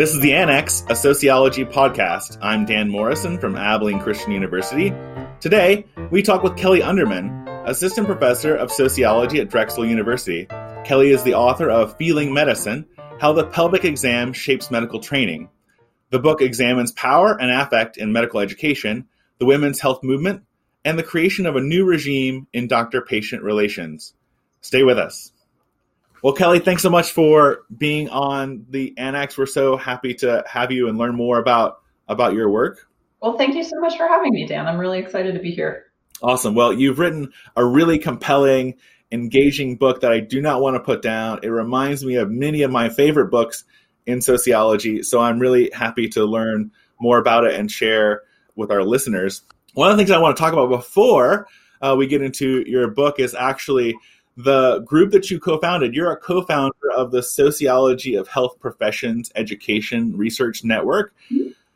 This 0.00 0.14
is 0.14 0.20
the 0.20 0.32
Annex, 0.32 0.82
a 0.88 0.96
sociology 0.96 1.66
podcast. 1.66 2.38
I'm 2.40 2.64
Dan 2.64 2.88
Morrison 2.88 3.38
from 3.38 3.54
Abilene 3.54 4.00
Christian 4.00 4.32
University. 4.32 4.94
Today, 5.40 5.84
we 6.10 6.22
talk 6.22 6.42
with 6.42 6.56
Kelly 6.56 6.80
Underman, 6.80 7.46
assistant 7.66 8.06
professor 8.06 8.56
of 8.56 8.72
sociology 8.72 9.40
at 9.40 9.50
Drexel 9.50 9.84
University. 9.84 10.46
Kelly 10.86 11.10
is 11.10 11.22
the 11.22 11.34
author 11.34 11.68
of 11.68 11.98
Feeling 11.98 12.32
Medicine 12.32 12.86
How 13.20 13.34
the 13.34 13.44
Pelvic 13.44 13.84
Exam 13.84 14.32
Shapes 14.32 14.70
Medical 14.70 15.00
Training. 15.00 15.50
The 16.08 16.18
book 16.18 16.40
examines 16.40 16.92
power 16.92 17.38
and 17.38 17.50
affect 17.50 17.98
in 17.98 18.10
medical 18.10 18.40
education, 18.40 19.06
the 19.38 19.44
women's 19.44 19.80
health 19.80 20.02
movement, 20.02 20.44
and 20.82 20.98
the 20.98 21.02
creation 21.02 21.44
of 21.44 21.56
a 21.56 21.60
new 21.60 21.84
regime 21.84 22.46
in 22.54 22.68
doctor 22.68 23.02
patient 23.02 23.42
relations. 23.42 24.14
Stay 24.62 24.82
with 24.82 24.96
us. 24.96 25.30
Well, 26.22 26.34
Kelly, 26.34 26.58
thanks 26.58 26.82
so 26.82 26.90
much 26.90 27.12
for 27.12 27.62
being 27.76 28.10
on 28.10 28.66
the 28.68 28.94
Annex. 28.98 29.38
We're 29.38 29.46
so 29.46 29.76
happy 29.76 30.14
to 30.14 30.44
have 30.46 30.70
you 30.70 30.88
and 30.88 30.98
learn 30.98 31.14
more 31.14 31.38
about 31.38 31.80
about 32.08 32.34
your 32.34 32.50
work. 32.50 32.88
Well, 33.22 33.38
thank 33.38 33.54
you 33.54 33.62
so 33.62 33.78
much 33.80 33.96
for 33.96 34.06
having 34.06 34.32
me, 34.32 34.46
Dan. 34.46 34.66
I'm 34.66 34.78
really 34.78 34.98
excited 34.98 35.34
to 35.34 35.40
be 35.40 35.52
here. 35.52 35.86
Awesome. 36.22 36.54
Well, 36.54 36.72
you've 36.72 36.98
written 36.98 37.32
a 37.56 37.64
really 37.64 37.98
compelling, 37.98 38.76
engaging 39.12 39.76
book 39.76 40.00
that 40.02 40.12
I 40.12 40.20
do 40.20 40.40
not 40.40 40.60
want 40.60 40.76
to 40.76 40.80
put 40.80 41.02
down. 41.02 41.40
It 41.42 41.48
reminds 41.48 42.04
me 42.04 42.16
of 42.16 42.30
many 42.30 42.62
of 42.62 42.70
my 42.70 42.88
favorite 42.88 43.30
books 43.30 43.64
in 44.06 44.20
sociology. 44.20 45.02
So 45.02 45.20
I'm 45.20 45.38
really 45.38 45.70
happy 45.72 46.08
to 46.10 46.24
learn 46.24 46.72
more 47.00 47.18
about 47.18 47.44
it 47.44 47.54
and 47.54 47.70
share 47.70 48.22
with 48.56 48.70
our 48.70 48.84
listeners. 48.84 49.42
One 49.74 49.90
of 49.90 49.96
the 49.96 50.02
things 50.02 50.10
I 50.10 50.18
want 50.18 50.36
to 50.36 50.40
talk 50.40 50.52
about 50.52 50.68
before 50.68 51.46
uh, 51.80 51.94
we 51.96 52.06
get 52.06 52.22
into 52.22 52.62
your 52.66 52.88
book 52.88 53.20
is 53.20 53.34
actually 53.34 53.96
the 54.36 54.80
group 54.80 55.10
that 55.10 55.30
you 55.30 55.38
co-founded 55.38 55.94
you're 55.94 56.12
a 56.12 56.16
co-founder 56.16 56.92
of 56.94 57.10
the 57.10 57.22
sociology 57.22 58.14
of 58.14 58.28
health 58.28 58.58
professions 58.60 59.30
education 59.34 60.16
research 60.16 60.64
network. 60.64 61.14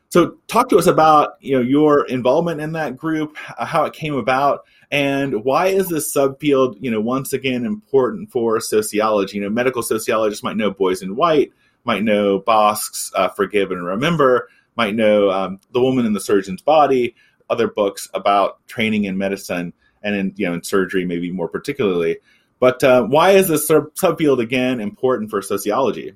So 0.09 0.37
talk 0.47 0.69
to 0.69 0.77
us 0.77 0.87
about 0.87 1.35
you 1.41 1.55
know 1.55 1.61
your 1.61 2.07
involvement 2.07 2.61
in 2.61 2.71
that 2.73 2.95
group 2.95 3.35
how 3.37 3.83
it 3.83 3.93
came 3.93 4.15
about 4.15 4.65
and 4.91 5.43
why 5.43 5.67
is 5.67 5.89
this 5.89 6.15
subfield 6.15 6.77
you 6.79 6.89
know 6.89 7.01
once 7.01 7.33
again 7.33 7.65
important 7.65 8.31
for 8.31 8.59
sociology? 8.59 9.37
You 9.37 9.43
know 9.43 9.49
medical 9.49 9.83
sociologists 9.83 10.43
might 10.43 10.57
know 10.57 10.71
boys 10.71 11.01
in 11.01 11.15
white 11.15 11.51
might 11.83 12.03
know 12.03 12.39
bosk's 12.39 13.11
uh, 13.15 13.29
forgive 13.29 13.71
and 13.71 13.85
remember 13.85 14.49
might 14.77 14.95
know 14.95 15.29
um, 15.29 15.59
the 15.71 15.81
woman 15.81 16.05
in 16.05 16.13
the 16.13 16.21
surgeon's 16.21 16.61
body 16.61 17.15
other 17.49 17.67
books 17.67 18.09
about 18.13 18.65
training 18.67 19.03
in 19.03 19.17
medicine 19.17 19.73
and 20.03 20.15
in 20.15 20.33
you 20.35 20.47
know 20.47 20.53
in 20.53 20.63
surgery 20.63 21.05
maybe 21.05 21.31
more 21.31 21.47
particularly 21.47 22.17
but 22.59 22.83
uh, 22.83 23.03
why 23.03 23.31
is 23.31 23.47
this 23.47 23.69
subfield 23.69 24.39
again 24.39 24.79
important 24.79 25.29
for 25.29 25.41
sociology? 25.41 26.15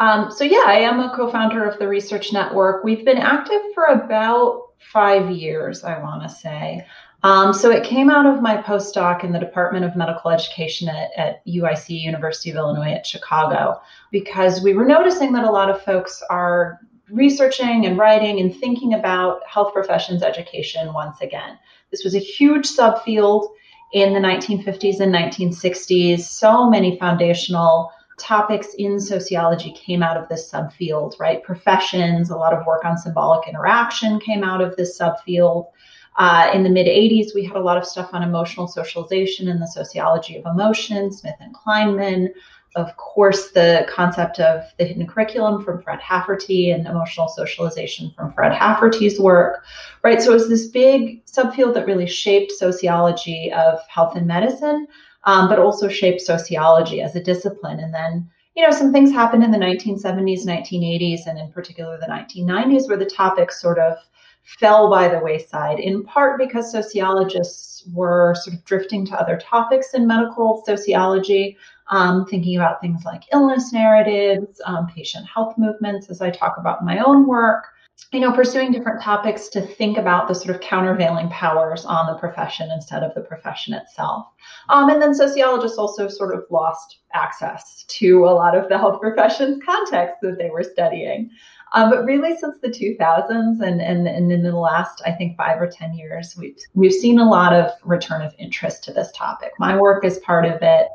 Um, 0.00 0.30
so 0.30 0.44
yeah, 0.44 0.64
I 0.66 0.80
am 0.80 1.00
a 1.00 1.14
co-founder 1.14 1.64
of 1.64 1.78
the 1.78 1.86
Research 1.86 2.32
Network. 2.32 2.82
We've 2.82 3.04
been 3.04 3.18
active 3.18 3.62
for 3.74 3.84
about 3.84 4.70
five 4.92 5.30
years, 5.30 5.84
I 5.84 6.00
want 6.00 6.22
to 6.22 6.28
say. 6.28 6.86
Um, 7.22 7.54
so 7.54 7.70
it 7.70 7.84
came 7.84 8.10
out 8.10 8.26
of 8.26 8.42
my 8.42 8.58
postdoc 8.58 9.24
in 9.24 9.32
the 9.32 9.38
Department 9.38 9.84
of 9.84 9.96
Medical 9.96 10.30
Education 10.30 10.88
at, 10.88 11.10
at 11.16 11.46
UIC, 11.46 11.88
University 11.88 12.50
of 12.50 12.56
Illinois 12.56 12.92
at 12.92 13.06
Chicago, 13.06 13.80
because 14.10 14.62
we 14.62 14.74
were 14.74 14.84
noticing 14.84 15.32
that 15.32 15.44
a 15.44 15.50
lot 15.50 15.70
of 15.70 15.82
folks 15.82 16.22
are 16.28 16.80
researching 17.08 17.86
and 17.86 17.96
writing 17.96 18.40
and 18.40 18.54
thinking 18.54 18.92
about 18.92 19.40
health 19.48 19.72
professions 19.72 20.22
education 20.22 20.92
once 20.92 21.20
again. 21.22 21.58
This 21.90 22.04
was 22.04 22.14
a 22.14 22.18
huge 22.18 22.68
subfield 22.68 23.48
in 23.94 24.12
the 24.12 24.18
1950s 24.18 24.98
and 24.98 25.14
1960s. 25.14 26.20
So 26.20 26.68
many 26.68 26.98
foundational 26.98 27.92
topics 28.18 28.74
in 28.74 28.98
sociology 28.98 29.72
came 29.72 30.02
out 30.02 30.16
of 30.16 30.28
this 30.28 30.50
subfield, 30.50 31.18
right? 31.20 31.42
Professions, 31.44 32.30
a 32.30 32.36
lot 32.36 32.52
of 32.52 32.66
work 32.66 32.84
on 32.84 32.98
symbolic 32.98 33.48
interaction 33.48 34.18
came 34.18 34.42
out 34.42 34.60
of 34.60 34.74
this 34.76 34.98
subfield. 34.98 35.68
Uh, 36.16 36.50
in 36.52 36.64
the 36.64 36.70
mid 36.70 36.88
80s, 36.88 37.34
we 37.34 37.44
had 37.44 37.56
a 37.56 37.60
lot 37.60 37.78
of 37.78 37.86
stuff 37.86 38.10
on 38.12 38.22
emotional 38.22 38.66
socialization 38.66 39.48
and 39.48 39.62
the 39.62 39.66
sociology 39.66 40.36
of 40.36 40.44
emotion, 40.46 41.12
Smith 41.12 41.36
and 41.40 41.54
Kleinman 41.54 42.28
of 42.76 42.96
course, 42.96 43.50
the 43.50 43.86
concept 43.88 44.40
of 44.40 44.64
the 44.78 44.84
hidden 44.84 45.06
curriculum 45.06 45.64
from 45.64 45.80
Fred 45.80 46.00
Hafferty 46.00 46.70
and 46.70 46.86
emotional 46.86 47.28
socialization 47.28 48.12
from 48.16 48.32
Fred 48.32 48.52
Hafferty's 48.52 49.20
work, 49.20 49.64
right? 50.02 50.20
So 50.20 50.30
it 50.30 50.34
was 50.34 50.48
this 50.48 50.66
big 50.68 51.24
subfield 51.26 51.74
that 51.74 51.86
really 51.86 52.06
shaped 52.06 52.52
sociology 52.52 53.52
of 53.52 53.78
health 53.88 54.16
and 54.16 54.26
medicine, 54.26 54.88
um, 55.24 55.48
but 55.48 55.60
also 55.60 55.88
shaped 55.88 56.20
sociology 56.20 57.00
as 57.00 57.14
a 57.14 57.22
discipline. 57.22 57.78
And 57.78 57.94
then, 57.94 58.28
you 58.56 58.64
know, 58.64 58.76
some 58.76 58.92
things 58.92 59.12
happened 59.12 59.44
in 59.44 59.52
the 59.52 59.58
1970s, 59.58 60.44
1980s, 60.44 61.26
and 61.26 61.38
in 61.38 61.52
particular 61.52 61.98
the 61.98 62.06
1990s, 62.06 62.88
where 62.88 62.98
the 62.98 63.06
topic 63.06 63.52
sort 63.52 63.78
of 63.78 63.96
fell 64.44 64.90
by 64.90 65.08
the 65.08 65.20
wayside, 65.20 65.80
in 65.80 66.04
part 66.04 66.38
because 66.38 66.70
sociologists 66.70 67.86
were 67.92 68.34
sort 68.42 68.56
of 68.56 68.64
drifting 68.64 69.06
to 69.06 69.18
other 69.18 69.38
topics 69.38 69.94
in 69.94 70.06
medical 70.06 70.62
sociology 70.66 71.56
um, 71.90 72.26
thinking 72.26 72.56
about 72.56 72.80
things 72.80 73.04
like 73.04 73.24
illness 73.32 73.72
narratives, 73.72 74.60
um, 74.64 74.86
patient 74.94 75.26
health 75.26 75.54
movements, 75.58 76.10
as 76.10 76.20
I 76.20 76.30
talk 76.30 76.56
about 76.58 76.80
in 76.80 76.86
my 76.86 76.98
own 76.98 77.26
work. 77.26 77.66
You 78.10 78.18
know, 78.18 78.32
pursuing 78.32 78.72
different 78.72 79.00
topics 79.00 79.48
to 79.50 79.60
think 79.60 79.98
about 79.98 80.26
the 80.26 80.34
sort 80.34 80.52
of 80.52 80.60
countervailing 80.60 81.28
powers 81.28 81.84
on 81.84 82.06
the 82.06 82.18
profession 82.18 82.68
instead 82.72 83.04
of 83.04 83.14
the 83.14 83.20
profession 83.20 83.72
itself. 83.72 84.26
Um, 84.68 84.90
and 84.90 85.00
then 85.00 85.14
sociologists 85.14 85.78
also 85.78 86.08
sort 86.08 86.34
of 86.34 86.42
lost 86.50 86.98
access 87.12 87.84
to 87.84 88.24
a 88.24 88.34
lot 88.34 88.56
of 88.56 88.68
the 88.68 88.78
health 88.78 89.00
profession's 89.00 89.62
context 89.64 90.16
that 90.22 90.38
they 90.38 90.50
were 90.50 90.64
studying. 90.64 91.30
Um, 91.72 91.90
but 91.90 92.04
really, 92.04 92.36
since 92.36 92.58
the 92.60 92.68
2000s 92.68 93.60
and, 93.60 93.80
and, 93.80 94.08
and 94.08 94.32
in 94.32 94.42
the 94.42 94.56
last, 94.56 95.02
I 95.06 95.12
think, 95.12 95.36
five 95.36 95.60
or 95.60 95.68
10 95.68 95.94
years, 95.94 96.34
we've, 96.36 96.56
we've 96.74 96.92
seen 96.92 97.20
a 97.20 97.28
lot 97.28 97.52
of 97.52 97.70
return 97.84 98.22
of 98.22 98.34
interest 98.38 98.82
to 98.84 98.92
this 98.92 99.10
topic. 99.12 99.52
My 99.60 99.76
work 99.76 100.04
is 100.04 100.18
part 100.18 100.46
of 100.46 100.62
it 100.62 100.88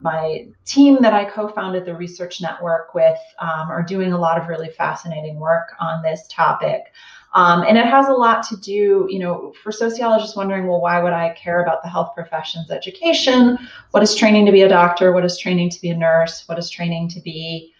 my 0.00 0.46
team 0.64 0.98
that 1.00 1.14
I 1.14 1.24
co 1.24 1.48
founded 1.48 1.84
the 1.84 1.94
research 1.94 2.40
network 2.40 2.94
with 2.94 3.18
um, 3.38 3.70
are 3.70 3.82
doing 3.82 4.12
a 4.12 4.18
lot 4.18 4.38
of 4.38 4.48
really 4.48 4.68
fascinating 4.68 5.38
work 5.38 5.68
on 5.80 6.02
this 6.02 6.26
topic. 6.28 6.92
Um, 7.34 7.62
and 7.62 7.76
it 7.76 7.86
has 7.86 8.08
a 8.08 8.12
lot 8.12 8.42
to 8.48 8.56
do, 8.56 9.06
you 9.10 9.18
know, 9.18 9.52
for 9.62 9.70
sociologists 9.70 10.36
wondering, 10.36 10.66
well, 10.66 10.80
why 10.80 11.02
would 11.02 11.12
I 11.12 11.34
care 11.34 11.62
about 11.62 11.82
the 11.82 11.88
health 11.88 12.14
professions 12.14 12.70
education? 12.70 13.58
What 13.90 14.02
is 14.02 14.14
training 14.14 14.46
to 14.46 14.52
be 14.52 14.62
a 14.62 14.68
doctor? 14.68 15.12
What 15.12 15.24
is 15.24 15.38
training 15.38 15.70
to 15.70 15.80
be 15.80 15.90
a 15.90 15.96
nurse? 15.96 16.44
What 16.46 16.58
is 16.58 16.70
training 16.70 17.08
to 17.10 17.20
be 17.20 17.74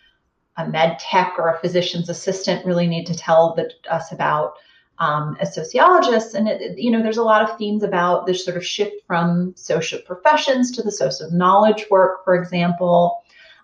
a 0.58 0.68
med 0.68 0.98
tech 0.98 1.34
or 1.38 1.48
a 1.48 1.58
physician's 1.58 2.08
assistant 2.08 2.66
really 2.66 2.86
need 2.86 3.06
to 3.06 3.14
tell 3.14 3.54
the, 3.54 3.70
us 3.90 4.12
about? 4.12 4.54
Um, 4.98 5.36
as 5.40 5.54
sociologists. 5.54 6.34
And, 6.34 6.48
it, 6.48 6.78
you 6.78 6.90
know, 6.90 7.02
there's 7.02 7.16
a 7.16 7.22
lot 7.22 7.48
of 7.48 7.58
themes 7.58 7.82
about 7.82 8.26
this 8.26 8.44
sort 8.44 8.56
of 8.56 8.64
shift 8.64 8.96
from 9.06 9.52
social 9.56 9.98
professions 10.00 10.70
to 10.72 10.82
the 10.82 10.92
social 10.92 11.30
knowledge 11.30 11.86
work, 11.90 12.24
for 12.24 12.34
example. 12.34 13.22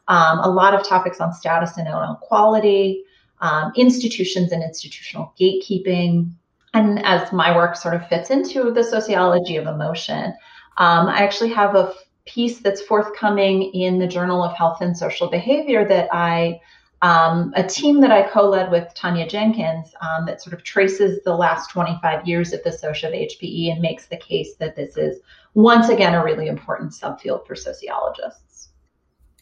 Um, 0.09 0.41
a 0.41 0.51
lot 0.51 0.75
of 0.75 0.87
topics 0.87 1.21
on 1.21 1.33
status 1.33 1.77
and 1.77 1.87
inequality, 1.87 3.05
um, 3.41 3.73
institutions 3.77 4.53
and 4.53 4.63
institutional 4.63 5.33
gatekeeping. 5.41 6.33
And 6.75 7.05
as 7.05 7.33
my 7.33 7.55
work 7.55 7.77
sort 7.77 7.95
of 7.95 8.09
fits 8.09 8.31
into 8.31 8.71
the 8.73 8.83
sociology 8.83 9.57
of 9.57 9.67
emotion, 9.67 10.35
um, 10.79 11.07
I 11.09 11.19
actually 11.23 11.51
have 11.51 11.75
a 11.75 11.93
piece 12.25 12.61
that's 12.61 12.81
forthcoming 12.83 13.63
in 13.75 13.99
the 13.99 14.07
Journal 14.07 14.43
of 14.43 14.57
Health 14.57 14.81
and 14.81 14.97
Social 14.97 15.29
Behavior 15.29 15.87
that 15.87 16.09
I 16.13 16.61
um, 17.03 17.53
a 17.57 17.65
team 17.65 18.01
that 18.01 18.13
I 18.13 18.23
co-led 18.23 18.71
with 18.71 18.95
Tanya 18.95 19.27
Jenkins 19.27 19.93
um, 20.01 20.25
that 20.27 20.41
sort 20.41 20.55
of 20.55 20.63
traces 20.63 21.21
the 21.25 21.35
last 21.35 21.71
25 21.71 22.29
years 22.29 22.53
of 22.53 22.63
the 22.63 22.71
social 22.71 23.09
of 23.09 23.15
HPE 23.15 23.73
and 23.73 23.83
makes 23.83 24.07
the 24.07 24.17
case 24.17 24.55
that 24.61 24.77
this 24.77 24.97
is 24.97 25.19
once 25.55 25.89
again 25.89 26.15
a 26.15 26.23
really 26.23 26.47
important 26.47 26.93
subfield 26.93 27.45
for 27.45 27.57
sociologists. 27.57 28.69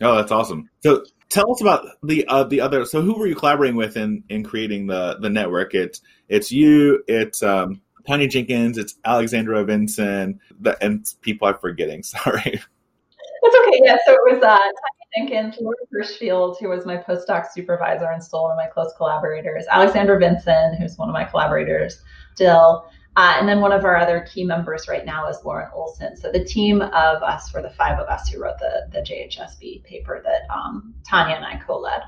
Oh, 0.01 0.17
that's 0.17 0.33
awesome. 0.33 0.71
So 0.83 1.05
tell 1.29 1.53
us 1.53 1.61
about 1.61 1.87
the 2.03 2.27
uh, 2.27 2.45
the 2.45 2.63
other. 2.63 2.87
So 2.87 3.03
who 3.03 3.19
were 3.19 3.27
you 3.27 3.35
collaborating 3.35 3.77
with 3.77 3.99
in 3.99 4.25
in 4.31 4.43
creating 4.43 4.87
the 4.87 5.19
the 5.21 5.29
network? 5.29 5.75
It's 5.75 6.01
it's 6.31 6.51
you. 6.51 7.05
It's 7.07 7.43
um, 7.43 7.83
Tanya 8.09 8.27
Jenkins. 8.29 8.79
It's 8.79 8.95
Alexandra 9.05 9.63
Vinson. 9.65 10.41
The, 10.59 10.83
and 10.83 11.07
people 11.21 11.49
I'm 11.49 11.59
forgetting. 11.59 12.03
Sorry. 12.05 12.63
That's 13.43 13.57
okay. 13.57 13.81
Yeah. 13.85 13.99
So 14.07 14.15
it 14.15 14.35
was 14.35 14.43
uh, 14.43 14.59
Jenkins, 15.17 15.57
Laura 15.61 15.77
Hirshfield, 15.93 16.59
who 16.61 16.69
was 16.69 16.87
my 16.87 16.97
postdoc 16.97 17.51
supervisor 17.53 18.11
and 18.11 18.23
still 18.23 18.43
one 18.43 18.53
of 18.53 18.57
my 18.57 18.67
close 18.67 18.93
collaborators, 18.97 19.65
Alexandra 19.71 20.19
Vinson, 20.19 20.77
who's 20.77 20.97
one 20.97 21.09
of 21.09 21.13
my 21.13 21.25
collaborators 21.25 22.03
still, 22.35 22.87
uh, 23.17 23.35
and 23.39 23.49
then 23.49 23.61
one 23.61 23.73
of 23.73 23.85
our 23.85 23.97
other 23.97 24.27
key 24.33 24.45
members 24.45 24.87
right 24.89 25.05
now 25.05 25.29
is 25.29 25.39
Lauren 25.45 25.69
Olson. 25.75 26.17
So 26.17 26.31
the 26.31 26.45
team 26.45 26.81
of 26.81 27.23
us 27.23 27.53
were 27.53 27.61
the 27.61 27.71
five 27.71 27.99
of 27.99 28.09
us 28.09 28.29
who 28.29 28.41
wrote 28.41 28.59
the, 28.59 28.89
the 28.93 29.01
JHSB 29.01 29.83
paper 29.85 30.23
that 30.25 30.43
um, 30.55 30.95
Tanya 31.07 31.35
and 31.35 31.45
I 31.45 31.57
co-led. 31.57 32.03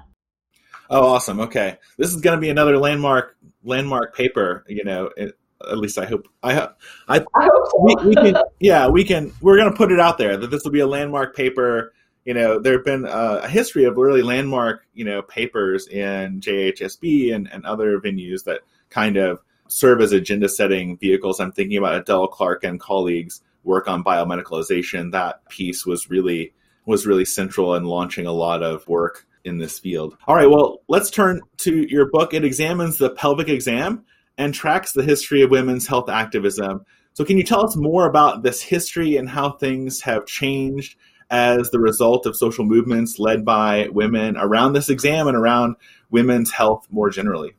Oh, 0.91 1.07
awesome. 1.07 1.41
Okay. 1.41 1.79
This 1.99 2.15
is 2.15 2.21
going 2.21 2.37
to 2.37 2.41
be 2.41 2.51
another 2.51 2.79
landmark 2.79 3.37
landmark 3.65 4.17
paper, 4.17 4.65
you 4.69 4.85
know, 4.85 5.11
it, 5.17 5.37
at 5.71 5.79
least 5.79 5.99
I 5.99 6.05
hope. 6.05 6.29
I, 6.43 6.69
I, 7.09 7.25
I 7.35 7.45
hope 7.45 7.69
so. 7.71 7.81
we, 7.81 8.09
we, 8.09 8.15
can. 8.15 8.37
Yeah, 8.61 8.89
we 8.89 9.05
can. 9.05 9.33
We're 9.41 9.57
going 9.57 9.71
to 9.71 9.77
put 9.77 9.93
it 9.93 10.01
out 10.01 10.19
there 10.19 10.37
that 10.37 10.51
this 10.51 10.65
will 10.65 10.73
be 10.73 10.81
a 10.81 10.87
landmark 10.87 11.37
paper 11.37 11.93
you 12.25 12.35
know, 12.35 12.59
there 12.59 12.75
have 12.75 12.85
been 12.85 13.05
a, 13.05 13.41
a, 13.43 13.49
history 13.49 13.85
of 13.85 13.97
really 13.97 14.23
landmark, 14.23 14.87
you 14.95 15.05
know, 15.05 15.23
papers 15.23 15.89
in 15.89 16.41
JHSB 16.41 17.35
and, 17.35 17.51
and 17.53 17.67
other 17.67 17.99
venues 17.99 18.45
that 18.45 18.61
kind 18.91 19.17
of 19.17 19.41
serve 19.67 20.01
as 20.01 20.13
agenda 20.13 20.49
setting 20.49 20.97
vehicles. 20.99 21.41
I'm 21.41 21.53
thinking 21.53 21.79
about 21.79 21.97
Adele 21.97 22.29
Clarke 22.29 22.65
and 22.65 22.79
colleagues 22.79 23.43
work 23.65 23.89
on 23.89 24.05
biomedicalization. 24.05 25.13
That 25.13 25.49
piece 25.49 25.85
was 25.87 26.11
really 26.11 26.53
was 26.85 27.07
really 27.07 27.25
central 27.25 27.75
in 27.75 27.85
launching 27.85 28.27
a 28.27 28.33
lot 28.33 28.63
of 28.63 28.87
work 28.89 29.27
in 29.45 29.59
this 29.59 29.79
field. 29.79 30.17
All 30.27 30.35
right, 30.35 30.51
well, 30.51 30.81
let's 30.89 31.11
turn 31.11 31.41
to 31.59 31.87
your 31.89 32.11
book. 32.11 32.35
It 32.35 32.45
examines 32.45 32.99
the 32.99 33.11
pelvic 33.11 33.49
exam 33.49 34.05
and 34.39 34.53
tracks 34.53 34.93
the 34.93 35.03
history 35.03 35.43
of 35.43 35.51
women's 35.51 35.87
health 35.87 36.09
activism. 36.09 36.85
So, 37.15 37.25
can 37.25 37.37
you 37.37 37.45
tell 37.45 37.65
us 37.65 37.77
more 37.77 38.07
about 38.07 38.43
this 38.43 38.63
history 38.63 39.17
and 39.17 39.29
how 39.29 39.53
things 39.53 40.01
have 40.03 40.27
changed 40.27 40.97
as 41.33 41.71
the 41.71 41.81
result 41.81 42.27
of 42.27 42.37
social 42.37 42.65
movements 42.65 43.19
led 43.19 43.45
by 43.45 43.89
women 43.91 44.37
around 44.37 44.75
this 44.75 44.89
exam 44.89 45.27
and 45.27 45.37
around 45.37 45.75
women's 46.11 46.53
health 46.53 46.87
more 46.91 47.11
generally? 47.11 47.55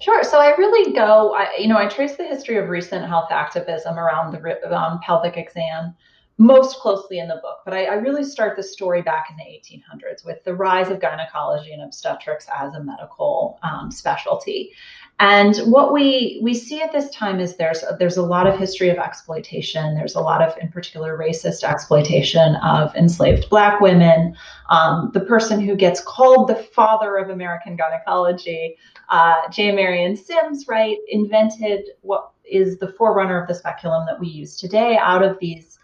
Sure. 0.00 0.24
So 0.24 0.38
I 0.38 0.54
really 0.56 0.92
go, 0.92 1.32
I, 1.34 1.56
you 1.58 1.68
know, 1.68 1.78
I 1.78 1.86
trace 1.88 2.16
the 2.16 2.24
history 2.24 2.58
of 2.58 2.68
recent 2.68 3.06
health 3.06 3.30
activism 3.30 3.98
around 3.98 4.32
the 4.32 4.76
um, 4.76 5.00
pelvic 5.00 5.36
exam 5.36 5.94
most 6.38 6.80
closely 6.80 7.18
in 7.20 7.28
the 7.28 7.36
book, 7.36 7.58
but 7.64 7.72
I, 7.72 7.84
I, 7.84 7.94
really 7.94 8.24
start 8.24 8.56
the 8.56 8.62
story 8.62 9.02
back 9.02 9.28
in 9.30 9.36
the 9.36 9.44
1800s 9.44 10.24
with 10.24 10.42
the 10.44 10.54
rise 10.54 10.90
of 10.90 10.98
gynecology 10.98 11.72
and 11.72 11.82
obstetrics 11.82 12.46
as 12.52 12.74
a 12.74 12.82
medical 12.82 13.60
um, 13.62 13.90
specialty. 13.90 14.72
And 15.20 15.56
what 15.70 15.92
we 15.92 16.40
we 16.42 16.52
see 16.52 16.82
at 16.82 16.90
this 16.90 17.08
time 17.10 17.38
is 17.38 17.56
there's 17.56 17.84
there's 18.00 18.16
a 18.16 18.22
lot 18.22 18.48
of 18.48 18.58
history 18.58 18.88
of 18.88 18.98
exploitation. 18.98 19.94
There's 19.94 20.16
a 20.16 20.20
lot 20.20 20.42
of, 20.42 20.56
in 20.58 20.68
particular, 20.68 21.16
racist 21.16 21.62
exploitation 21.62 22.56
of 22.56 22.94
enslaved 22.96 23.48
Black 23.48 23.80
women. 23.80 24.36
Um, 24.68 25.10
the 25.14 25.20
person 25.20 25.60
who 25.60 25.76
gets 25.76 26.00
called 26.00 26.48
the 26.48 26.56
father 26.56 27.18
of 27.18 27.30
American 27.30 27.76
gynecology, 27.76 28.76
uh, 29.10 29.48
J. 29.50 29.70
Marion 29.70 30.16
Sims, 30.16 30.66
right, 30.66 30.98
invented 31.08 31.90
what 32.00 32.32
is 32.44 32.78
the 32.78 32.92
forerunner 32.92 33.40
of 33.40 33.46
the 33.46 33.54
speculum 33.54 34.04
that 34.06 34.18
we 34.18 34.26
use 34.26 34.56
today 34.56 34.98
out 35.00 35.22
of 35.22 35.38
these 35.38 35.78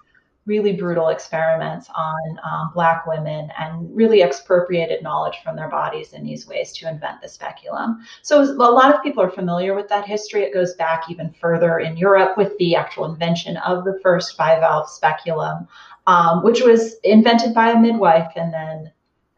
really 0.49 0.73
brutal 0.73 1.11
experiments 1.11 1.89
on 1.95 2.41
um, 2.43 2.71
Black 2.75 3.07
women 3.07 3.51
and 3.59 3.95
really 3.95 4.23
expropriated 4.23 5.03
knowledge 5.03 5.37
from 5.45 5.55
their 5.55 5.69
bodies 5.69 6.15
in 6.15 6.25
these 6.25 6.49
ways 6.49 6.73
to 6.73 6.89
invent 6.89 7.21
the 7.21 7.29
speculum. 7.29 8.01
So 8.23 8.43
a 8.43 8.55
lot 8.55 8.93
of 8.93 9.03
people 9.03 9.23
are 9.23 9.31
familiar 9.31 9.75
with 9.75 9.89
that 9.91 10.07
history. 10.07 10.43
It 10.43 10.55
goes 10.55 10.75
back 10.75 11.05
even 11.11 11.33
further 11.41 11.79
in 11.79 11.97
Europe 11.99 12.37
with 12.39 12.57
the 12.59 12.75
actual 12.75 13.05
invention 13.05 13.59
of 13.59 13.85
the 13.85 14.01
first 14.03 14.37
bivalve 14.39 14.89
speculum, 14.89 15.69
um, 16.07 16.43
which 16.43 16.63
was 16.63 16.95
invented 17.05 17.53
by 17.55 17.73
a 17.73 17.79
midwife 17.79 18.33
and 18.35 18.53
then 18.53 18.91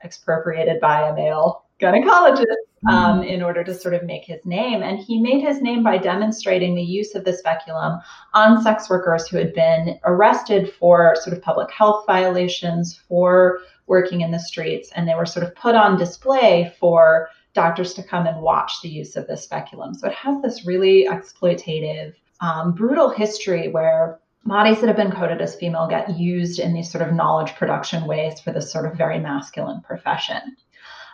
expropriated 0.04 0.80
by 0.80 1.08
a 1.08 1.14
male 1.14 1.64
gynecologist 1.80 2.44
um, 2.88 3.20
mm-hmm. 3.20 3.22
in 3.24 3.42
order 3.42 3.64
to 3.64 3.74
sort 3.74 3.94
of 3.94 4.04
make 4.04 4.24
his 4.24 4.44
name. 4.44 4.82
And 4.82 4.98
he 4.98 5.20
made 5.20 5.42
his 5.42 5.60
name 5.60 5.82
by 5.82 5.98
demonstrating 5.98 6.74
the 6.74 6.82
use 6.82 7.14
of 7.14 7.24
the 7.24 7.32
speculum 7.32 8.00
on 8.34 8.62
sex 8.62 8.88
workers 8.88 9.28
who 9.28 9.36
had 9.36 9.54
been 9.54 9.98
arrested 10.04 10.72
for 10.78 11.16
sort 11.16 11.36
of 11.36 11.42
public 11.42 11.70
health 11.70 12.04
violations, 12.06 13.00
for 13.08 13.60
working 13.86 14.20
in 14.20 14.30
the 14.30 14.38
streets, 14.38 14.90
and 14.94 15.08
they 15.08 15.14
were 15.14 15.26
sort 15.26 15.44
of 15.44 15.54
put 15.56 15.74
on 15.74 15.98
display 15.98 16.72
for 16.78 17.28
doctors 17.54 17.92
to 17.94 18.02
come 18.02 18.26
and 18.26 18.40
watch 18.40 18.80
the 18.82 18.88
use 18.88 19.16
of 19.16 19.26
the 19.26 19.36
speculum. 19.36 19.94
So 19.94 20.06
it 20.06 20.14
has 20.14 20.40
this 20.42 20.64
really 20.64 21.06
exploitative, 21.10 22.14
um, 22.40 22.72
brutal 22.72 23.10
history 23.10 23.68
where 23.68 24.20
bodies 24.44 24.80
that 24.80 24.86
have 24.86 24.96
been 24.96 25.10
coded 25.10 25.40
as 25.40 25.56
female 25.56 25.88
get 25.88 26.18
used 26.18 26.60
in 26.60 26.72
these 26.72 26.90
sort 26.90 27.06
of 27.06 27.12
knowledge 27.12 27.54
production 27.56 28.06
ways 28.06 28.40
for 28.40 28.52
this 28.52 28.72
sort 28.72 28.86
of 28.86 28.96
very 28.96 29.18
masculine 29.18 29.80
profession. 29.82 30.56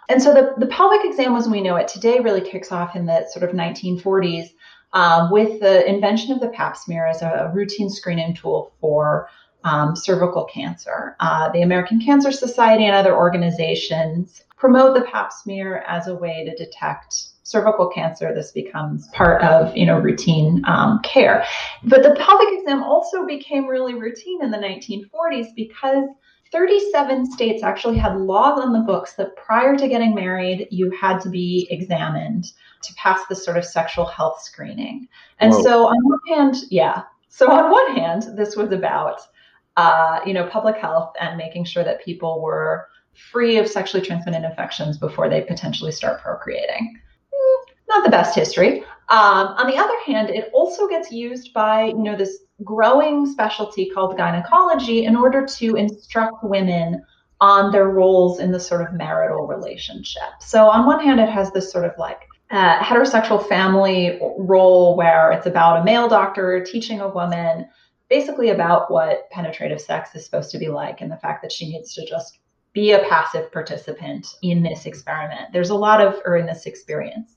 And 0.08 0.22
so 0.22 0.32
the, 0.32 0.54
the 0.58 0.66
pelvic 0.66 1.04
exam 1.04 1.34
as 1.36 1.48
we 1.48 1.60
know 1.60 1.76
it 1.76 1.88
today 1.88 2.20
really 2.20 2.40
kicks 2.40 2.70
off 2.70 2.94
in 2.94 3.06
the 3.06 3.26
sort 3.28 3.48
of 3.48 3.56
1940s 3.56 4.50
um, 4.92 5.30
with 5.30 5.60
the 5.60 5.88
invention 5.88 6.32
of 6.32 6.40
the 6.40 6.48
pap 6.48 6.76
smear 6.76 7.06
as 7.06 7.22
a, 7.22 7.50
routine 7.54 7.90
screening 7.90 8.34
tool 8.34 8.72
for 8.80 9.28
um, 9.64 9.96
cervical 9.96 10.44
cancer. 10.44 11.16
Uh, 11.18 11.50
the 11.50 11.62
American 11.62 12.00
Cancer 12.00 12.30
Society 12.30 12.84
and 12.84 12.94
other 12.94 13.16
organizations 13.16 14.42
promote 14.56 14.94
the 14.94 15.02
pap 15.02 15.32
smear 15.32 15.84
as 15.88 16.06
a 16.06 16.14
way 16.14 16.44
to 16.44 16.64
detect 16.64 17.14
cervical 17.42 17.88
cancer. 17.88 18.34
This 18.34 18.52
becomes 18.52 19.08
part 19.08 19.42
of 19.42 19.76
you 19.76 19.86
know 19.86 19.98
routine 19.98 20.62
um, 20.66 21.00
care. 21.02 21.44
But 21.84 22.02
the 22.02 22.14
pelvic 22.14 22.48
exam 22.58 22.82
also 22.82 23.26
became 23.26 23.66
really 23.66 23.94
routine 23.94 24.42
in 24.42 24.50
the 24.50 24.58
1940s 24.58 25.54
because 25.54 26.08
37 26.52 27.30
states 27.30 27.62
actually 27.62 27.98
had 27.98 28.16
laws 28.16 28.60
on 28.60 28.72
the 28.72 28.80
books 28.80 29.14
that 29.14 29.36
prior 29.36 29.76
to 29.76 29.88
getting 29.88 30.14
married, 30.14 30.68
you 30.70 30.90
had 30.90 31.20
to 31.20 31.28
be 31.28 31.66
examined 31.70 32.52
to 32.82 32.94
pass 32.94 33.20
this 33.28 33.44
sort 33.44 33.56
of 33.56 33.64
sexual 33.64 34.04
health 34.04 34.40
screening. 34.42 35.08
And 35.40 35.52
Whoa. 35.52 35.62
so, 35.62 35.86
on 35.86 35.96
one 36.02 36.18
hand, 36.28 36.56
yeah. 36.70 37.02
So, 37.28 37.50
on 37.50 37.70
one 37.70 37.96
hand, 37.96 38.36
this 38.36 38.56
was 38.56 38.72
about, 38.72 39.20
uh, 39.76 40.20
you 40.24 40.32
know, 40.32 40.46
public 40.46 40.76
health 40.76 41.12
and 41.20 41.36
making 41.36 41.64
sure 41.64 41.84
that 41.84 42.04
people 42.04 42.40
were 42.40 42.88
free 43.14 43.56
of 43.58 43.68
sexually 43.68 44.04
transmitted 44.04 44.44
infections 44.44 44.98
before 44.98 45.28
they 45.28 45.40
potentially 45.42 45.92
start 45.92 46.22
procreating. 46.22 47.00
Not 47.88 48.04
the 48.04 48.10
best 48.10 48.34
history. 48.34 48.82
Um, 49.08 49.54
on 49.58 49.68
the 49.68 49.76
other 49.76 49.96
hand, 50.04 50.30
it 50.30 50.50
also 50.52 50.88
gets 50.88 51.12
used 51.12 51.52
by 51.52 51.86
you 51.86 52.02
know 52.02 52.16
this 52.16 52.38
growing 52.64 53.26
specialty 53.26 53.90
called 53.90 54.16
gynecology 54.16 55.04
in 55.04 55.14
order 55.14 55.46
to 55.46 55.76
instruct 55.76 56.42
women 56.42 57.04
on 57.40 57.70
their 57.70 57.88
roles 57.88 58.40
in 58.40 58.50
the 58.50 58.58
sort 58.58 58.80
of 58.80 58.94
marital 58.94 59.46
relationship. 59.46 60.22
So 60.40 60.68
on 60.68 60.86
one 60.86 61.00
hand, 61.00 61.20
it 61.20 61.28
has 61.28 61.52
this 61.52 61.70
sort 61.70 61.84
of 61.84 61.92
like 61.98 62.20
uh, 62.50 62.78
heterosexual 62.78 63.46
family 63.48 64.18
role 64.38 64.96
where 64.96 65.32
it's 65.32 65.46
about 65.46 65.80
a 65.80 65.84
male 65.84 66.08
doctor 66.08 66.64
teaching 66.64 67.00
a 67.00 67.08
woman 67.08 67.66
basically 68.08 68.50
about 68.50 68.90
what 68.90 69.28
penetrative 69.30 69.80
sex 69.80 70.14
is 70.14 70.24
supposed 70.24 70.50
to 70.52 70.58
be 70.58 70.68
like 70.68 71.00
and 71.00 71.10
the 71.10 71.16
fact 71.16 71.42
that 71.42 71.52
she 71.52 71.68
needs 71.68 71.92
to 71.94 72.06
just 72.06 72.38
be 72.72 72.92
a 72.92 73.04
passive 73.08 73.50
participant 73.52 74.34
in 74.42 74.62
this 74.62 74.86
experiment. 74.86 75.52
There's 75.52 75.70
a 75.70 75.74
lot 75.74 76.00
of, 76.00 76.20
or 76.24 76.36
in 76.36 76.46
this 76.46 76.66
experience 76.66 77.36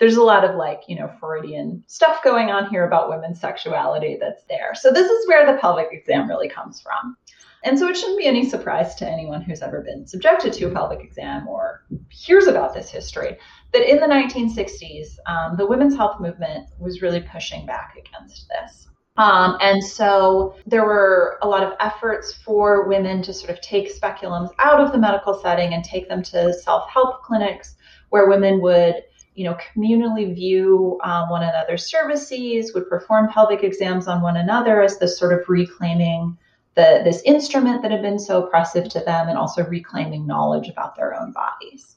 there's 0.00 0.16
a 0.16 0.22
lot 0.22 0.44
of 0.44 0.56
like, 0.56 0.80
you 0.88 0.96
know, 0.96 1.12
Freudian 1.20 1.84
stuff 1.86 2.24
going 2.24 2.50
on 2.50 2.68
here 2.70 2.86
about 2.86 3.10
women's 3.10 3.38
sexuality 3.38 4.16
that's 4.18 4.44
there. 4.44 4.74
So 4.74 4.90
this 4.90 5.08
is 5.08 5.28
where 5.28 5.46
the 5.46 5.60
pelvic 5.60 5.88
exam 5.92 6.28
really 6.28 6.48
comes 6.48 6.80
from. 6.80 7.16
And 7.62 7.78
so 7.78 7.86
it 7.88 7.96
shouldn't 7.96 8.18
be 8.18 8.24
any 8.24 8.48
surprise 8.48 8.94
to 8.96 9.08
anyone 9.08 9.42
who's 9.42 9.60
ever 9.60 9.82
been 9.82 10.06
subjected 10.06 10.54
to 10.54 10.64
a 10.64 10.70
pelvic 10.70 11.00
exam 11.00 11.46
or 11.46 11.84
hears 12.08 12.46
about 12.46 12.72
this 12.72 12.88
history 12.88 13.36
that 13.72 13.88
in 13.88 14.00
the 14.00 14.06
1960s, 14.06 15.18
um, 15.26 15.58
the 15.58 15.66
women's 15.66 15.94
health 15.94 16.18
movement 16.18 16.66
was 16.78 17.02
really 17.02 17.20
pushing 17.20 17.66
back 17.66 17.94
against 17.98 18.48
this. 18.48 18.88
Um, 19.18 19.58
and 19.60 19.84
so 19.84 20.54
there 20.66 20.86
were 20.86 21.38
a 21.42 21.48
lot 21.48 21.62
of 21.62 21.74
efforts 21.80 22.32
for 22.32 22.88
women 22.88 23.20
to 23.22 23.34
sort 23.34 23.50
of 23.50 23.60
take 23.60 23.94
speculums 23.94 24.48
out 24.58 24.80
of 24.80 24.92
the 24.92 24.98
medical 24.98 25.34
setting 25.34 25.74
and 25.74 25.84
take 25.84 26.08
them 26.08 26.22
to 26.22 26.54
self 26.54 26.88
help 26.88 27.22
clinics 27.22 27.76
where 28.08 28.30
women 28.30 28.62
would 28.62 29.02
you 29.34 29.44
know, 29.44 29.56
communally 29.74 30.34
view 30.34 30.98
um, 31.04 31.30
one 31.30 31.42
another's 31.42 31.90
cervixes, 31.90 32.74
would 32.74 32.88
perform 32.88 33.28
pelvic 33.28 33.62
exams 33.62 34.08
on 34.08 34.22
one 34.22 34.36
another 34.36 34.82
as 34.82 34.98
this 34.98 35.18
sort 35.18 35.32
of 35.32 35.48
reclaiming 35.48 36.36
the, 36.74 37.00
this 37.04 37.22
instrument 37.22 37.82
that 37.82 37.90
had 37.90 38.02
been 38.02 38.18
so 38.18 38.44
oppressive 38.44 38.88
to 38.88 39.00
them 39.00 39.28
and 39.28 39.38
also 39.38 39.64
reclaiming 39.64 40.26
knowledge 40.26 40.68
about 40.68 40.96
their 40.96 41.18
own 41.18 41.32
bodies. 41.32 41.96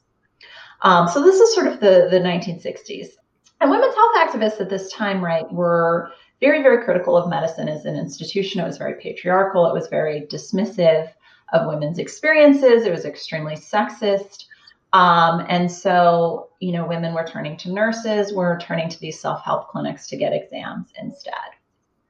Um, 0.82 1.08
so 1.08 1.22
this 1.22 1.40
is 1.40 1.54
sort 1.54 1.68
of 1.68 1.80
the, 1.80 2.08
the 2.12 2.20
1960s. 2.20 3.10
And 3.62 3.72
women's 3.72 3.96
health 3.96 4.16
activists 4.18 4.60
at 4.60 4.70
this 4.70 4.92
time, 4.92 5.24
right, 5.24 5.50
were 5.52 6.12
very, 6.42 6.62
very 6.62 6.84
critical 6.84 7.16
of 7.16 7.30
medicine 7.30 7.70
as 7.70 7.86
an 7.86 7.96
institution. 7.96 8.60
It 8.60 8.66
was 8.66 8.78
very 8.78 8.96
patriarchal. 9.02 9.66
It 9.66 9.74
was 9.74 9.88
very 9.88 10.28
dismissive 10.30 11.10
of 11.54 11.68
women's 11.68 12.00
experiences. 12.00 12.86
It 12.86 12.92
was 12.92 13.06
extremely 13.06 13.56
sexist. 13.56 14.46
Um, 14.94 15.44
and 15.50 15.72
so, 15.72 16.50
you 16.60 16.72
know, 16.72 16.86
women 16.86 17.14
were 17.16 17.26
turning 17.26 17.58
to 17.58 17.72
nurses, 17.72 18.32
were 18.32 18.60
turning 18.62 18.90
to 18.90 19.00
these 19.00 19.20
self 19.20 19.44
help 19.44 19.70
clinics 19.70 20.08
to 20.08 20.18
get 20.18 20.34
exams 20.34 20.90
instead. 21.02 21.34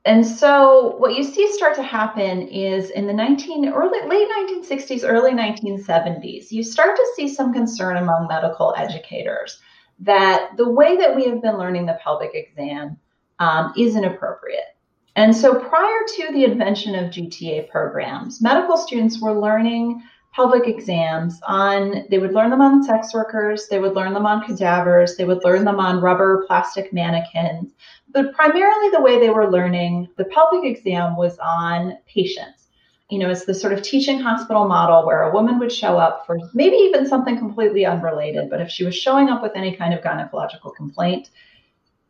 And 0.06 0.26
so, 0.26 0.98
what 0.98 1.16
you 1.16 1.24
see 1.24 1.52
start 1.54 1.76
to 1.76 1.84
happen 1.84 2.50
is 2.50 2.90
in 2.90 3.08
the 3.08 3.14
19 3.14 3.70
early 3.70 4.00
late 4.06 4.28
1960s, 4.62 5.04
early 5.06 5.32
1970s, 5.32 6.52
you 6.52 6.62
start 6.62 6.98
to 6.98 7.08
see 7.16 7.30
some 7.30 7.54
concern 7.54 7.96
among 7.96 8.28
medical 8.28 8.76
educators 8.78 9.60
that 10.00 10.52
the 10.58 10.70
way 10.70 10.98
that 10.98 11.16
we 11.16 11.26
have 11.26 11.42
been 11.42 11.58
learning 11.58 11.86
the 11.86 11.98
pelvic 12.04 12.32
exam 12.34 12.98
um, 13.40 13.72
is 13.78 13.96
inappropriate. 13.96 14.76
And 15.16 15.34
so, 15.34 15.58
prior 15.58 16.00
to 16.18 16.34
the 16.34 16.44
invention 16.44 16.96
of 16.96 17.12
GTA 17.12 17.70
programs, 17.70 18.42
medical 18.42 18.76
students 18.76 19.22
were 19.22 19.40
learning 19.40 20.04
pelvic 20.34 20.68
exams 20.68 21.40
on 21.48 22.06
they 22.10 22.18
would 22.18 22.34
learn 22.34 22.50
them 22.50 22.62
on 22.62 22.84
sex 22.84 23.14
workers 23.14 23.68
they 23.68 23.80
would 23.80 23.96
learn 23.96 24.14
them 24.14 24.26
on 24.26 24.44
cadavers 24.44 25.16
they 25.16 25.26
would 25.26 25.44
learn 25.44 25.64
them 25.64 25.80
on 25.80 26.02
rubber 26.02 26.44
plastic 26.48 26.92
mannequins. 26.92 27.72
But 28.12 28.34
primarily 28.34 28.90
the 28.90 29.02
way 29.02 29.20
they 29.20 29.30
were 29.30 29.50
learning 29.50 30.10
the 30.18 30.26
pelvic 30.26 30.66
exam 30.66 31.16
was 31.16 31.38
on 31.40 31.98
patients. 32.08 32.68
You 33.10 33.20
know, 33.20 33.30
it's 33.30 33.46
the 33.46 33.54
sort 33.54 33.74
of 33.74 33.84
teaching 33.84 34.20
hospital 34.20 34.68
model 34.68 35.06
where 35.06 35.24
a 35.24 35.34
woman 35.34 35.60
would 35.60 35.72
show 35.72 35.98
up 35.98 36.26
for 36.26 36.40
maybe 36.54 36.78
even 36.78 37.08
something 37.08 37.38
completely 37.38 37.86
unrelated, 37.86 38.50
but 38.50 38.62
if 38.62 38.70
she 38.70 38.86
was 38.86 38.96
showing 38.96 39.30
up 39.30 39.44
with 39.44 39.52
any 39.56 39.76
kind 39.76 39.94
of 39.94 40.02
gynecological 40.02 40.74
complaint, 40.76 41.30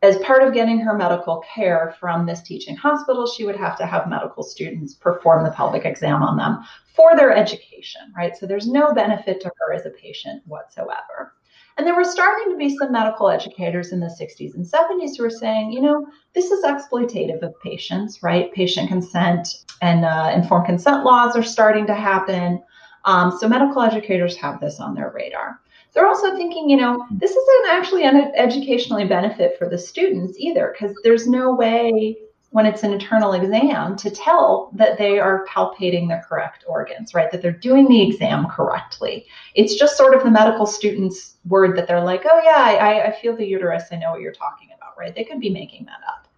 as 0.04 0.18
part 0.18 0.42
of 0.42 0.52
getting 0.52 0.78
her 0.78 0.94
medical 0.94 1.42
care 1.54 1.96
from 1.98 2.26
this 2.26 2.42
teaching 2.42 2.76
hospital, 2.76 3.26
she 3.26 3.46
would 3.46 3.56
have 3.56 3.78
to 3.78 3.86
have 3.86 4.06
medical 4.06 4.42
students 4.42 4.92
perform 4.94 5.44
the 5.44 5.50
pelvic 5.50 5.86
exam 5.86 6.22
on 6.22 6.36
them 6.36 6.62
for 6.94 7.16
their 7.16 7.34
education, 7.34 8.02
right? 8.14 8.36
So 8.36 8.46
there's 8.46 8.68
no 8.68 8.92
benefit 8.92 9.40
to 9.40 9.50
her 9.58 9.72
as 9.72 9.86
a 9.86 9.90
patient 9.90 10.42
whatsoever. 10.46 11.32
And 11.76 11.86
there 11.86 11.96
were 11.96 12.04
starting 12.04 12.52
to 12.52 12.58
be 12.58 12.76
some 12.76 12.92
medical 12.92 13.30
educators 13.30 13.92
in 13.92 13.98
the 13.98 14.06
60s 14.20 14.54
and 14.54 14.64
70s 14.64 15.16
who 15.16 15.24
were 15.24 15.30
saying, 15.30 15.72
you 15.72 15.80
know, 15.80 16.06
this 16.34 16.50
is 16.50 16.64
exploitative 16.64 17.42
of 17.42 17.58
patients, 17.62 18.22
right? 18.22 18.52
Patient 18.52 18.88
consent 18.88 19.64
and 19.80 20.04
uh, 20.04 20.30
informed 20.34 20.66
consent 20.66 21.04
laws 21.04 21.34
are 21.34 21.42
starting 21.42 21.86
to 21.86 21.94
happen. 21.94 22.62
Um, 23.06 23.36
so 23.40 23.48
medical 23.48 23.82
educators 23.82 24.36
have 24.36 24.60
this 24.60 24.78
on 24.78 24.94
their 24.94 25.10
radar. 25.10 25.60
They're 25.94 26.08
also 26.08 26.36
thinking, 26.36 26.68
you 26.68 26.76
know, 26.76 27.06
this 27.10 27.30
isn't 27.30 27.66
actually 27.68 28.04
an 28.04 28.32
educationally 28.34 29.04
benefit 29.04 29.56
for 29.56 29.68
the 29.68 29.78
students 29.78 30.36
either, 30.38 30.74
because 30.74 30.96
there's 31.04 31.26
no 31.28 31.54
way 31.54 32.16
when 32.50 32.66
it's 32.66 32.84
an 32.84 32.92
internal 32.92 33.32
exam 33.32 33.96
to 33.96 34.10
tell 34.10 34.70
that 34.74 34.96
they 34.96 35.18
are 35.18 35.44
palpating 35.46 36.08
the 36.08 36.22
correct 36.28 36.64
organs, 36.68 37.14
right? 37.14 37.30
That 37.30 37.42
they're 37.42 37.50
doing 37.50 37.88
the 37.88 38.02
exam 38.02 38.46
correctly. 38.46 39.26
It's 39.54 39.74
just 39.76 39.96
sort 39.96 40.14
of 40.14 40.22
the 40.22 40.30
medical 40.30 40.66
student's 40.66 41.34
word 41.46 41.76
that 41.76 41.88
they're 41.88 42.00
like, 42.00 42.22
oh, 42.24 42.40
yeah, 42.44 42.78
I, 42.80 43.08
I 43.08 43.20
feel 43.20 43.36
the 43.36 43.46
uterus. 43.46 43.84
I 43.90 43.96
know 43.96 44.12
what 44.12 44.20
you're 44.20 44.32
talking 44.32 44.68
about, 44.76 44.96
right? 44.96 45.14
They 45.14 45.24
could 45.24 45.40
be 45.40 45.50
making 45.50 45.86
that 45.86 46.00
up. 46.08 46.28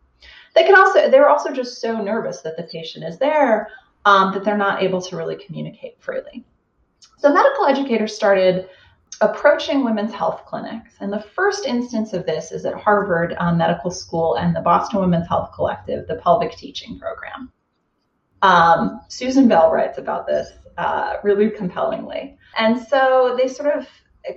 They 0.54 0.64
can 0.64 0.74
also, 0.74 1.10
they're 1.10 1.28
also 1.28 1.52
just 1.52 1.82
so 1.82 2.00
nervous 2.00 2.40
that 2.40 2.56
the 2.56 2.62
patient 2.62 3.04
is 3.04 3.18
there 3.18 3.68
um, 4.06 4.32
that 4.32 4.42
they're 4.42 4.56
not 4.56 4.82
able 4.82 5.02
to 5.02 5.16
really 5.16 5.36
communicate 5.36 6.00
freely. 6.00 6.44
So 7.18 7.32
medical 7.32 7.66
educators 7.66 8.14
started 8.14 8.70
approaching 9.20 9.84
women's 9.84 10.12
health 10.12 10.44
clinics. 10.46 10.94
And 11.00 11.12
the 11.12 11.20
first 11.34 11.64
instance 11.64 12.12
of 12.12 12.26
this 12.26 12.52
is 12.52 12.64
at 12.64 12.74
Harvard 12.74 13.34
um, 13.38 13.58
Medical 13.58 13.90
School 13.90 14.36
and 14.36 14.54
the 14.54 14.60
Boston 14.60 15.00
Women's 15.00 15.28
Health 15.28 15.52
Collective, 15.54 16.06
the 16.06 16.16
pelvic 16.16 16.52
teaching 16.52 16.98
program. 16.98 17.52
Um, 18.42 19.00
Susan 19.08 19.48
Bell 19.48 19.70
writes 19.70 19.98
about 19.98 20.26
this 20.26 20.50
uh, 20.76 21.16
really 21.22 21.50
compellingly. 21.50 22.36
And 22.58 22.78
so 22.78 23.36
they 23.38 23.48
sort 23.48 23.76
of 23.76 23.86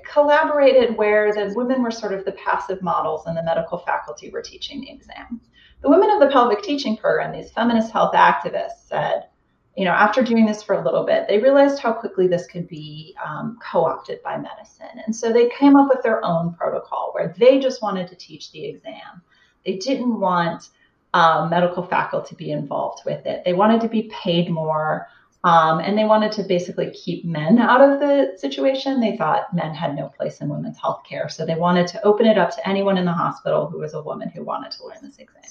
collaborated 0.06 0.98
where 0.98 1.34
the 1.34 1.54
women 1.56 1.82
were 1.82 1.92
sort 1.92 2.14
of 2.14 2.26
the 2.26 2.32
passive 2.34 2.82
models 2.82 3.26
and 3.26 3.36
the 3.36 3.44
medical 3.44 3.80
faculty 3.80 4.30
were 4.30 4.42
teaching 4.42 4.82
the 4.82 4.92
exam. 4.92 5.42
The 5.82 5.90
women 5.90 6.12
of 6.12 6.20
the 6.20 6.28
pelvic 6.28 6.62
teaching 6.62 6.98
program, 6.98 7.32
these 7.32 7.52
feminist 7.52 7.92
health 7.92 8.14
activists, 8.14 8.88
said, 8.88 9.28
you 9.76 9.86
know, 9.86 9.92
after 9.92 10.22
doing 10.22 10.46
this 10.46 10.64
for 10.64 10.76
a 10.76 10.84
little 10.84 11.06
bit, 11.06 11.28
they 11.28 11.40
realized 11.40 11.80
how 11.80 11.94
quickly 11.94 12.28
this 12.28 12.48
could 12.48 12.68
be 12.68 13.16
um, 13.26 13.58
co 13.64 13.86
opted 13.86 14.22
by 14.24 14.38
medicine. 14.38 15.02
And 15.06 15.16
so 15.16 15.32
they 15.32 15.50
came 15.50 15.76
up 15.76 15.90
with 15.90 16.04
their 16.04 16.24
own 16.26 16.54
protocol 16.54 17.12
where 17.14 17.34
they 17.38 17.60
just 17.60 17.82
wanted 17.82 18.08
to 18.10 18.16
teach 18.16 18.52
the 18.52 18.66
exam. 18.66 19.22
They 19.66 19.78
didn't 19.78 20.20
want 20.20 20.70
um, 21.14 21.50
medical 21.50 21.84
faculty 21.84 22.30
to 22.30 22.36
be 22.36 22.52
involved 22.52 23.04
with 23.06 23.26
it. 23.26 23.44
They 23.46 23.54
wanted 23.54 23.82
to 23.82 23.88
be 23.88 24.12
paid 24.12 24.50
more. 24.50 25.08
Um, 25.46 25.80
and 25.80 25.98
they 25.98 26.04
wanted 26.04 26.34
to 26.34 26.44
basically 26.44 26.92
keep 26.92 27.24
men 27.24 27.60
out 27.60 27.80
of 27.80 28.02
the 28.02 28.34
situation. 28.36 29.00
They 29.00 29.16
thought 29.16 29.54
men 29.54 29.74
had 29.74 29.96
no 29.96 30.10
place 30.10 30.42
in 30.42 30.50
women's 30.50 30.78
health 30.78 31.04
care. 31.08 31.30
So 31.30 31.46
they 31.46 31.56
wanted 31.56 31.88
to 31.88 32.06
open 32.06 32.26
it 32.26 32.38
up 32.38 32.54
to 32.56 32.68
anyone 32.68 32.98
in 32.98 33.06
the 33.06 33.14
hospital 33.14 33.68
who 33.68 33.80
was 33.80 33.94
a 33.94 34.02
woman 34.02 34.28
who 34.28 34.44
wanted 34.44 34.72
to 34.72 34.86
learn 34.86 34.98
this 35.02 35.18
exam. 35.18 35.44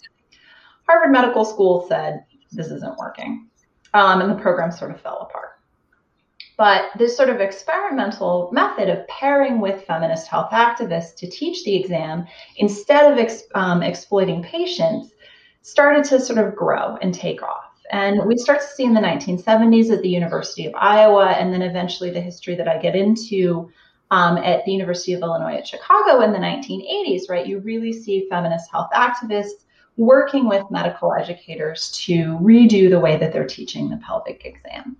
Harvard 0.86 1.12
Medical 1.12 1.46
School 1.46 1.86
said, 1.88 2.26
this 2.52 2.66
isn't 2.66 2.98
working 2.98 3.48
um, 3.94 4.20
and 4.20 4.30
the 4.30 4.42
program 4.42 4.70
sort 4.70 4.90
of 4.90 5.00
fell 5.00 5.28
apart. 5.28 5.48
But 6.56 6.86
this 6.98 7.16
sort 7.16 7.28
of 7.28 7.40
experimental 7.40 8.50
method 8.52 8.88
of 8.88 9.06
pairing 9.06 9.60
with 9.60 9.84
feminist 9.84 10.26
health 10.26 10.50
activists 10.50 11.14
to 11.18 11.30
teach 11.30 11.64
the 11.64 11.76
exam 11.76 12.26
instead 12.56 13.12
of 13.12 13.18
ex- 13.18 13.44
um, 13.54 13.82
exploiting 13.82 14.42
patients 14.42 15.12
started 15.62 16.04
to 16.04 16.20
sort 16.20 16.38
of 16.38 16.56
grow 16.56 16.96
and 16.96 17.14
take 17.14 17.42
off. 17.42 17.64
And 17.90 18.26
we 18.26 18.36
start 18.36 18.60
to 18.60 18.66
see 18.66 18.84
in 18.84 18.92
the 18.92 19.00
1970s 19.00 19.90
at 19.90 20.02
the 20.02 20.08
University 20.08 20.66
of 20.66 20.74
Iowa, 20.74 21.28
and 21.28 21.52
then 21.52 21.62
eventually 21.62 22.10
the 22.10 22.20
history 22.20 22.56
that 22.56 22.68
I 22.68 22.78
get 22.78 22.96
into 22.96 23.70
um, 24.10 24.36
at 24.38 24.64
the 24.64 24.72
University 24.72 25.12
of 25.12 25.22
Illinois 25.22 25.56
at 25.56 25.66
Chicago 25.66 26.22
in 26.22 26.32
the 26.32 26.38
1980s, 26.38 27.30
right? 27.30 27.46
You 27.46 27.60
really 27.60 27.92
see 27.92 28.26
feminist 28.28 28.70
health 28.70 28.90
activists 28.94 29.64
working 29.98 30.48
with 30.48 30.64
medical 30.70 31.12
educators 31.12 31.90
to 31.90 32.38
redo 32.40 32.88
the 32.88 33.00
way 33.00 33.18
that 33.18 33.32
they're 33.32 33.46
teaching 33.46 33.90
the 33.90 33.98
pelvic 33.98 34.46
exam. 34.46 34.96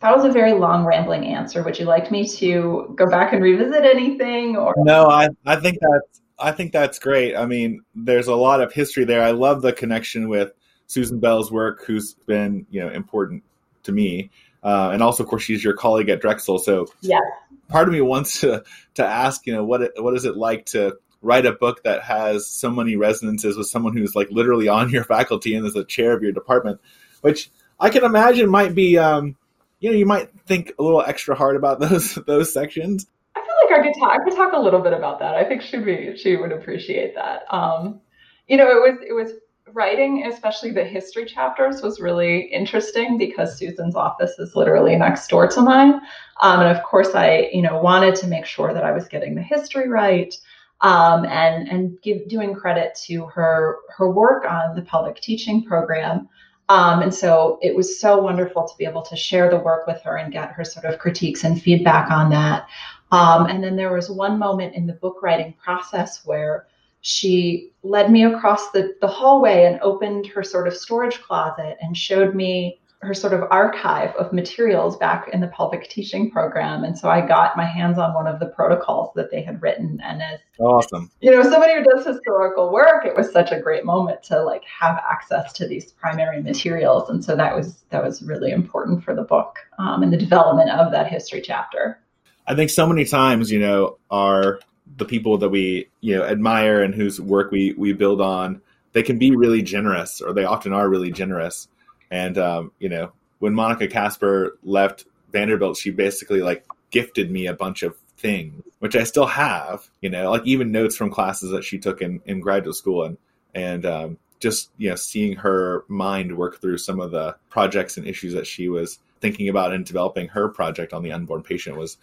That 0.00 0.16
was 0.16 0.24
a 0.24 0.30
very 0.30 0.54
long, 0.54 0.84
rambling 0.84 1.26
answer. 1.26 1.62
Would 1.62 1.78
you 1.78 1.84
like 1.84 2.10
me 2.10 2.26
to 2.26 2.92
go 2.96 3.08
back 3.08 3.32
and 3.32 3.40
revisit 3.40 3.84
anything? 3.84 4.56
Or 4.56 4.74
no, 4.76 5.06
I, 5.08 5.28
I 5.46 5.56
think 5.56 5.78
that's 5.80 6.20
I 6.40 6.50
think 6.50 6.72
that's 6.72 6.98
great. 6.98 7.36
I 7.36 7.46
mean, 7.46 7.82
there's 7.94 8.26
a 8.26 8.34
lot 8.34 8.60
of 8.60 8.72
history 8.72 9.04
there. 9.04 9.22
I 9.22 9.30
love 9.30 9.62
the 9.62 9.72
connection 9.72 10.28
with 10.28 10.50
Susan 10.88 11.20
Bell's 11.20 11.52
work, 11.52 11.84
who's 11.86 12.14
been 12.26 12.66
you 12.70 12.80
know 12.80 12.88
important 12.88 13.44
to 13.84 13.92
me, 13.92 14.30
uh, 14.62 14.90
and 14.92 15.02
also, 15.02 15.22
of 15.22 15.28
course, 15.28 15.42
she's 15.42 15.62
your 15.62 15.74
colleague 15.74 16.08
at 16.08 16.20
Drexel. 16.20 16.58
So, 16.58 16.86
yeah, 17.00 17.20
part 17.68 17.86
of 17.86 17.94
me 17.94 18.00
wants 18.00 18.40
to 18.40 18.64
to 18.94 19.04
ask, 19.04 19.46
you 19.46 19.52
know, 19.52 19.64
what 19.64 19.82
it, 19.82 19.92
what 19.96 20.14
is 20.14 20.24
it 20.24 20.36
like 20.36 20.66
to 20.66 20.96
write 21.22 21.46
a 21.46 21.52
book 21.52 21.82
that 21.84 22.02
has 22.02 22.46
so 22.46 22.70
many 22.70 22.96
resonances 22.96 23.56
with 23.56 23.68
someone 23.68 23.96
who's 23.96 24.14
like 24.14 24.28
literally 24.30 24.68
on 24.68 24.90
your 24.90 25.04
faculty 25.04 25.54
and 25.54 25.66
is 25.66 25.76
a 25.76 25.84
chair 25.84 26.12
of 26.12 26.22
your 26.22 26.32
department, 26.32 26.80
which 27.22 27.50
I 27.80 27.88
can 27.90 28.04
imagine 28.04 28.50
might 28.50 28.74
be, 28.74 28.98
um, 28.98 29.36
you 29.80 29.90
know, 29.90 29.96
you 29.96 30.06
might 30.06 30.30
think 30.46 30.72
a 30.78 30.82
little 30.82 31.02
extra 31.02 31.34
hard 31.34 31.56
about 31.56 31.80
those 31.80 32.16
those 32.26 32.52
sections. 32.52 33.06
I 33.34 33.40
feel 33.40 33.54
like 33.70 33.80
I 33.80 33.82
could 33.84 33.98
talk. 33.98 34.12
I 34.12 34.24
could 34.24 34.36
talk 34.36 34.52
a 34.52 34.60
little 34.60 34.80
bit 34.80 34.92
about 34.92 35.20
that. 35.20 35.34
I 35.34 35.44
think 35.44 35.62
she'd 35.62 35.84
be 35.84 36.16
she 36.16 36.36
would 36.36 36.52
appreciate 36.52 37.14
that. 37.14 37.42
Um, 37.50 38.00
you 38.46 38.56
know, 38.56 38.68
it 38.68 38.80
was 38.80 38.98
it 39.08 39.12
was 39.12 39.32
writing, 39.72 40.26
especially 40.26 40.70
the 40.70 40.84
history 40.84 41.24
chapters, 41.24 41.82
was 41.82 41.98
really 41.98 42.42
interesting 42.52 43.16
because 43.16 43.56
Susan's 43.56 43.94
office 43.94 44.32
is 44.38 44.54
literally 44.54 44.94
next 44.96 45.28
door 45.28 45.48
to 45.48 45.62
mine, 45.62 45.94
um, 46.42 46.60
and 46.60 46.76
of 46.76 46.82
course, 46.84 47.14
I 47.14 47.48
you 47.52 47.62
know 47.62 47.80
wanted 47.80 48.14
to 48.16 48.26
make 48.26 48.44
sure 48.44 48.74
that 48.74 48.84
I 48.84 48.92
was 48.92 49.08
getting 49.08 49.34
the 49.34 49.42
history 49.42 49.88
right 49.88 50.34
um, 50.82 51.24
and 51.24 51.68
and 51.68 52.00
give 52.02 52.28
doing 52.28 52.54
credit 52.54 52.94
to 53.06 53.26
her 53.26 53.78
her 53.96 54.10
work 54.10 54.44
on 54.44 54.74
the 54.74 54.82
pelvic 54.82 55.20
teaching 55.20 55.64
program. 55.64 56.28
Um, 56.68 57.02
and 57.02 57.14
so 57.14 57.58
it 57.60 57.74
was 57.74 58.00
so 58.00 58.18
wonderful 58.18 58.66
to 58.66 58.74
be 58.78 58.84
able 58.84 59.02
to 59.02 59.16
share 59.16 59.50
the 59.50 59.58
work 59.58 59.86
with 59.86 60.00
her 60.02 60.16
and 60.16 60.32
get 60.32 60.52
her 60.52 60.64
sort 60.64 60.86
of 60.86 60.98
critiques 60.98 61.44
and 61.44 61.60
feedback 61.60 62.10
on 62.10 62.30
that. 62.30 62.66
Um, 63.10 63.46
and 63.46 63.62
then 63.62 63.76
there 63.76 63.92
was 63.92 64.08
one 64.10 64.38
moment 64.38 64.74
in 64.74 64.86
the 64.86 64.94
book 64.94 65.22
writing 65.22 65.54
process 65.62 66.24
where 66.24 66.66
she 67.02 67.72
led 67.82 68.10
me 68.10 68.24
across 68.24 68.70
the, 68.70 68.94
the 69.00 69.08
hallway 69.08 69.66
and 69.66 69.80
opened 69.80 70.26
her 70.28 70.42
sort 70.42 70.66
of 70.66 70.74
storage 70.74 71.20
closet 71.20 71.76
and 71.82 71.96
showed 71.96 72.34
me 72.34 72.80
her 73.02 73.14
sort 73.14 73.32
of 73.32 73.42
archive 73.50 74.14
of 74.14 74.32
materials 74.32 74.96
back 74.96 75.28
in 75.32 75.40
the 75.40 75.48
pelvic 75.48 75.88
teaching 75.88 76.30
program. 76.30 76.84
And 76.84 76.96
so 76.96 77.08
I 77.08 77.20
got 77.20 77.56
my 77.56 77.64
hands 77.64 77.98
on 77.98 78.14
one 78.14 78.28
of 78.28 78.38
the 78.38 78.46
protocols 78.46 79.10
that 79.16 79.32
they 79.32 79.42
had 79.42 79.60
written. 79.60 80.00
And 80.04 80.22
as 80.22 80.38
awesome, 80.60 81.10
you 81.20 81.32
know, 81.32 81.42
somebody 81.42 81.74
who 81.74 81.82
does 81.82 82.06
historical 82.06 82.72
work, 82.72 83.04
it 83.04 83.16
was 83.16 83.32
such 83.32 83.50
a 83.50 83.60
great 83.60 83.84
moment 83.84 84.22
to 84.24 84.40
like 84.42 84.62
have 84.64 85.02
access 85.10 85.52
to 85.54 85.66
these 85.66 85.90
primary 85.90 86.40
materials. 86.40 87.10
And 87.10 87.24
so 87.24 87.34
that 87.34 87.56
was 87.56 87.82
that 87.90 88.04
was 88.04 88.22
really 88.22 88.52
important 88.52 89.02
for 89.02 89.16
the 89.16 89.24
book 89.24 89.56
um, 89.80 90.04
and 90.04 90.12
the 90.12 90.16
development 90.16 90.70
of 90.70 90.92
that 90.92 91.08
history 91.08 91.42
chapter. 91.42 91.98
I 92.46 92.54
think 92.54 92.70
so 92.70 92.86
many 92.86 93.04
times, 93.04 93.50
you 93.50 93.58
know, 93.58 93.98
are 94.12 94.60
the 94.96 95.04
people 95.04 95.38
that 95.38 95.48
we, 95.48 95.88
you 96.02 96.16
know, 96.16 96.24
admire 96.24 96.82
and 96.82 96.94
whose 96.94 97.20
work 97.20 97.50
we 97.50 97.74
we 97.76 97.94
build 97.94 98.20
on, 98.20 98.62
they 98.92 99.02
can 99.02 99.18
be 99.18 99.34
really 99.34 99.62
generous 99.62 100.20
or 100.20 100.32
they 100.32 100.44
often 100.44 100.72
are 100.72 100.88
really 100.88 101.10
generous 101.10 101.66
and 102.12 102.36
um, 102.36 102.72
you 102.78 102.90
know, 102.90 103.10
when 103.38 103.54
Monica 103.54 103.88
Casper 103.88 104.58
left 104.62 105.06
Vanderbilt, 105.32 105.78
she 105.78 105.90
basically 105.90 106.42
like 106.42 106.64
gifted 106.90 107.30
me 107.30 107.46
a 107.46 107.54
bunch 107.54 107.82
of 107.82 107.96
things, 108.18 108.62
which 108.80 108.94
I 108.94 109.04
still 109.04 109.26
have. 109.26 109.88
You 110.02 110.10
know, 110.10 110.30
like 110.30 110.46
even 110.46 110.70
notes 110.70 110.94
from 110.94 111.10
classes 111.10 111.50
that 111.52 111.64
she 111.64 111.78
took 111.78 112.02
in, 112.02 112.20
in 112.26 112.40
graduate 112.40 112.76
school, 112.76 113.04
and 113.04 113.16
and 113.54 113.86
um, 113.86 114.18
just 114.40 114.70
you 114.76 114.90
know, 114.90 114.94
seeing 114.94 115.36
her 115.36 115.84
mind 115.88 116.36
work 116.36 116.60
through 116.60 116.78
some 116.78 117.00
of 117.00 117.12
the 117.12 117.34
projects 117.48 117.96
and 117.96 118.06
issues 118.06 118.34
that 118.34 118.46
she 118.46 118.68
was 118.68 118.98
thinking 119.22 119.48
about 119.48 119.72
and 119.72 119.86
developing 119.86 120.28
her 120.28 120.50
project 120.50 120.92
on 120.92 121.02
the 121.02 121.12
unborn 121.12 121.42
patient 121.42 121.78
was 121.78 121.96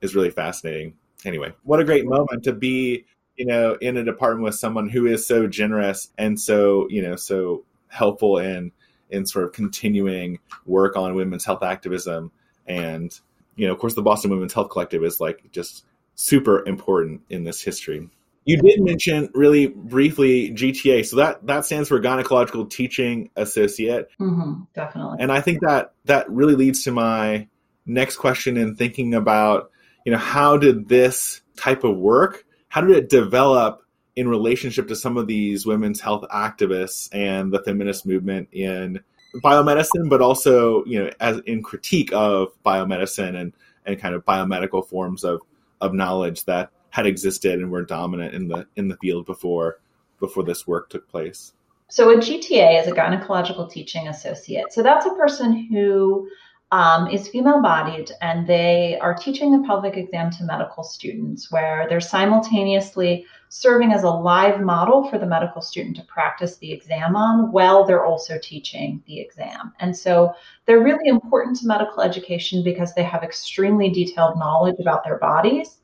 is 0.00 0.14
really 0.14 0.30
fascinating. 0.30 0.94
Anyway, 1.24 1.52
what 1.64 1.80
a 1.80 1.84
great 1.84 2.06
moment 2.06 2.44
to 2.44 2.52
be 2.52 3.06
you 3.36 3.44
know 3.44 3.74
in 3.80 3.96
a 3.96 4.04
department 4.04 4.44
with 4.44 4.54
someone 4.54 4.88
who 4.88 5.06
is 5.06 5.26
so 5.26 5.48
generous 5.48 6.10
and 6.16 6.38
so 6.38 6.86
you 6.90 7.02
know 7.02 7.16
so 7.16 7.64
helpful 7.88 8.38
in 8.38 8.70
in 9.10 9.26
sort 9.26 9.44
of 9.44 9.52
continuing 9.52 10.38
work 10.66 10.96
on 10.96 11.14
women's 11.14 11.44
health 11.44 11.62
activism. 11.62 12.30
And, 12.66 13.18
you 13.56 13.66
know, 13.66 13.72
of 13.72 13.78
course, 13.78 13.94
the 13.94 14.02
Boston 14.02 14.30
Women's 14.30 14.52
Health 14.52 14.70
Collective 14.70 15.02
is 15.04 15.20
like 15.20 15.50
just 15.52 15.84
super 16.14 16.66
important 16.66 17.22
in 17.30 17.44
this 17.44 17.62
history. 17.62 18.08
You 18.44 18.56
did 18.56 18.80
mention 18.80 19.28
really 19.34 19.66
briefly 19.66 20.50
GTA, 20.52 21.04
so 21.04 21.16
that 21.16 21.46
that 21.46 21.66
stands 21.66 21.88
for 21.88 22.00
Gynecological 22.00 22.70
Teaching 22.70 23.28
Associate. 23.36 24.08
Mm-hmm, 24.18 24.62
definitely. 24.74 25.18
And 25.20 25.30
I 25.30 25.42
think 25.42 25.60
that 25.60 25.92
that 26.06 26.30
really 26.30 26.54
leads 26.54 26.82
to 26.84 26.90
my 26.90 27.46
next 27.84 28.16
question 28.16 28.56
in 28.56 28.74
thinking 28.74 29.12
about, 29.12 29.70
you 30.06 30.12
know, 30.12 30.18
how 30.18 30.56
did 30.56 30.88
this 30.88 31.42
type 31.56 31.84
of 31.84 31.98
work, 31.98 32.46
how 32.68 32.80
did 32.80 32.96
it 32.96 33.10
develop 33.10 33.82
in 34.18 34.28
relationship 34.28 34.88
to 34.88 34.96
some 34.96 35.16
of 35.16 35.28
these 35.28 35.64
women's 35.64 36.00
health 36.00 36.24
activists 36.34 37.08
and 37.12 37.52
the 37.52 37.62
feminist 37.62 38.04
movement 38.04 38.48
in 38.50 38.98
biomedicine, 39.36 40.08
but 40.08 40.20
also, 40.20 40.84
you 40.86 41.04
know, 41.04 41.10
as 41.20 41.38
in 41.46 41.62
critique 41.62 42.12
of 42.12 42.48
biomedicine 42.66 43.40
and, 43.40 43.52
and 43.86 44.00
kind 44.00 44.16
of 44.16 44.24
biomedical 44.24 44.84
forms 44.84 45.22
of, 45.22 45.40
of 45.80 45.94
knowledge 45.94 46.46
that 46.46 46.72
had 46.90 47.06
existed 47.06 47.60
and 47.60 47.70
were 47.70 47.84
dominant 47.84 48.34
in 48.34 48.48
the 48.48 48.66
in 48.74 48.88
the 48.88 48.96
field 48.96 49.24
before 49.24 49.78
before 50.18 50.42
this 50.42 50.66
work 50.66 50.90
took 50.90 51.08
place. 51.08 51.52
So 51.88 52.10
a 52.10 52.16
GTA 52.16 52.82
is 52.82 52.88
a 52.88 52.92
gynecological 52.92 53.70
teaching 53.70 54.08
associate. 54.08 54.72
So 54.72 54.82
that's 54.82 55.06
a 55.06 55.14
person 55.14 55.68
who 55.70 56.28
um, 56.70 57.08
is 57.08 57.28
female 57.28 57.62
bodied 57.62 58.10
and 58.20 58.46
they 58.46 58.98
are 59.00 59.14
teaching 59.14 59.52
the 59.52 59.66
pelvic 59.66 59.96
exam 59.96 60.30
to 60.32 60.44
medical 60.44 60.84
students 60.84 61.50
where 61.50 61.86
they're 61.88 62.00
simultaneously 62.00 63.24
serving 63.48 63.92
as 63.92 64.02
a 64.02 64.10
live 64.10 64.60
model 64.60 65.08
for 65.08 65.18
the 65.18 65.26
medical 65.26 65.62
student 65.62 65.96
to 65.96 66.02
practice 66.02 66.58
the 66.58 66.70
exam 66.70 67.16
on 67.16 67.50
while 67.50 67.84
they're 67.84 68.04
also 68.04 68.38
teaching 68.42 69.02
the 69.06 69.18
exam. 69.18 69.72
And 69.80 69.96
so 69.96 70.34
they're 70.66 70.82
really 70.82 71.08
important 71.08 71.56
to 71.58 71.66
medical 71.66 72.02
education 72.02 72.62
because 72.62 72.94
they 72.94 73.02
have 73.02 73.22
extremely 73.22 73.88
detailed 73.88 74.38
knowledge 74.38 74.76
about 74.78 75.04
their 75.04 75.18
bodies 75.18 75.78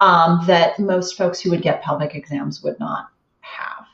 um, 0.00 0.44
that 0.46 0.78
most 0.78 1.16
folks 1.16 1.40
who 1.40 1.50
would 1.50 1.62
get 1.62 1.82
pelvic 1.82 2.14
exams 2.14 2.62
would 2.62 2.78
not 2.78 3.08
have. 3.40 3.86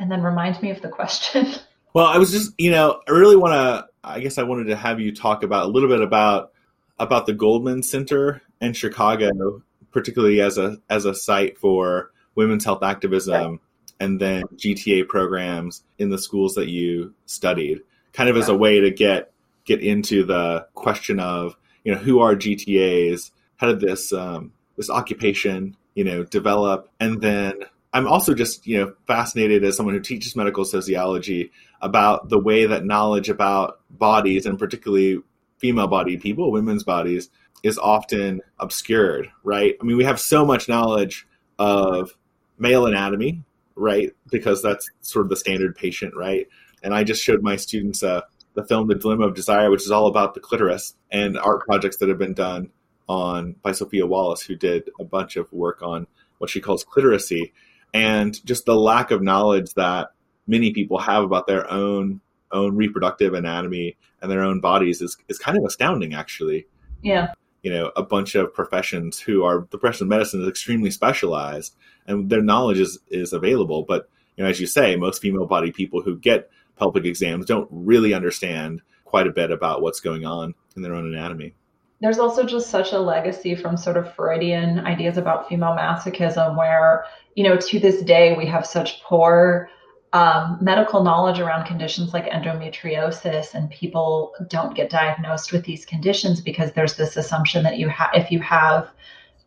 And 0.00 0.10
then 0.10 0.22
remind 0.22 0.60
me 0.60 0.70
of 0.70 0.82
the 0.82 0.88
question. 0.88 1.46
Well, 1.96 2.04
I 2.04 2.18
was 2.18 2.30
just, 2.30 2.52
you 2.58 2.70
know, 2.70 3.00
I 3.08 3.12
really 3.12 3.36
want 3.36 3.54
to. 3.54 3.86
I 4.06 4.20
guess 4.20 4.38
I 4.38 4.44
wanted 4.44 4.68
to 4.68 4.76
have 4.76 5.00
you 5.00 5.14
talk 5.14 5.42
about 5.42 5.66
a 5.66 5.68
little 5.68 5.88
bit 5.88 6.00
about 6.00 6.52
about 6.98 7.26
the 7.26 7.34
Goldman 7.34 7.82
Center 7.82 8.40
in 8.60 8.72
Chicago, 8.72 9.62
particularly 9.90 10.40
as 10.40 10.58
a 10.58 10.78
as 10.88 11.04
a 11.04 11.14
site 11.14 11.58
for 11.58 12.12
women's 12.36 12.64
health 12.64 12.82
activism, 12.82 13.50
right. 13.50 13.60
and 13.98 14.20
then 14.20 14.44
GTA 14.54 15.08
programs 15.08 15.82
in 15.98 16.10
the 16.10 16.18
schools 16.18 16.54
that 16.54 16.68
you 16.68 17.14
studied, 17.26 17.80
kind 18.12 18.30
of 18.30 18.36
as 18.36 18.48
a 18.48 18.56
way 18.56 18.80
to 18.80 18.90
get 18.90 19.32
get 19.64 19.80
into 19.80 20.24
the 20.24 20.66
question 20.74 21.18
of 21.18 21.56
you 21.82 21.92
know 21.92 21.98
who 21.98 22.20
are 22.20 22.36
GTAs, 22.36 23.32
how 23.56 23.66
did 23.66 23.80
this 23.80 24.12
um, 24.12 24.52
this 24.76 24.90
occupation, 24.90 25.76
you 25.94 26.04
know, 26.04 26.22
develop. 26.22 26.88
And 27.00 27.20
then 27.20 27.54
I'm 27.96 28.06
also 28.06 28.34
just, 28.34 28.66
you 28.66 28.76
know, 28.76 28.92
fascinated 29.06 29.64
as 29.64 29.74
someone 29.74 29.94
who 29.94 30.02
teaches 30.02 30.36
medical 30.36 30.66
sociology 30.66 31.50
about 31.80 32.28
the 32.28 32.38
way 32.38 32.66
that 32.66 32.84
knowledge 32.84 33.30
about 33.30 33.80
bodies 33.88 34.44
and 34.44 34.58
particularly 34.58 35.22
female 35.56 35.86
bodied 35.86 36.20
people, 36.20 36.52
women's 36.52 36.84
bodies, 36.84 37.30
is 37.62 37.78
often 37.78 38.42
obscured, 38.58 39.30
right? 39.44 39.76
I 39.80 39.84
mean, 39.84 39.96
we 39.96 40.04
have 40.04 40.20
so 40.20 40.44
much 40.44 40.68
knowledge 40.68 41.26
of 41.58 42.14
male 42.58 42.84
anatomy, 42.84 43.42
right? 43.76 44.10
Because 44.30 44.62
that's 44.62 44.90
sort 45.00 45.24
of 45.24 45.30
the 45.30 45.36
standard 45.36 45.74
patient, 45.74 46.14
right? 46.14 46.48
And 46.82 46.92
I 46.92 47.02
just 47.02 47.24
showed 47.24 47.42
my 47.42 47.56
students 47.56 48.02
uh, 48.02 48.20
the 48.52 48.64
film 48.66 48.88
The 48.88 48.94
Dilemma 48.96 49.26
of 49.26 49.34
Desire, 49.34 49.70
which 49.70 49.86
is 49.86 49.90
all 49.90 50.06
about 50.06 50.34
the 50.34 50.40
clitoris 50.40 50.94
and 51.10 51.38
art 51.38 51.64
projects 51.64 51.96
that 51.96 52.10
have 52.10 52.18
been 52.18 52.34
done 52.34 52.72
on 53.08 53.56
by 53.62 53.72
Sophia 53.72 54.06
Wallace, 54.06 54.42
who 54.42 54.54
did 54.54 54.90
a 55.00 55.04
bunch 55.04 55.36
of 55.36 55.50
work 55.50 55.80
on 55.80 56.06
what 56.36 56.50
she 56.50 56.60
calls 56.60 56.84
clitoracy, 56.84 57.52
and 57.94 58.44
just 58.44 58.66
the 58.66 58.74
lack 58.74 59.10
of 59.10 59.22
knowledge 59.22 59.74
that 59.74 60.08
many 60.46 60.72
people 60.72 60.98
have 60.98 61.24
about 61.24 61.46
their 61.46 61.70
own 61.70 62.20
own 62.52 62.76
reproductive 62.76 63.34
anatomy 63.34 63.96
and 64.22 64.30
their 64.30 64.42
own 64.42 64.60
bodies 64.60 65.02
is 65.02 65.16
is 65.28 65.38
kind 65.38 65.58
of 65.58 65.64
astounding, 65.64 66.14
actually. 66.14 66.66
Yeah. 67.02 67.32
You 67.62 67.72
know, 67.72 67.90
a 67.96 68.02
bunch 68.02 68.34
of 68.34 68.54
professions 68.54 69.18
who 69.18 69.42
are 69.42 69.66
the 69.70 69.78
profession 69.78 70.04
of 70.04 70.10
medicine 70.10 70.42
is 70.42 70.48
extremely 70.48 70.90
specialized, 70.90 71.74
and 72.06 72.30
their 72.30 72.42
knowledge 72.42 72.78
is 72.78 72.98
is 73.08 73.32
available. 73.32 73.82
But 73.82 74.08
you 74.36 74.44
know, 74.44 74.50
as 74.50 74.60
you 74.60 74.66
say, 74.66 74.96
most 74.96 75.20
female 75.20 75.46
body 75.46 75.72
people 75.72 76.02
who 76.02 76.16
get 76.16 76.50
pelvic 76.78 77.04
exams 77.04 77.46
don't 77.46 77.68
really 77.70 78.14
understand 78.14 78.82
quite 79.04 79.26
a 79.26 79.32
bit 79.32 79.50
about 79.50 79.82
what's 79.82 80.00
going 80.00 80.26
on 80.26 80.54
in 80.76 80.82
their 80.82 80.94
own 80.94 81.06
anatomy 81.06 81.54
there's 82.00 82.18
also 82.18 82.44
just 82.44 82.70
such 82.70 82.92
a 82.92 82.98
legacy 82.98 83.54
from 83.54 83.76
sort 83.76 83.96
of 83.96 84.14
Freudian 84.14 84.80
ideas 84.80 85.16
about 85.16 85.48
female 85.48 85.74
masochism, 85.76 86.56
where, 86.56 87.04
you 87.34 87.44
know, 87.44 87.56
to 87.56 87.80
this 87.80 88.02
day, 88.02 88.34
we 88.36 88.46
have 88.46 88.66
such 88.66 89.02
poor 89.02 89.70
um, 90.12 90.58
medical 90.60 91.02
knowledge 91.02 91.40
around 91.40 91.66
conditions 91.66 92.12
like 92.12 92.26
endometriosis, 92.30 93.54
and 93.54 93.70
people 93.70 94.32
don't 94.48 94.74
get 94.74 94.90
diagnosed 94.90 95.52
with 95.52 95.64
these 95.64 95.84
conditions 95.86 96.40
because 96.40 96.72
there's 96.72 96.96
this 96.96 97.16
assumption 97.16 97.62
that 97.64 97.78
you 97.78 97.88
have, 97.88 98.10
if 98.14 98.30
you 98.30 98.40
have 98.40 98.88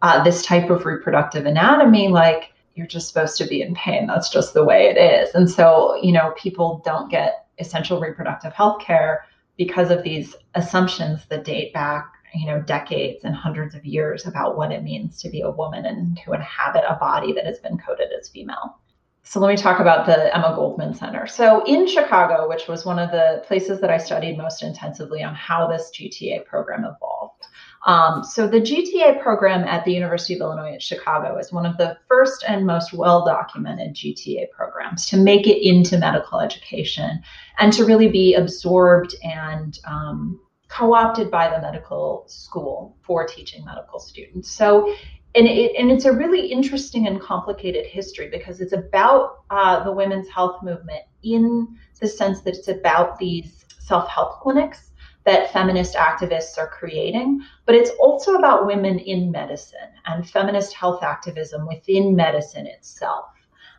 uh, 0.02 0.24
this 0.24 0.46
type 0.46 0.70
of 0.70 0.86
reproductive 0.86 1.46
anatomy, 1.46 2.08
like 2.08 2.52
you're 2.76 2.88
just 2.88 3.08
supposed 3.08 3.38
to 3.38 3.48
be 3.48 3.62
in 3.62 3.76
pain. 3.76 4.08
That's 4.08 4.30
just 4.30 4.54
the 4.54 4.64
way 4.64 4.88
it 4.88 4.98
is. 4.98 5.36
And 5.36 5.50
so, 5.50 6.00
you 6.02 6.12
know, 6.12 6.34
people 6.38 6.82
don't 6.86 7.12
get 7.12 7.46
essential 7.60 8.00
reproductive 8.00 8.54
health 8.54 8.82
care 8.82 9.26
because 9.58 9.92
of 9.92 10.04
these 10.04 10.36
assumptions 10.56 11.26
that 11.30 11.44
date 11.44 11.74
back 11.74 12.06
you 12.34 12.46
know 12.46 12.62
decades 12.62 13.24
and 13.24 13.36
hundreds 13.36 13.76
of 13.76 13.86
years 13.86 14.26
about 14.26 14.58
what 14.58 14.72
it 14.72 14.84
means 14.84 15.22
to 15.22 15.30
be 15.30 15.42
a 15.42 15.52
woman 15.52 15.86
and 15.86 16.18
to 16.24 16.34
inhabit 16.34 16.84
a 16.88 16.96
body 16.96 17.34
that 17.34 17.46
has 17.46 17.60
been 17.60 17.78
coded 17.78 18.10
as 18.18 18.30
female. 18.30 18.80
So 19.24 19.40
let 19.40 19.50
me 19.50 19.58
talk 19.58 19.80
about 19.80 20.06
the 20.06 20.36
emma 20.36 20.54
goldman 20.56 20.94
center. 20.94 21.28
So 21.28 21.64
in 21.66 21.88
chicago 21.88 22.48
which 22.48 22.68
was 22.68 22.86
one 22.86 23.00
of 23.00 23.12
the 23.12 23.44
places 23.48 23.82
that 23.82 23.90
i 23.90 23.98
studied 23.98 24.38
most 24.38 24.64
intensively 24.64 25.24
on 25.24 25.36
how 25.36 25.68
this 25.68 25.92
gta 25.94 26.46
program 26.46 26.86
evolved. 26.86 27.46
Um, 27.86 28.24
so 28.24 28.48
the 28.48 28.62
gta 28.62 29.22
program 29.22 29.64
at 29.64 29.86
the 29.86 29.94
university 29.94 30.36
of 30.36 30.42
illinois 30.42 30.74
at 30.74 30.82
chicago 30.82 31.38
is 31.38 31.52
one 31.52 31.66
of 31.66 31.78
the 31.78 31.98
first 32.08 32.44
and 32.48 32.66
most 32.66 32.94
well 32.94 33.26
documented 33.26 33.96
gta 33.96 34.50
programs 34.52 35.06
to 35.08 35.18
make 35.18 35.48
it 35.48 35.66
into 35.68 35.98
medical 35.98 36.40
education 36.40 37.22
and 37.58 37.72
to 37.74 37.86
really 37.86 38.10
be 38.10 38.34
absorbed 38.34 39.16
and 39.24 39.80
um, 39.86 40.40
co-opted 40.70 41.30
by 41.30 41.50
the 41.50 41.62
medical 41.62 42.24
school 42.28 42.96
for 43.02 43.28
teaching 43.28 43.66
medical 43.66 44.00
students. 44.00 44.50
So, 44.50 44.94
and, 45.36 45.48
it, 45.48 45.76
and 45.78 45.92
it's 45.92 46.06
a 46.06 46.14
really 46.14 46.48
interesting 46.48 47.08
and 47.08 47.20
complicated 47.20 47.86
history 47.86 48.30
because 48.30 48.62
it's 48.62 48.74
about 48.74 49.44
uh, 49.50 49.84
the 49.84 49.92
women's 49.92 50.30
health 50.30 50.64
movement 50.64 51.02
in 51.24 51.68
the 52.00 52.08
sense 52.08 52.42
that 52.42 52.56
it's 52.56 52.68
about 52.68 53.18
these 53.18 53.66
self-help 53.80 54.42
clinics 54.42 54.92
that 55.26 55.52
feminist 55.52 55.96
activists 55.96 56.58
are 56.58 56.68
creating, 56.68 57.42
but 57.66 57.76
it's 57.76 57.92
also 58.00 58.36
about 58.36 58.66
women 58.66 59.00
in 59.00 59.32
medicine 59.32 59.90
and 60.06 60.30
feminist 60.30 60.74
health 60.74 61.04
activism 61.04 61.68
within 61.68 62.16
medicine 62.16 62.66
itself. 62.68 63.26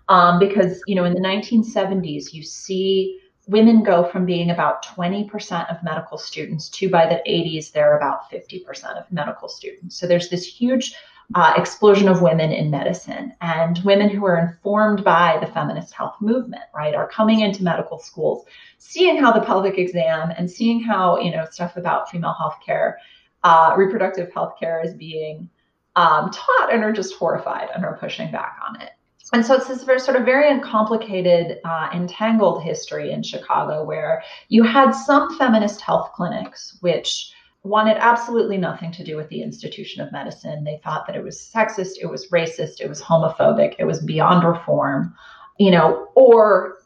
Um, 0.08 0.40
because 0.40 0.82
you 0.86 0.96
know, 0.96 1.04
in 1.04 1.14
the 1.14 1.20
1970s, 1.20 2.32
you 2.32 2.42
see 2.42 3.20
women 3.50 3.82
go 3.82 4.04
from 4.04 4.24
being 4.24 4.50
about 4.50 4.84
20% 4.84 5.70
of 5.70 5.82
medical 5.82 6.16
students 6.16 6.68
to 6.68 6.88
by 6.88 7.06
the 7.06 7.20
80s, 7.28 7.72
they're 7.72 7.96
about 7.96 8.30
50% 8.30 8.64
of 8.96 9.10
medical 9.10 9.48
students. 9.48 9.96
So 9.98 10.06
there's 10.06 10.30
this 10.30 10.46
huge 10.46 10.94
uh, 11.34 11.54
explosion 11.56 12.08
of 12.08 12.22
women 12.22 12.52
in 12.52 12.70
medicine 12.70 13.34
and 13.40 13.78
women 13.84 14.08
who 14.08 14.24
are 14.24 14.38
informed 14.38 15.02
by 15.02 15.38
the 15.40 15.50
feminist 15.52 15.92
health 15.92 16.14
movement, 16.20 16.62
right, 16.74 16.94
are 16.94 17.08
coming 17.08 17.40
into 17.40 17.64
medical 17.64 17.98
schools, 17.98 18.46
seeing 18.78 19.16
how 19.16 19.32
the 19.32 19.44
pelvic 19.44 19.78
exam 19.78 20.32
and 20.36 20.48
seeing 20.48 20.80
how, 20.80 21.18
you 21.18 21.30
know, 21.30 21.44
stuff 21.50 21.76
about 21.76 22.10
female 22.10 22.34
health 22.34 22.58
care, 22.64 22.98
uh, 23.42 23.74
reproductive 23.76 24.32
health 24.32 24.54
care 24.58 24.80
is 24.84 24.94
being 24.94 25.48
um, 25.96 26.30
taught 26.30 26.72
and 26.72 26.84
are 26.84 26.92
just 26.92 27.14
horrified 27.14 27.68
and 27.74 27.84
are 27.84 27.96
pushing 27.96 28.30
back 28.30 28.56
on 28.68 28.80
it 28.80 28.90
and 29.32 29.46
so 29.46 29.54
it's 29.54 29.68
this 29.68 30.04
sort 30.04 30.16
of 30.16 30.24
very 30.24 30.50
uncomplicated, 30.50 31.58
uh, 31.64 31.88
entangled 31.94 32.62
history 32.62 33.12
in 33.12 33.22
Chicago 33.22 33.84
where 33.84 34.22
you 34.48 34.64
had 34.64 34.90
some 34.90 35.36
feminist 35.38 35.80
health 35.80 36.10
clinics, 36.14 36.76
which 36.80 37.32
wanted 37.62 37.96
absolutely 37.98 38.56
nothing 38.56 38.90
to 38.90 39.04
do 39.04 39.16
with 39.16 39.28
the 39.28 39.42
institution 39.42 40.02
of 40.02 40.10
medicine. 40.10 40.64
They 40.64 40.80
thought 40.82 41.06
that 41.06 41.14
it 41.14 41.22
was 41.22 41.38
sexist, 41.38 41.98
it 42.00 42.06
was 42.06 42.28
racist, 42.30 42.80
it 42.80 42.88
was 42.88 43.00
homophobic, 43.00 43.76
it 43.78 43.84
was 43.84 44.00
beyond 44.00 44.46
reform, 44.46 45.14
you 45.58 45.70
know, 45.70 46.08
or 46.14 46.78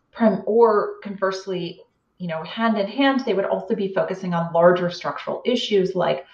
or 0.47 0.95
conversely, 1.03 1.81
you 2.19 2.29
know, 2.29 2.43
hand 2.45 2.79
in 2.79 2.87
hand, 2.87 3.21
they 3.21 3.35
would 3.35 3.47
also 3.47 3.75
be 3.75 3.93
focusing 3.93 4.33
on 4.33 4.53
larger 4.53 4.91
structural 4.91 5.43
issues 5.45 5.95
like 5.95 6.25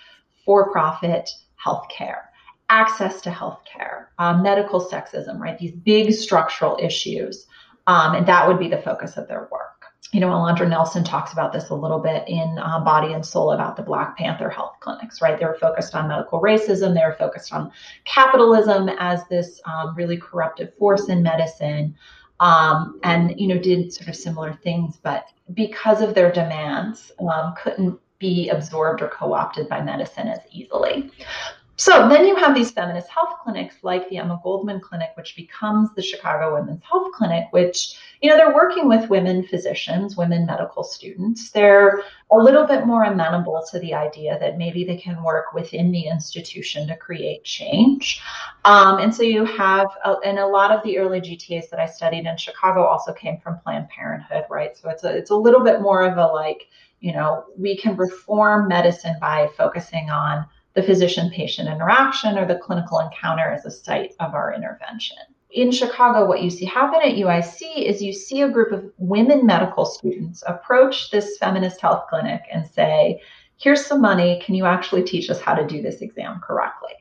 for-profit 0.44 1.30
healthcare 1.64 2.29
access 2.70 3.20
to 3.22 3.30
healthcare, 3.30 4.06
uh, 4.18 4.40
medical 4.40 4.80
sexism, 4.80 5.38
right? 5.38 5.58
These 5.58 5.72
big 5.72 6.12
structural 6.12 6.78
issues. 6.80 7.46
Um, 7.86 8.14
and 8.14 8.26
that 8.26 8.46
would 8.46 8.58
be 8.58 8.68
the 8.68 8.80
focus 8.82 9.16
of 9.16 9.26
their 9.28 9.48
work. 9.50 9.84
you 10.12 10.20
know, 10.20 10.28
Alondra 10.28 10.68
Nelson 10.68 11.04
talks 11.04 11.32
about 11.32 11.52
this 11.52 11.68
a 11.68 11.74
little 11.74 11.98
bit 11.98 12.28
in 12.28 12.58
uh, 12.58 12.80
Body 12.80 13.12
and 13.12 13.24
Soul 13.24 13.52
about 13.52 13.76
the 13.76 13.82
Black 13.82 14.16
Panther 14.16 14.48
health 14.48 14.74
clinics, 14.80 15.20
right? 15.20 15.38
They 15.38 15.44
were 15.44 15.58
focused 15.60 15.94
on 15.94 16.08
medical 16.08 16.40
racism, 16.40 16.94
they 16.94 17.04
were 17.04 17.16
focused 17.18 17.52
on 17.52 17.70
capitalism 18.04 18.88
as 18.98 19.26
this 19.28 19.60
um, 19.66 19.94
really 19.94 20.16
corruptive 20.16 20.74
force 20.78 21.08
in 21.08 21.22
medicine, 21.22 21.96
um, 22.40 22.98
and, 23.04 23.38
you 23.38 23.46
know, 23.48 23.58
did 23.58 23.92
sort 23.92 24.08
of 24.08 24.16
similar 24.16 24.52
things, 24.64 24.96
but 25.02 25.26
because 25.54 26.00
of 26.00 26.14
their 26.14 26.32
demands, 26.32 27.12
um, 27.20 27.54
couldn't 27.62 27.98
be 28.18 28.48
absorbed 28.50 29.02
or 29.02 29.08
co 29.08 29.32
opted 29.32 29.68
by 29.68 29.80
medicine 29.80 30.28
as 30.28 30.40
easily. 30.50 31.10
So 31.80 32.10
then 32.10 32.26
you 32.26 32.36
have 32.36 32.54
these 32.54 32.70
feminist 32.70 33.08
health 33.08 33.38
clinics 33.42 33.76
like 33.82 34.06
the 34.10 34.18
Emma 34.18 34.38
Goldman 34.42 34.80
Clinic, 34.80 35.12
which 35.14 35.34
becomes 35.34 35.88
the 35.96 36.02
Chicago 36.02 36.54
Women's 36.54 36.82
Health 36.84 37.10
Clinic, 37.14 37.46
which, 37.52 37.96
you 38.20 38.28
know, 38.28 38.36
they're 38.36 38.54
working 38.54 38.86
with 38.86 39.08
women 39.08 39.46
physicians, 39.46 40.14
women 40.14 40.44
medical 40.44 40.84
students. 40.84 41.50
They're 41.50 42.02
a 42.30 42.36
little 42.36 42.66
bit 42.66 42.84
more 42.84 43.04
amenable 43.04 43.64
to 43.70 43.78
the 43.78 43.94
idea 43.94 44.38
that 44.40 44.58
maybe 44.58 44.84
they 44.84 44.98
can 44.98 45.22
work 45.22 45.54
within 45.54 45.90
the 45.90 46.06
institution 46.06 46.86
to 46.88 46.96
create 46.96 47.44
change. 47.44 48.20
Um, 48.66 48.98
and 48.98 49.14
so 49.14 49.22
you 49.22 49.46
have, 49.46 49.86
uh, 50.04 50.16
and 50.22 50.38
a 50.38 50.46
lot 50.46 50.72
of 50.72 50.82
the 50.82 50.98
early 50.98 51.22
GTAs 51.22 51.70
that 51.70 51.80
I 51.80 51.86
studied 51.86 52.26
in 52.26 52.36
Chicago 52.36 52.84
also 52.84 53.14
came 53.14 53.38
from 53.38 53.58
Planned 53.58 53.88
Parenthood, 53.88 54.44
right? 54.50 54.76
So 54.76 54.90
it's 54.90 55.04
a, 55.04 55.16
it's 55.16 55.30
a 55.30 55.34
little 55.34 55.64
bit 55.64 55.80
more 55.80 56.02
of 56.02 56.18
a 56.18 56.26
like, 56.26 56.68
you 57.00 57.14
know, 57.14 57.46
we 57.56 57.74
can 57.74 57.96
reform 57.96 58.68
medicine 58.68 59.16
by 59.18 59.48
focusing 59.56 60.10
on 60.10 60.44
the 60.74 60.82
physician 60.82 61.30
patient 61.30 61.68
interaction 61.68 62.38
or 62.38 62.46
the 62.46 62.58
clinical 62.58 63.00
encounter 63.00 63.50
as 63.50 63.66
a 63.66 63.70
site 63.70 64.14
of 64.20 64.34
our 64.34 64.54
intervention. 64.54 65.16
In 65.52 65.72
Chicago, 65.72 66.26
what 66.26 66.42
you 66.42 66.50
see 66.50 66.64
happen 66.64 67.00
at 67.02 67.16
UIC 67.16 67.84
is 67.84 68.00
you 68.00 68.12
see 68.12 68.42
a 68.42 68.48
group 68.48 68.70
of 68.70 68.92
women 68.98 69.44
medical 69.44 69.84
students 69.84 70.44
approach 70.46 71.10
this 71.10 71.38
feminist 71.38 71.80
health 71.80 72.04
clinic 72.08 72.42
and 72.52 72.66
say, 72.66 73.20
Here's 73.56 73.84
some 73.84 74.00
money. 74.00 74.40
Can 74.42 74.54
you 74.54 74.64
actually 74.64 75.02
teach 75.02 75.28
us 75.28 75.40
how 75.40 75.54
to 75.54 75.66
do 75.66 75.82
this 75.82 76.00
exam 76.00 76.40
correctly? 76.40 76.92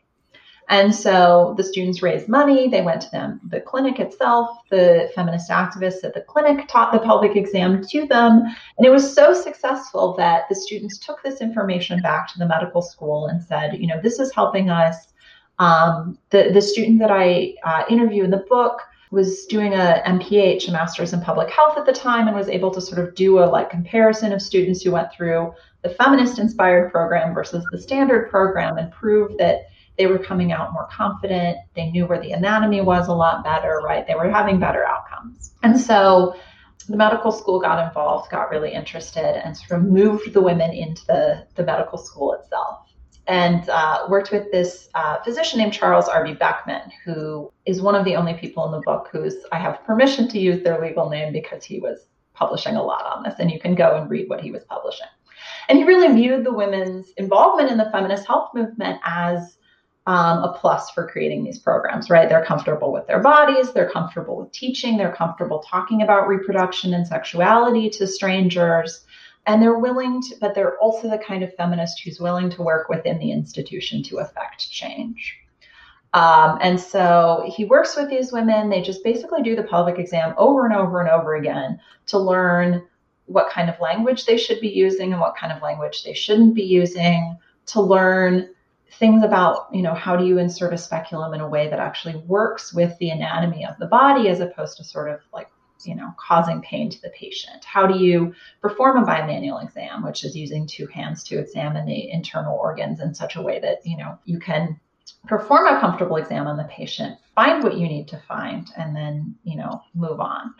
And 0.70 0.94
so 0.94 1.56
the 1.58 1.64
students 1.64 2.04
raised 2.04 2.28
money. 2.28 2.70
They 2.70 2.82
went 2.82 3.02
to 3.02 3.10
them, 3.10 3.42
the 3.50 3.60
clinic 3.60 4.00
itself. 4.00 4.60
The 4.70 5.12
feminist 5.16 5.50
activists 5.50 6.04
at 6.04 6.14
the 6.14 6.22
clinic 6.22 6.68
taught 6.68 6.94
the 6.94 7.00
pelvic 7.00 7.36
exam 7.36 7.84
to 7.90 8.06
them. 8.06 8.44
And 8.78 8.86
it 8.86 8.92
was 8.92 9.12
so 9.14 9.34
successful 9.34 10.16
that 10.18 10.48
the 10.48 10.56
students 10.56 11.00
took 11.00 11.24
this 11.24 11.42
information 11.42 12.02
back 12.02 12.28
to 12.30 12.40
the 12.40 12.48
medical 12.48 12.84
school 12.84 13.28
and 13.28 13.44
said, 13.44 13.80
you 13.80 13.88
know, 13.88 14.00
this 14.02 14.20
is 14.20 14.32
helping 14.32 14.70
us. 14.70 15.08
Um, 15.58 16.20
the, 16.30 16.52
the 16.54 16.62
student 16.62 17.00
that 17.00 17.12
I 17.12 17.56
uh, 17.66 17.84
interview 17.90 18.24
in 18.24 18.30
the 18.30 18.46
book 18.48 18.82
was 19.12 19.46
doing 19.46 19.74
a 19.74 20.04
MPH, 20.06 20.68
a 20.68 20.72
master's 20.72 21.14
in 21.14 21.22
public 21.22 21.50
health 21.50 21.80
at 21.80 21.88
the 21.88 21.92
time, 21.92 22.28
and 22.28 22.38
was 22.38 22.48
able 22.48 22.70
to 22.72 22.80
sort 22.80 23.06
of 23.06 23.16
do 23.16 23.40
a 23.40 23.46
like 23.46 23.72
comparison 23.72 24.32
of 24.34 24.42
students 24.42 24.84
who 24.84 24.92
went 24.92 25.12
through 25.12 25.52
the 25.82 25.90
feminist 25.90 26.38
inspired 26.38 26.92
program 26.92 27.34
versus 27.34 27.66
the 27.72 27.82
standard 27.82 28.30
program 28.30 28.78
and 28.78 28.92
prove 28.92 29.36
that 29.40 29.62
they 30.00 30.08
were 30.08 30.18
coming 30.18 30.54
out 30.54 30.72
more 30.74 30.88
confident. 30.90 31.58
They 31.76 31.92
knew 31.92 32.08
where 32.08 32.22
the 32.22 32.32
anatomy 32.32 32.80
was 32.80 33.10
a 33.10 33.14
lot 33.14 33.44
better, 33.44 33.82
right? 33.84 34.08
They 34.08 34.16
were 34.16 34.32
having 34.32 34.58
better 34.58 34.86
outcomes. 34.86 35.54
And 35.62 35.80
so 35.80 36.36
the 36.88 36.96
medical 36.96 37.34
school 37.34 37.60
got 37.60 37.86
involved, 37.86 38.32
got 38.32 38.50
really 38.50 38.74
interested, 38.74 39.46
and 39.46 39.56
sort 39.56 39.82
of 39.82 39.88
moved 39.88 40.32
the 40.34 40.42
women 40.42 40.72
into 40.72 41.06
the, 41.06 41.46
the 41.56 41.66
medical 41.66 41.98
school 41.98 42.34
itself. 42.34 42.86
And 43.28 43.70
uh, 43.70 44.08
worked 44.10 44.32
with 44.32 44.50
this 44.52 44.88
uh, 44.96 45.22
physician 45.22 45.60
named 45.60 45.74
Charles 45.74 46.08
R.B. 46.08 46.36
Beckmann, 46.36 46.90
who 47.04 47.52
is 47.66 47.82
one 47.82 47.94
of 47.94 48.06
the 48.06 48.16
only 48.16 48.34
people 48.36 48.66
in 48.66 48.72
the 48.72 48.80
book 48.80 49.10
who's 49.12 49.36
I 49.52 49.60
have 49.60 49.84
permission 49.84 50.30
to 50.30 50.40
use 50.40 50.64
their 50.64 50.82
legal 50.82 51.10
name 51.10 51.32
because 51.32 51.64
he 51.64 51.80
was 51.80 52.08
publishing 52.34 52.76
a 52.76 52.82
lot 52.82 53.06
on 53.06 53.22
this, 53.22 53.36
and 53.38 53.52
you 53.52 53.60
can 53.60 53.76
go 53.76 53.98
and 53.98 54.10
read 54.10 54.30
what 54.30 54.42
he 54.42 54.50
was 54.50 54.64
publishing. 54.64 55.08
And 55.68 55.78
he 55.78 55.84
really 55.84 56.12
viewed 56.16 56.44
the 56.44 56.54
women's 56.54 57.12
involvement 57.18 57.70
in 57.70 57.78
the 57.78 57.90
feminist 57.92 58.26
health 58.26 58.50
movement 58.56 59.00
as 59.06 59.59
um, 60.10 60.44
a 60.44 60.54
plus 60.54 60.90
for 60.90 61.08
creating 61.08 61.44
these 61.44 61.60
programs, 61.60 62.10
right? 62.10 62.28
They're 62.28 62.44
comfortable 62.44 62.92
with 62.92 63.06
their 63.06 63.20
bodies, 63.20 63.72
they're 63.74 63.92
comfortable 63.92 64.38
with 64.38 64.52
teaching, 64.52 64.98
they're 64.98 65.14
comfortable 65.14 65.60
talking 65.60 66.02
about 66.02 66.28
reproduction 66.28 66.96
and 66.96 67.06
sexuality 67.06 67.92
to 67.92 68.08
strangers, 68.08 69.06
and 69.46 69.62
they're 69.62 69.78
willing 69.78 70.20
to, 70.24 70.36
but 70.42 70.56
they're 70.56 70.80
also 70.80 71.12
the 71.12 71.20
kind 71.20 71.44
of 71.44 71.54
feminist 71.54 72.02
who's 72.02 72.20
willing 72.20 72.50
to 72.50 72.64
work 72.64 72.90
within 72.90 73.20
the 73.20 73.32
institution 73.32 74.02
to 74.02 74.18
affect 74.18 74.72
change. 74.72 75.38
Um, 76.16 76.58
and 76.60 76.80
so 76.80 77.48
he 77.56 77.66
works 77.66 77.96
with 77.96 78.10
these 78.10 78.32
women. 78.32 78.68
They 78.68 78.82
just 78.82 79.04
basically 79.04 79.44
do 79.44 79.56
the 79.56 79.62
pelvic 79.62 80.00
exam 80.00 80.34
over 80.40 80.66
and 80.66 80.76
over 80.76 81.02
and 81.02 81.10
over 81.12 81.36
again 81.36 81.80
to 82.08 82.18
learn 82.18 82.82
what 83.28 83.52
kind 83.52 83.70
of 83.70 83.80
language 83.80 84.26
they 84.26 84.38
should 84.38 84.60
be 84.60 84.70
using 84.70 85.12
and 85.12 85.22
what 85.22 85.38
kind 85.38 85.54
of 85.54 85.62
language 85.62 86.04
they 86.04 86.16
shouldn't 86.16 86.56
be 86.56 86.64
using, 86.64 87.38
to 87.68 87.80
learn 87.80 88.50
things 88.94 89.24
about 89.24 89.68
you 89.74 89.82
know 89.82 89.94
how 89.94 90.16
do 90.16 90.26
you 90.26 90.38
insert 90.38 90.74
a 90.74 90.78
speculum 90.78 91.34
in 91.34 91.42
a 91.42 91.48
way 91.48 91.70
that 91.70 91.80
actually 91.80 92.16
works 92.28 92.74
with 92.74 92.98
the 93.00 93.10
anatomy 93.10 93.66
of 93.66 93.78
the 93.78 93.86
body 93.86 94.30
as 94.30 94.40
opposed 94.40 94.78
to 94.78 94.84
sort 94.84 95.10
of 95.10 95.20
like 95.34 95.50
you 95.84 95.96
know 95.96 96.14
causing 96.18 96.62
pain 96.62 96.90
to 96.90 97.02
the 97.02 97.10
patient? 97.10 97.64
How 97.64 97.86
do 97.86 98.04
you 98.04 98.34
perform 98.62 98.98
a 98.98 99.06
bimanual 99.06 99.64
exam 99.64 100.04
which 100.04 100.24
is 100.24 100.36
using 100.36 100.66
two 100.66 100.88
hands 100.88 101.24
to 101.26 101.40
examine 101.40 101.86
the 101.86 102.10
internal 102.10 102.58
organs 102.58 103.00
in 103.00 103.14
such 103.14 103.36
a 103.36 103.42
way 103.42 103.60
that 103.60 103.86
you 103.86 103.98
know 103.98 104.18
you 104.26 104.40
can 104.40 104.80
perform 105.28 105.68
a 105.68 105.80
comfortable 105.80 106.18
exam 106.18 106.48
on 106.48 106.58
the 106.58 106.64
patient 106.66 107.18
find 107.36 107.64
what 107.64 107.78
you 107.78 107.88
need 107.88 108.08
to 108.08 108.22
find 108.28 108.70
and 108.78 108.96
then 108.96 109.36
you 109.44 109.58
know 109.58 109.82
move 109.94 110.20
on 110.20 110.54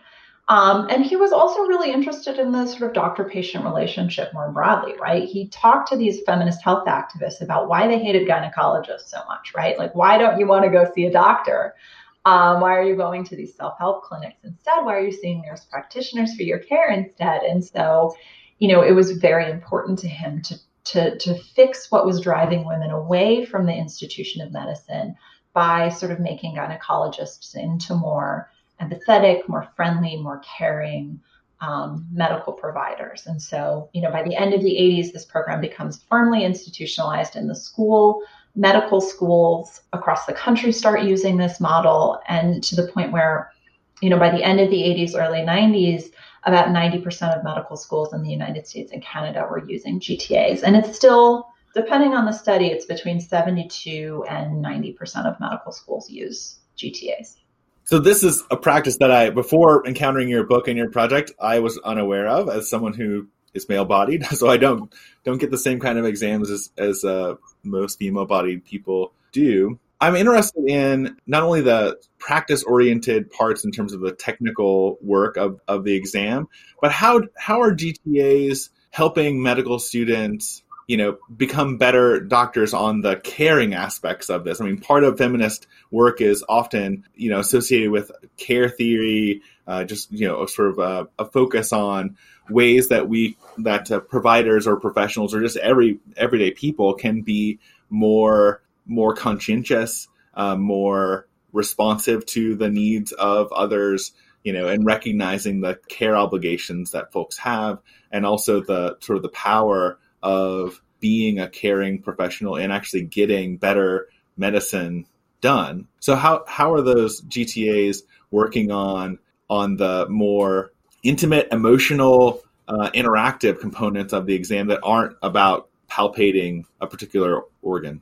um, 0.50 0.88
and 0.90 1.06
he 1.06 1.14
was 1.14 1.30
also 1.30 1.60
really 1.60 1.92
interested 1.92 2.40
in 2.40 2.50
the 2.50 2.66
sort 2.66 2.82
of 2.82 2.92
doctor 2.92 3.22
patient 3.22 3.64
relationship 3.64 4.34
more 4.34 4.50
broadly, 4.50 4.94
right? 5.00 5.22
He 5.22 5.46
talked 5.46 5.90
to 5.90 5.96
these 5.96 6.22
feminist 6.26 6.60
health 6.64 6.88
activists 6.88 7.40
about 7.40 7.68
why 7.68 7.86
they 7.86 8.00
hated 8.00 8.26
gynecologists 8.26 9.06
so 9.06 9.18
much, 9.28 9.52
right? 9.54 9.78
Like, 9.78 9.94
why 9.94 10.18
don't 10.18 10.40
you 10.40 10.48
want 10.48 10.64
to 10.64 10.70
go 10.70 10.90
see 10.92 11.06
a 11.06 11.12
doctor? 11.12 11.76
Um, 12.24 12.60
why 12.60 12.76
are 12.76 12.82
you 12.82 12.96
going 12.96 13.22
to 13.26 13.36
these 13.36 13.54
self 13.54 13.78
help 13.78 14.02
clinics 14.02 14.40
instead? 14.42 14.84
Why 14.84 14.96
are 14.96 15.06
you 15.06 15.12
seeing 15.12 15.40
nurse 15.42 15.64
practitioners 15.70 16.34
for 16.34 16.42
your 16.42 16.58
care 16.58 16.90
instead? 16.90 17.42
And 17.42 17.64
so, 17.64 18.16
you 18.58 18.66
know, 18.66 18.82
it 18.82 18.92
was 18.92 19.12
very 19.12 19.48
important 19.48 20.00
to 20.00 20.08
him 20.08 20.42
to, 20.42 20.56
to, 20.86 21.16
to 21.16 21.38
fix 21.54 21.92
what 21.92 22.04
was 22.04 22.20
driving 22.20 22.66
women 22.66 22.90
away 22.90 23.44
from 23.44 23.66
the 23.66 23.74
institution 23.74 24.42
of 24.42 24.50
medicine 24.50 25.14
by 25.52 25.90
sort 25.90 26.10
of 26.10 26.18
making 26.18 26.56
gynecologists 26.56 27.54
into 27.54 27.94
more 27.94 28.50
empathetic, 28.80 29.48
more 29.48 29.68
friendly, 29.76 30.16
more 30.16 30.40
caring 30.58 31.20
um, 31.60 32.06
medical 32.10 32.52
providers. 32.52 33.26
And 33.26 33.40
so, 33.40 33.90
you 33.92 34.00
know, 34.00 34.10
by 34.10 34.22
the 34.22 34.34
end 34.34 34.54
of 34.54 34.62
the 34.62 34.70
80s, 34.70 35.12
this 35.12 35.24
program 35.24 35.60
becomes 35.60 36.02
firmly 36.08 36.44
institutionalized 36.44 37.36
in 37.36 37.46
the 37.46 37.54
school. 37.54 38.22
Medical 38.56 39.00
schools 39.00 39.82
across 39.92 40.26
the 40.26 40.32
country 40.32 40.72
start 40.72 41.02
using 41.02 41.36
this 41.36 41.60
model, 41.60 42.20
and 42.28 42.64
to 42.64 42.74
the 42.74 42.88
point 42.88 43.12
where, 43.12 43.52
you 44.00 44.10
know, 44.10 44.18
by 44.18 44.30
the 44.30 44.42
end 44.42 44.58
of 44.58 44.70
the 44.70 44.82
80s, 44.82 45.14
early 45.14 45.40
90s, 45.40 46.10
about 46.44 46.68
90% 46.68 47.36
of 47.36 47.44
medical 47.44 47.76
schools 47.76 48.12
in 48.14 48.22
the 48.22 48.30
United 48.30 48.66
States 48.66 48.92
and 48.92 49.02
Canada 49.02 49.46
were 49.48 49.64
using 49.68 50.00
GTAs. 50.00 50.62
And 50.62 50.74
it's 50.74 50.96
still, 50.96 51.48
depending 51.74 52.14
on 52.14 52.24
the 52.24 52.32
study, 52.32 52.68
it's 52.68 52.86
between 52.86 53.20
72 53.20 54.24
and 54.28 54.64
90% 54.64 55.26
of 55.26 55.38
medical 55.38 55.70
schools 55.70 56.08
use 56.08 56.60
GTAs. 56.78 57.36
So 57.84 57.98
this 57.98 58.22
is 58.22 58.44
a 58.50 58.56
practice 58.56 58.98
that 58.98 59.10
I, 59.10 59.30
before 59.30 59.86
encountering 59.86 60.28
your 60.28 60.44
book 60.44 60.68
and 60.68 60.76
your 60.76 60.90
project, 60.90 61.32
I 61.40 61.58
was 61.58 61.78
unaware 61.78 62.28
of 62.28 62.48
as 62.48 62.70
someone 62.70 62.94
who 62.94 63.26
is 63.54 63.68
male-bodied. 63.68 64.24
So 64.30 64.48
I 64.48 64.56
don't 64.56 64.92
don't 65.24 65.38
get 65.38 65.50
the 65.50 65.58
same 65.58 65.80
kind 65.80 65.98
of 65.98 66.04
exams 66.04 66.50
as 66.50 66.70
as 66.78 67.04
uh, 67.04 67.34
most 67.62 67.98
female-bodied 67.98 68.64
people 68.64 69.12
do. 69.32 69.78
I'm 70.02 70.16
interested 70.16 70.64
in 70.66 71.16
not 71.26 71.42
only 71.42 71.60
the 71.60 71.98
practice-oriented 72.18 73.30
parts 73.30 73.64
in 73.64 73.70
terms 73.70 73.92
of 73.92 74.00
the 74.00 74.12
technical 74.12 74.96
work 75.02 75.36
of, 75.36 75.60
of 75.68 75.84
the 75.84 75.94
exam, 75.94 76.48
but 76.80 76.90
how 76.90 77.22
how 77.36 77.60
are 77.60 77.74
GTAs 77.74 78.70
helping 78.90 79.42
medical 79.42 79.78
students 79.78 80.62
you 80.90 80.96
know 80.96 81.18
become 81.36 81.76
better 81.76 82.18
doctors 82.18 82.74
on 82.74 83.00
the 83.00 83.14
caring 83.14 83.74
aspects 83.74 84.28
of 84.28 84.42
this. 84.42 84.60
I 84.60 84.64
mean 84.64 84.80
part 84.80 85.04
of 85.04 85.16
feminist 85.16 85.68
work 85.92 86.20
is 86.20 86.44
often 86.48 87.04
you 87.14 87.30
know 87.30 87.38
associated 87.38 87.92
with 87.92 88.10
care 88.36 88.68
theory 88.68 89.42
uh, 89.68 89.84
just 89.84 90.10
you 90.10 90.26
know 90.26 90.44
sort 90.46 90.70
of 90.70 90.78
a, 90.80 91.08
a, 91.16 91.26
focus 91.26 91.72
on 91.72 92.16
ways 92.48 92.88
that 92.88 93.08
we 93.08 93.36
that 93.58 93.88
uh, 93.92 94.00
providers 94.00 94.66
or 94.66 94.80
professionals 94.80 95.32
or 95.32 95.40
just 95.40 95.56
every 95.58 96.00
everyday 96.16 96.50
people 96.50 96.94
can 96.94 97.22
be 97.22 97.60
more 97.88 98.60
more 98.84 99.14
conscientious 99.14 100.08
uh, 100.34 100.56
more 100.56 101.28
responsive 101.52 102.26
to 102.26 102.56
the 102.56 102.68
needs 102.68 103.12
of 103.12 103.52
others 103.52 104.10
you 104.42 104.52
know 104.52 104.66
and 104.66 104.84
recognizing 104.84 105.60
the 105.60 105.78
care 105.86 106.16
obligations 106.16 106.90
that 106.90 107.12
folks 107.12 107.38
have 107.38 107.78
and 108.10 108.26
also 108.26 108.60
the 108.60 108.96
sort 108.98 109.16
of 109.16 109.22
the 109.22 109.28
power 109.28 109.96
of 110.22 110.82
being 111.00 111.38
a 111.38 111.48
caring 111.48 112.00
professional 112.02 112.56
and 112.56 112.72
actually 112.72 113.02
getting 113.02 113.56
better 113.56 114.08
medicine 114.36 115.06
done. 115.40 115.86
So 116.00 116.16
how 116.16 116.44
how 116.46 116.72
are 116.72 116.82
those 116.82 117.22
GTAs 117.22 118.02
working 118.30 118.70
on 118.70 119.18
on 119.48 119.76
the 119.76 120.06
more 120.08 120.72
intimate, 121.02 121.48
emotional, 121.50 122.42
uh, 122.68 122.90
interactive 122.94 123.60
components 123.60 124.12
of 124.12 124.26
the 124.26 124.34
exam 124.34 124.68
that 124.68 124.80
aren't 124.82 125.16
about 125.22 125.68
palpating 125.90 126.64
a 126.80 126.86
particular 126.86 127.42
organ. 127.62 128.00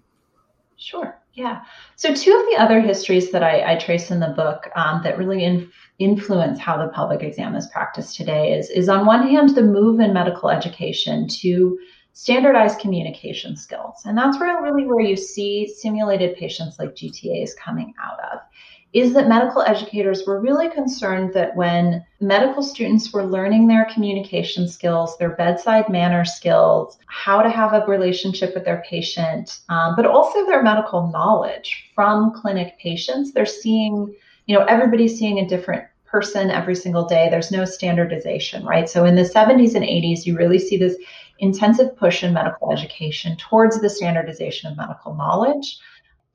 Sure. 0.76 1.18
Yeah. 1.32 1.62
So, 1.96 2.12
two 2.14 2.32
of 2.32 2.46
the 2.50 2.56
other 2.58 2.80
histories 2.80 3.30
that 3.30 3.42
I, 3.42 3.72
I 3.72 3.78
trace 3.78 4.10
in 4.10 4.20
the 4.20 4.34
book 4.36 4.68
um, 4.74 5.02
that 5.04 5.16
really 5.16 5.44
in, 5.44 5.70
influence 5.98 6.58
how 6.58 6.76
the 6.76 6.92
pelvic 6.92 7.22
exam 7.22 7.54
is 7.54 7.68
practiced 7.68 8.16
today 8.16 8.52
is, 8.52 8.68
is 8.70 8.88
on 8.88 9.06
one 9.06 9.26
hand, 9.26 9.54
the 9.54 9.62
move 9.62 10.00
in 10.00 10.12
medical 10.12 10.50
education 10.50 11.28
to 11.28 11.78
standardized 12.18 12.80
communication 12.80 13.56
skills. 13.56 14.02
And 14.04 14.18
that's 14.18 14.40
where 14.40 14.60
really 14.60 14.88
where 14.88 15.04
you 15.04 15.16
see 15.16 15.68
simulated 15.68 16.36
patients 16.36 16.76
like 16.76 16.96
GTAs 16.96 17.50
coming 17.56 17.94
out 18.02 18.18
of 18.32 18.40
is 18.92 19.12
that 19.12 19.28
medical 19.28 19.62
educators 19.62 20.26
were 20.26 20.40
really 20.40 20.68
concerned 20.68 21.32
that 21.34 21.54
when 21.54 22.04
medical 22.20 22.60
students 22.60 23.12
were 23.12 23.24
learning 23.24 23.68
their 23.68 23.84
communication 23.94 24.66
skills, 24.66 25.16
their 25.18 25.36
bedside 25.36 25.88
manner 25.88 26.24
skills, 26.24 26.98
how 27.06 27.40
to 27.40 27.50
have 27.50 27.72
a 27.72 27.86
relationship 27.86 28.52
with 28.52 28.64
their 28.64 28.82
patient, 28.90 29.60
um, 29.68 29.94
but 29.94 30.04
also 30.04 30.44
their 30.44 30.64
medical 30.64 31.12
knowledge 31.12 31.88
from 31.94 32.32
clinic 32.32 32.76
patients, 32.80 33.32
they're 33.32 33.46
seeing, 33.46 34.12
you 34.46 34.58
know, 34.58 34.64
everybody's 34.64 35.16
seeing 35.16 35.38
a 35.38 35.46
different 35.46 35.84
person 36.04 36.50
every 36.50 36.74
single 36.74 37.06
day. 37.06 37.28
There's 37.30 37.52
no 37.52 37.64
standardization, 37.64 38.64
right? 38.64 38.88
So 38.88 39.04
in 39.04 39.14
the 39.14 39.22
70s 39.22 39.74
and 39.74 39.84
80s, 39.84 40.26
you 40.26 40.36
really 40.36 40.58
see 40.58 40.78
this 40.78 40.96
intensive 41.38 41.96
push 41.96 42.24
in 42.24 42.32
medical 42.32 42.72
education 42.72 43.36
towards 43.36 43.80
the 43.80 43.90
standardization 43.90 44.70
of 44.70 44.76
medical 44.76 45.14
knowledge 45.14 45.78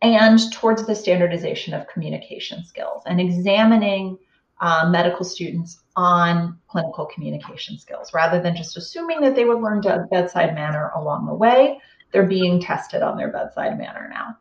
and 0.01 0.39
towards 0.51 0.85
the 0.85 0.95
standardization 0.95 1.73
of 1.73 1.87
communication 1.87 2.63
skills 2.65 3.03
and 3.05 3.21
examining 3.21 4.17
uh, 4.61 4.89
medical 4.89 5.25
students 5.25 5.81
on 5.95 6.57
clinical 6.67 7.05
communication 7.05 7.77
skills 7.77 8.13
rather 8.13 8.41
than 8.41 8.55
just 8.55 8.77
assuming 8.77 9.21
that 9.21 9.35
they 9.35 9.45
would 9.45 9.61
learn 9.61 9.81
to 9.81 10.07
bedside 10.11 10.55
manner 10.55 10.91
along 10.95 11.25
the 11.25 11.33
way. 11.33 11.79
They're 12.11 12.27
being 12.27 12.61
tested 12.61 13.01
on 13.01 13.17
their 13.17 13.31
bedside 13.31 13.77
manner 13.77 14.09
now. 14.13 14.37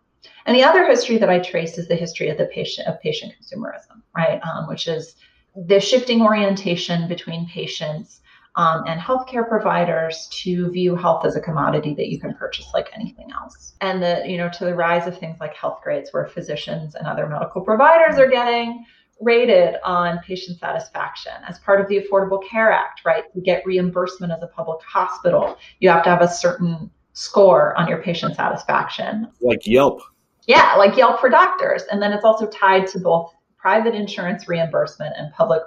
And 0.46 0.56
the 0.56 0.64
other 0.64 0.86
history 0.86 1.18
that 1.18 1.30
I 1.30 1.38
trace 1.38 1.78
is 1.78 1.88
the 1.88 1.96
history 1.96 2.28
of 2.28 2.38
the 2.38 2.46
patient 2.46 2.88
of 2.88 3.00
patient 3.00 3.32
consumerism, 3.32 4.02
right? 4.16 4.40
Um, 4.44 4.68
which 4.68 4.88
is 4.88 5.14
the 5.54 5.80
shifting 5.80 6.22
orientation 6.22 7.08
between 7.08 7.48
patients 7.48 8.21
um, 8.56 8.84
and 8.86 9.00
healthcare 9.00 9.48
providers 9.48 10.28
to 10.30 10.70
view 10.70 10.94
health 10.94 11.24
as 11.24 11.36
a 11.36 11.40
commodity 11.40 11.94
that 11.94 12.08
you 12.08 12.20
can 12.20 12.34
purchase 12.34 12.66
like 12.74 12.90
anything 12.94 13.30
else. 13.32 13.74
And 13.80 14.02
the, 14.02 14.22
you 14.26 14.36
know, 14.36 14.50
to 14.50 14.64
the 14.64 14.74
rise 14.74 15.06
of 15.06 15.18
things 15.18 15.38
like 15.40 15.54
health 15.54 15.80
grades 15.82 16.12
where 16.12 16.26
physicians 16.26 16.94
and 16.94 17.06
other 17.06 17.26
medical 17.26 17.62
providers 17.62 18.18
are 18.18 18.28
getting 18.28 18.84
rated 19.20 19.76
on 19.84 20.18
patient 20.18 20.58
satisfaction 20.58 21.32
as 21.48 21.58
part 21.60 21.80
of 21.80 21.88
the 21.88 22.00
Affordable 22.00 22.46
Care 22.46 22.72
Act, 22.72 23.02
right? 23.04 23.24
To 23.34 23.40
get 23.40 23.64
reimbursement 23.64 24.32
as 24.32 24.42
a 24.42 24.48
public 24.48 24.80
hospital, 24.82 25.56
you 25.80 25.88
have 25.88 26.02
to 26.04 26.10
have 26.10 26.22
a 26.22 26.28
certain 26.28 26.90
score 27.12 27.78
on 27.78 27.88
your 27.88 28.02
patient 28.02 28.36
satisfaction. 28.36 29.28
Like 29.40 29.66
Yelp. 29.66 30.00
Yeah, 30.46 30.74
like 30.76 30.96
Yelp 30.96 31.20
for 31.20 31.28
doctors. 31.28 31.84
And 31.84 32.02
then 32.02 32.12
it's 32.12 32.24
also 32.24 32.46
tied 32.48 32.86
to 32.88 32.98
both 32.98 33.32
private 33.62 33.94
insurance 33.94 34.48
reimbursement 34.48 35.14
and 35.16 35.32
public 35.32 35.62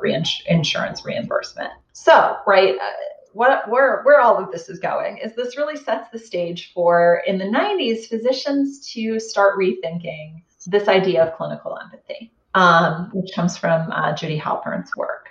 insurance 0.47 1.05
reimbursement. 1.05 1.71
So, 1.93 2.35
right, 2.45 2.75
uh, 2.75 2.91
what, 3.31 3.69
where, 3.69 4.03
where 4.03 4.19
all 4.19 4.37
of 4.37 4.51
this 4.51 4.67
is 4.67 4.79
going 4.79 5.17
is 5.17 5.33
this 5.33 5.57
really 5.57 5.77
sets 5.77 6.09
the 6.11 6.19
stage 6.19 6.73
for, 6.73 7.23
in 7.25 7.37
the 7.37 7.45
90s, 7.45 8.07
physicians 8.07 8.91
to 8.91 9.17
start 9.19 9.57
rethinking 9.57 10.43
this 10.67 10.89
idea 10.89 11.23
of 11.23 11.37
clinical 11.37 11.77
empathy, 11.81 12.33
um, 12.53 13.09
which 13.13 13.31
comes 13.33 13.57
from 13.57 13.89
uh, 13.91 14.13
Jodi 14.13 14.37
Halpern's 14.37 14.91
work 14.97 15.24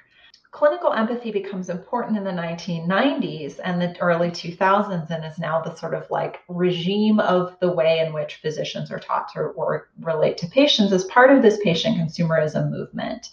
clinical 0.54 0.92
empathy 0.92 1.32
becomes 1.32 1.68
important 1.68 2.16
in 2.16 2.22
the 2.22 2.30
1990s 2.30 3.58
and 3.64 3.82
the 3.82 4.00
early 4.00 4.30
2000s 4.30 5.10
and 5.10 5.24
is 5.24 5.36
now 5.36 5.60
the 5.60 5.74
sort 5.74 5.94
of 5.94 6.08
like 6.10 6.42
regime 6.46 7.18
of 7.18 7.58
the 7.58 7.72
way 7.72 7.98
in 7.98 8.12
which 8.12 8.36
physicians 8.36 8.88
are 8.92 9.00
taught 9.00 9.26
to 9.32 9.40
or 9.40 9.88
relate 10.00 10.38
to 10.38 10.46
patients 10.46 10.92
as 10.92 11.04
part 11.06 11.36
of 11.36 11.42
this 11.42 11.58
patient 11.64 11.96
consumerism 11.96 12.70
movement. 12.70 13.30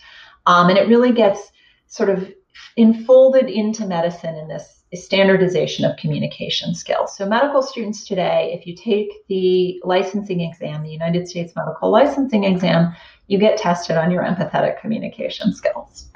Um, 0.47 0.69
and 0.69 0.79
it 0.79 0.87
really 0.87 1.11
gets 1.11 1.51
sort 1.85 2.09
of 2.09 2.27
enfolded 2.75 3.51
into 3.51 3.85
medicine 3.85 4.35
in 4.35 4.47
this 4.47 4.81
standardization 4.95 5.85
of 5.85 5.95
communication 5.97 6.73
skills. 6.73 7.15
So, 7.15 7.27
medical 7.27 7.61
students 7.61 8.07
today, 8.07 8.57
if 8.59 8.65
you 8.65 8.75
take 8.75 9.27
the 9.27 9.79
licensing 9.83 10.41
exam, 10.41 10.81
the 10.81 10.89
United 10.89 11.27
States 11.27 11.53
Medical 11.55 11.91
Licensing 11.91 12.45
Exam, 12.45 12.95
you 13.27 13.37
get 13.37 13.57
tested 13.57 13.95
on 13.95 14.09
your 14.09 14.23
empathetic 14.23 14.81
communication 14.81 15.53
skills. 15.53 16.09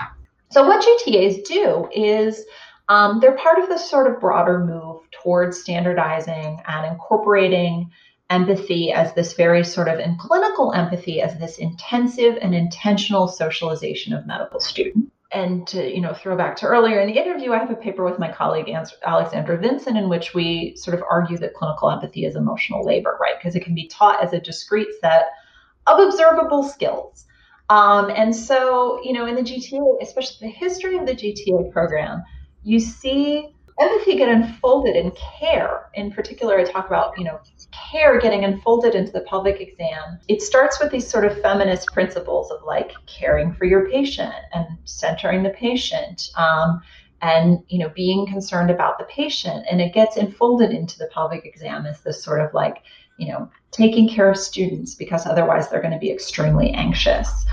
So, 0.52 0.66
what 0.66 0.86
GTAs 0.86 1.46
do 1.46 1.90
is 1.94 2.46
um, 2.88 3.20
they're 3.20 3.38
part 3.38 3.60
of 3.60 3.68
this 3.68 3.90
sort 3.90 4.12
of 4.12 4.20
broader 4.20 4.60
move 4.60 5.02
towards 5.24 5.60
standardizing 5.60 6.62
and 6.68 6.86
incorporating 6.86 7.92
empathy 8.30 8.92
as 8.92 9.14
this 9.14 9.34
very 9.34 9.64
sort 9.64 9.88
of 9.88 10.00
in 10.00 10.18
clinical 10.18 10.74
empathy 10.74 11.22
as 11.22 11.38
this 11.38 11.58
intensive 11.58 12.38
and 12.42 12.56
intentional 12.56 13.28
socialization 13.28 14.14
of 14.14 14.26
medical 14.26 14.60
students. 14.60 15.12
And 15.32 15.68
to 15.68 15.94
you 15.94 16.00
know 16.00 16.14
throw 16.14 16.38
back 16.38 16.56
to 16.58 16.68
earlier 16.68 17.00
in 17.00 17.08
the 17.08 17.20
interview, 17.20 17.52
I 17.52 17.58
have 17.58 17.72
a 17.72 17.76
paper 17.76 18.06
with 18.06 18.20
my 18.20 18.32
colleague 18.32 18.74
Alexandra 19.04 19.58
Vinson 19.58 19.98
in 19.98 20.08
which 20.08 20.34
we 20.34 20.76
sort 20.78 20.96
of 20.98 21.04
argue 21.10 21.38
that 21.40 21.56
clinical 21.56 21.92
empathy 21.92 22.26
is 22.26 22.36
emotional 22.36 22.86
labor, 22.86 23.18
right? 23.20 23.36
Because 23.38 23.56
it 23.56 23.66
can 23.66 23.76
be 23.76 23.88
taught 23.88 24.24
as 24.24 24.32
a 24.32 24.40
discrete 24.40 24.88
set 25.02 25.26
of 25.88 26.00
observable 26.00 26.64
skills 26.64 27.26
um, 27.70 28.10
and 28.12 28.36
so, 28.36 29.02
you 29.04 29.14
know, 29.14 29.26
in 29.26 29.36
the 29.36 29.42
GTA, 29.42 30.02
especially 30.02 30.48
the 30.48 30.54
history 30.54 30.98
of 30.98 31.06
the 31.06 31.16
GTA 31.16 31.72
program, 31.72 32.24
you 32.64 32.80
see 32.80 33.50
empathy 33.80 34.16
get 34.16 34.30
unfolded 34.30 34.96
in 34.96 35.12
care. 35.40 35.90
In 35.96 36.12
particular, 36.12 36.58
I 36.58 36.64
talk 36.64 36.88
about, 36.88 37.18
you 37.18 37.26
know, 37.26 37.40
care 37.92 38.20
getting 38.20 38.46
unfolded 38.46 38.96
into 38.96 39.12
the 39.12 39.22
pelvic 39.22 39.60
exam. 39.60 40.20
It 40.28 40.42
starts 40.42 40.80
with 40.80 40.92
these 40.92 41.10
sort 41.10 41.26
of 41.26 41.42
feminist 41.42 41.88
principles 41.88 42.52
of 42.52 42.64
like 42.64 42.94
caring 43.06 43.54
for 43.54 43.66
your 43.66 43.90
patient 43.90 44.34
and 44.54 44.66
centering 44.86 45.44
the 45.44 45.50
patient. 45.50 46.30
Um, 46.38 46.82
and 47.22 47.60
you 47.70 47.80
know 47.80 47.90
being 47.96 48.28
concerned 48.28 48.70
about 48.70 49.00
the 49.00 49.06
patient 49.06 49.66
and 49.72 49.80
it 49.80 49.94
gets 49.94 50.18
enfolded 50.18 50.72
into 50.72 50.98
the 50.98 51.10
pelvic 51.14 51.46
exam 51.46 51.86
as 51.86 52.02
this 52.02 52.22
sort 52.22 52.42
of 52.42 52.54
like 52.54 52.84
you 53.18 53.28
know, 53.28 53.50
taking 53.72 54.08
care 54.10 54.30
of 54.30 54.38
students 54.38 54.96
because 54.96 55.26
otherwise 55.26 55.70
they're 55.70 55.82
going 55.82 55.94
to 55.94 56.00
be 56.00 56.12
extremely 56.12 56.72
anxious. 56.72 57.46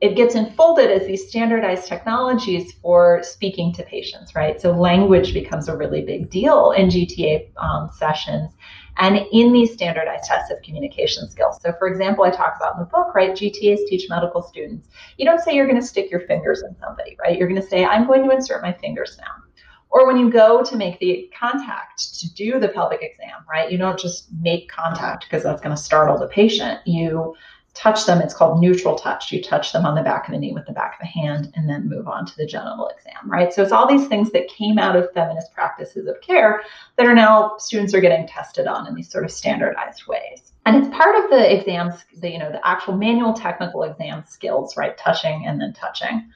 It 0.00 0.14
gets 0.14 0.34
enfolded 0.34 0.90
as 0.90 1.06
these 1.06 1.28
standardized 1.28 1.86
technologies 1.86 2.72
for 2.82 3.22
speaking 3.22 3.72
to 3.74 3.82
patients, 3.82 4.34
right? 4.34 4.60
So 4.60 4.72
language 4.72 5.32
becomes 5.32 5.68
a 5.68 5.76
really 5.76 6.02
big 6.02 6.28
deal 6.28 6.72
in 6.72 6.88
GTA 6.88 7.48
um, 7.56 7.90
sessions 7.96 8.52
and 8.98 9.26
in 9.32 9.52
these 9.52 9.72
standardized 9.72 10.24
tests 10.24 10.50
of 10.50 10.60
communication 10.62 11.28
skills. 11.28 11.58
So, 11.62 11.72
for 11.78 11.88
example, 11.88 12.24
I 12.24 12.30
talk 12.30 12.54
about 12.56 12.74
in 12.74 12.80
the 12.80 12.86
book, 12.86 13.14
right? 13.14 13.30
GTAs 13.30 13.86
teach 13.86 14.08
medical 14.08 14.42
students. 14.42 14.88
You 15.16 15.26
don't 15.26 15.40
say 15.40 15.54
you're 15.54 15.66
going 15.66 15.80
to 15.80 15.86
stick 15.86 16.10
your 16.10 16.20
fingers 16.20 16.62
in 16.62 16.76
somebody, 16.80 17.16
right? 17.22 17.38
You're 17.38 17.48
going 17.48 17.60
to 17.60 17.66
say, 17.66 17.84
I'm 17.84 18.06
going 18.06 18.24
to 18.24 18.30
insert 18.30 18.62
my 18.62 18.72
fingers 18.72 19.18
now. 19.18 19.45
Or 19.90 20.06
when 20.06 20.16
you 20.16 20.30
go 20.30 20.62
to 20.62 20.76
make 20.76 20.98
the 20.98 21.30
contact 21.38 22.20
to 22.20 22.34
do 22.34 22.58
the 22.60 22.68
pelvic 22.68 23.02
exam, 23.02 23.44
right? 23.48 23.70
You 23.70 23.78
don't 23.78 23.98
just 23.98 24.28
make 24.40 24.70
contact 24.70 25.24
because 25.24 25.42
that's 25.42 25.62
going 25.62 25.74
to 25.74 25.80
startle 25.80 26.18
the 26.18 26.26
patient. 26.26 26.80
You 26.86 27.34
touch 27.76 28.06
them. 28.06 28.20
It's 28.20 28.34
called 28.34 28.60
neutral 28.60 28.96
touch. 28.96 29.30
You 29.30 29.42
touch 29.42 29.72
them 29.72 29.84
on 29.84 29.94
the 29.94 30.02
back 30.02 30.26
of 30.26 30.32
the 30.32 30.38
knee 30.38 30.52
with 30.52 30.66
the 30.66 30.72
back 30.72 30.94
of 30.94 31.00
the 31.00 31.06
hand 31.06 31.52
and 31.54 31.68
then 31.68 31.88
move 31.88 32.08
on 32.08 32.26
to 32.26 32.36
the 32.36 32.46
genital 32.46 32.88
exam, 32.88 33.30
right? 33.30 33.52
So 33.52 33.62
it's 33.62 33.72
all 33.72 33.86
these 33.86 34.08
things 34.08 34.30
that 34.32 34.48
came 34.48 34.78
out 34.78 34.96
of 34.96 35.12
feminist 35.12 35.52
practices 35.52 36.08
of 36.08 36.20
care 36.20 36.62
that 36.96 37.06
are 37.06 37.14
now 37.14 37.56
students 37.58 37.94
are 37.94 38.00
getting 38.00 38.26
tested 38.26 38.66
on 38.66 38.86
in 38.86 38.94
these 38.94 39.10
sort 39.10 39.24
of 39.24 39.30
standardized 39.30 40.06
ways. 40.06 40.52
And 40.64 40.76
it's 40.76 40.96
part 40.96 41.22
of 41.22 41.30
the 41.30 41.54
exams, 41.54 41.94
the, 42.16 42.30
you 42.30 42.38
know, 42.38 42.50
the 42.50 42.66
actual 42.66 42.96
manual 42.96 43.34
technical 43.34 43.82
exam 43.84 44.24
skills, 44.26 44.76
right? 44.76 44.96
Touching 44.98 45.44
and 45.46 45.60
then 45.60 45.74
touching. 45.74 46.28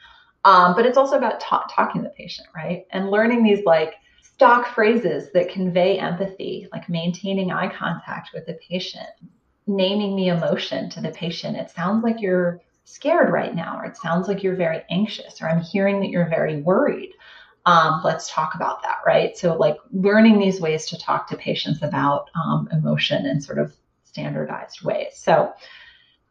Um, 0.44 0.74
but 0.74 0.87
it's 0.87 0.96
also 0.96 1.16
about 1.16 1.40
ta- 1.40 1.66
talking 1.70 2.03
to 2.03 2.09
the 2.09 2.14
patient, 2.14 2.48
right? 2.55 2.87
And 2.90 3.11
learning 3.11 3.42
these 3.42 3.64
like 3.64 3.94
stock 4.22 4.74
phrases 4.74 5.31
that 5.35 5.50
convey 5.50 5.98
empathy, 5.98 6.66
like 6.72 6.88
maintaining 6.88 7.53
eye 7.53 7.68
contact 7.68 8.31
with 8.33 8.46
the 8.46 8.59
patient, 8.66 9.09
naming 9.66 10.16
the 10.16 10.29
emotion 10.29 10.88
to 10.90 11.00
the 11.00 11.11
patient. 11.11 11.57
It 11.57 11.70
sounds 11.70 12.03
like 12.03 12.20
you're 12.20 12.61
scared 12.85 13.31
right 13.31 13.55
now, 13.55 13.79
or 13.79 13.85
it 13.85 13.96
sounds 13.96 14.29
like 14.29 14.42
you're 14.42 14.57
very 14.57 14.83
anxious, 14.90 15.40
or 15.42 15.48
I'm 15.48 15.61
hearing 15.61 16.00
that 16.00 16.11
you're 16.11 16.29
very 16.29 16.62
worried. 16.62 17.12
Um, 17.66 18.00
let's 18.03 18.31
talk 18.31 18.55
about 18.55 18.83
that, 18.83 18.98
right? 19.07 19.37
So, 19.37 19.55
like 19.57 19.76
learning 19.92 20.38
these 20.38 20.61
ways 20.61 20.87
to 20.87 20.98
talk 20.98 21.29
to 21.29 21.37
patients 21.37 21.83
about 21.83 22.31
um, 22.35 22.68
emotion 22.72 23.26
in 23.26 23.40
sort 23.40 23.59
of 23.59 23.74
standardized 24.05 24.83
ways. 24.83 25.12
So, 25.14 25.53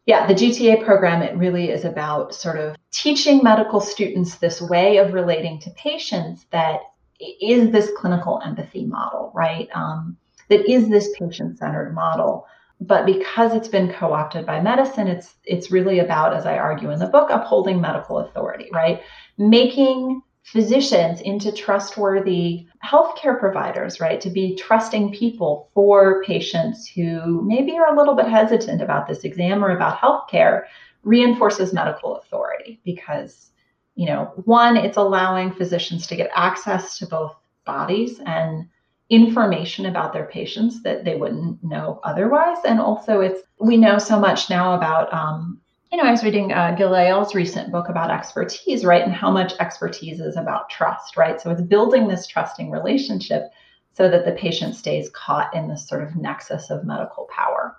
yeah, 0.05 0.25
the 0.25 0.33
GTA 0.33 0.83
program, 0.83 1.21
it 1.21 1.37
really 1.37 1.69
is 1.69 1.85
about 1.85 2.33
sort 2.33 2.57
of 2.57 2.75
teaching 2.91 3.43
medical 3.43 3.79
students 3.79 4.37
this 4.37 4.61
way 4.61 4.97
of 4.97 5.13
relating 5.13 5.59
to 5.61 5.69
patients 5.71 6.45
that 6.51 6.79
is 7.19 7.71
this 7.71 7.91
clinical 7.97 8.41
empathy 8.43 8.85
model, 8.85 9.31
right? 9.35 9.67
Um, 9.75 10.17
that 10.49 10.69
is 10.69 10.89
this 10.89 11.09
patient 11.19 11.59
centered 11.59 11.93
model. 11.93 12.47
But 12.81 13.05
because 13.05 13.53
it's 13.53 13.67
been 13.67 13.91
co 13.91 14.13
opted 14.13 14.45
by 14.45 14.61
medicine, 14.61 15.07
it's, 15.07 15.35
it's 15.43 15.69
really 15.69 15.99
about, 15.99 16.33
as 16.33 16.45
I 16.45 16.57
argue 16.57 16.91
in 16.91 16.99
the 16.99 17.07
book, 17.07 17.29
upholding 17.29 17.81
medical 17.81 18.19
authority, 18.19 18.69
right? 18.73 19.01
Making 19.37 20.21
physicians 20.51 21.21
into 21.21 21.51
trustworthy 21.51 22.65
healthcare 22.83 23.39
providers, 23.39 23.99
right? 23.99 24.19
To 24.21 24.31
be 24.31 24.55
trusting 24.55 25.13
people 25.13 25.69
for 25.75 26.23
patients 26.23 26.87
who 26.87 27.43
maybe 27.43 27.77
are 27.77 27.93
a 27.93 27.97
little 27.97 28.15
bit 28.15 28.27
hesitant 28.27 28.81
about 28.81 29.07
this 29.07 29.23
exam 29.23 29.63
or 29.63 29.69
about 29.69 29.99
healthcare 29.99 30.63
reinforces 31.03 31.71
medical 31.71 32.15
authority 32.17 32.81
because, 32.83 33.51
you 33.93 34.07
know, 34.07 34.31
one, 34.45 34.75
it's 34.75 34.97
allowing 34.97 35.53
physicians 35.53 36.07
to 36.07 36.15
get 36.15 36.31
access 36.33 36.97
to 36.97 37.05
both 37.05 37.35
bodies 37.65 38.19
and 38.25 38.67
information 39.11 39.85
about 39.85 40.13
their 40.13 40.25
patients 40.25 40.81
that 40.81 41.05
they 41.05 41.15
wouldn't 41.15 41.63
know 41.63 41.99
otherwise. 42.03 42.57
And 42.65 42.79
also, 42.79 43.21
it's 43.21 43.41
we 43.59 43.77
know 43.77 43.99
so 43.99 44.19
much 44.19 44.49
now 44.49 44.73
about 44.73 45.13
um, 45.13 45.61
you 45.91 45.97
know, 45.97 46.03
I 46.03 46.11
was 46.11 46.23
reading 46.23 46.51
uh, 46.51 47.27
recent 47.33 47.71
book 47.71 47.89
about 47.89 48.11
expertise, 48.11 48.85
right? 48.85 49.03
And 49.03 49.13
how 49.13 49.31
much 49.31 49.53
expertise 49.59 50.19
is 50.19 50.37
about 50.37 50.69
trust, 50.69 51.17
right? 51.17 51.41
So 51.41 51.49
it's 51.49 51.61
building 51.61 52.07
this 52.07 52.27
trusting 52.27 52.69
relationship 52.69 53.51
so 53.93 54.09
that 54.09 54.23
the 54.23 54.33
patient 54.33 54.75
stays 54.75 55.09
caught 55.09 55.53
in 55.55 55.67
this 55.67 55.87
sort 55.87 56.03
of 56.03 56.15
nexus 56.15 56.69
of 56.69 56.85
medical 56.85 57.27
power. 57.35 57.75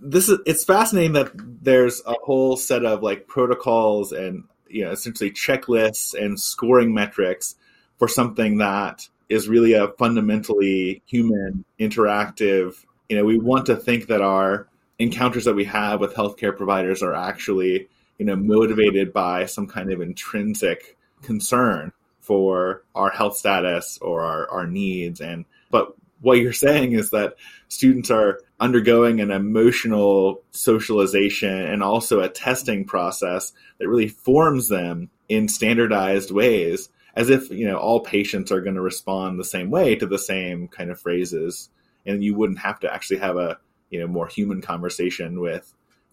This 0.00 0.28
is 0.28 0.38
it's 0.46 0.64
fascinating 0.64 1.12
that 1.14 1.32
there's 1.34 2.02
a 2.06 2.14
whole 2.22 2.56
set 2.56 2.84
of 2.84 3.02
like 3.02 3.26
protocols 3.26 4.12
and 4.12 4.44
you 4.68 4.84
know 4.84 4.92
essentially 4.92 5.30
checklists 5.30 6.14
and 6.14 6.38
scoring 6.38 6.94
metrics 6.94 7.56
for 7.98 8.08
something 8.08 8.58
that 8.58 9.08
is 9.28 9.48
really 9.48 9.72
a 9.72 9.88
fundamentally 9.98 11.02
human 11.06 11.64
interactive 11.80 12.84
you 13.08 13.16
know 13.16 13.24
we 13.24 13.38
want 13.38 13.66
to 13.66 13.76
think 13.76 14.08
that 14.08 14.20
our 14.20 14.66
encounters 15.04 15.44
that 15.44 15.54
we 15.54 15.64
have 15.64 16.00
with 16.00 16.14
healthcare 16.14 16.56
providers 16.56 17.02
are 17.02 17.14
actually 17.14 17.88
you 18.18 18.26
know 18.26 18.36
motivated 18.36 19.12
by 19.12 19.46
some 19.46 19.66
kind 19.66 19.92
of 19.92 20.00
intrinsic 20.00 20.96
concern 21.22 21.92
for 22.20 22.82
our 22.94 23.10
health 23.10 23.36
status 23.36 23.98
or 24.00 24.22
our, 24.22 24.50
our 24.50 24.66
needs. 24.66 25.20
And 25.20 25.44
but 25.70 25.94
what 26.22 26.38
you're 26.38 26.54
saying 26.54 26.92
is 26.92 27.10
that 27.10 27.34
students 27.68 28.10
are 28.10 28.40
undergoing 28.58 29.20
an 29.20 29.30
emotional 29.30 30.42
socialization 30.50 31.54
and 31.54 31.82
also 31.82 32.20
a 32.20 32.28
testing 32.28 32.86
process 32.86 33.52
that 33.78 33.88
really 33.88 34.08
forms 34.08 34.68
them 34.68 35.10
in 35.28 35.48
standardized 35.48 36.30
ways 36.30 36.88
as 37.14 37.28
if 37.28 37.50
you 37.50 37.66
know 37.66 37.76
all 37.76 38.00
patients 38.00 38.50
are 38.50 38.62
going 38.62 38.74
to 38.74 38.80
respond 38.80 39.38
the 39.38 39.44
same 39.44 39.70
way 39.70 39.94
to 39.94 40.06
the 40.06 40.18
same 40.18 40.66
kind 40.68 40.90
of 40.90 41.00
phrases 41.00 41.68
and 42.06 42.24
you 42.24 42.34
wouldn't 42.34 42.58
have 42.58 42.80
to 42.80 42.92
actually 42.92 43.18
have 43.18 43.36
a 43.36 43.58
you 43.90 44.00
know 44.00 44.06
more 44.06 44.26
human 44.26 44.60
conversation 44.60 45.40
with 45.40 45.72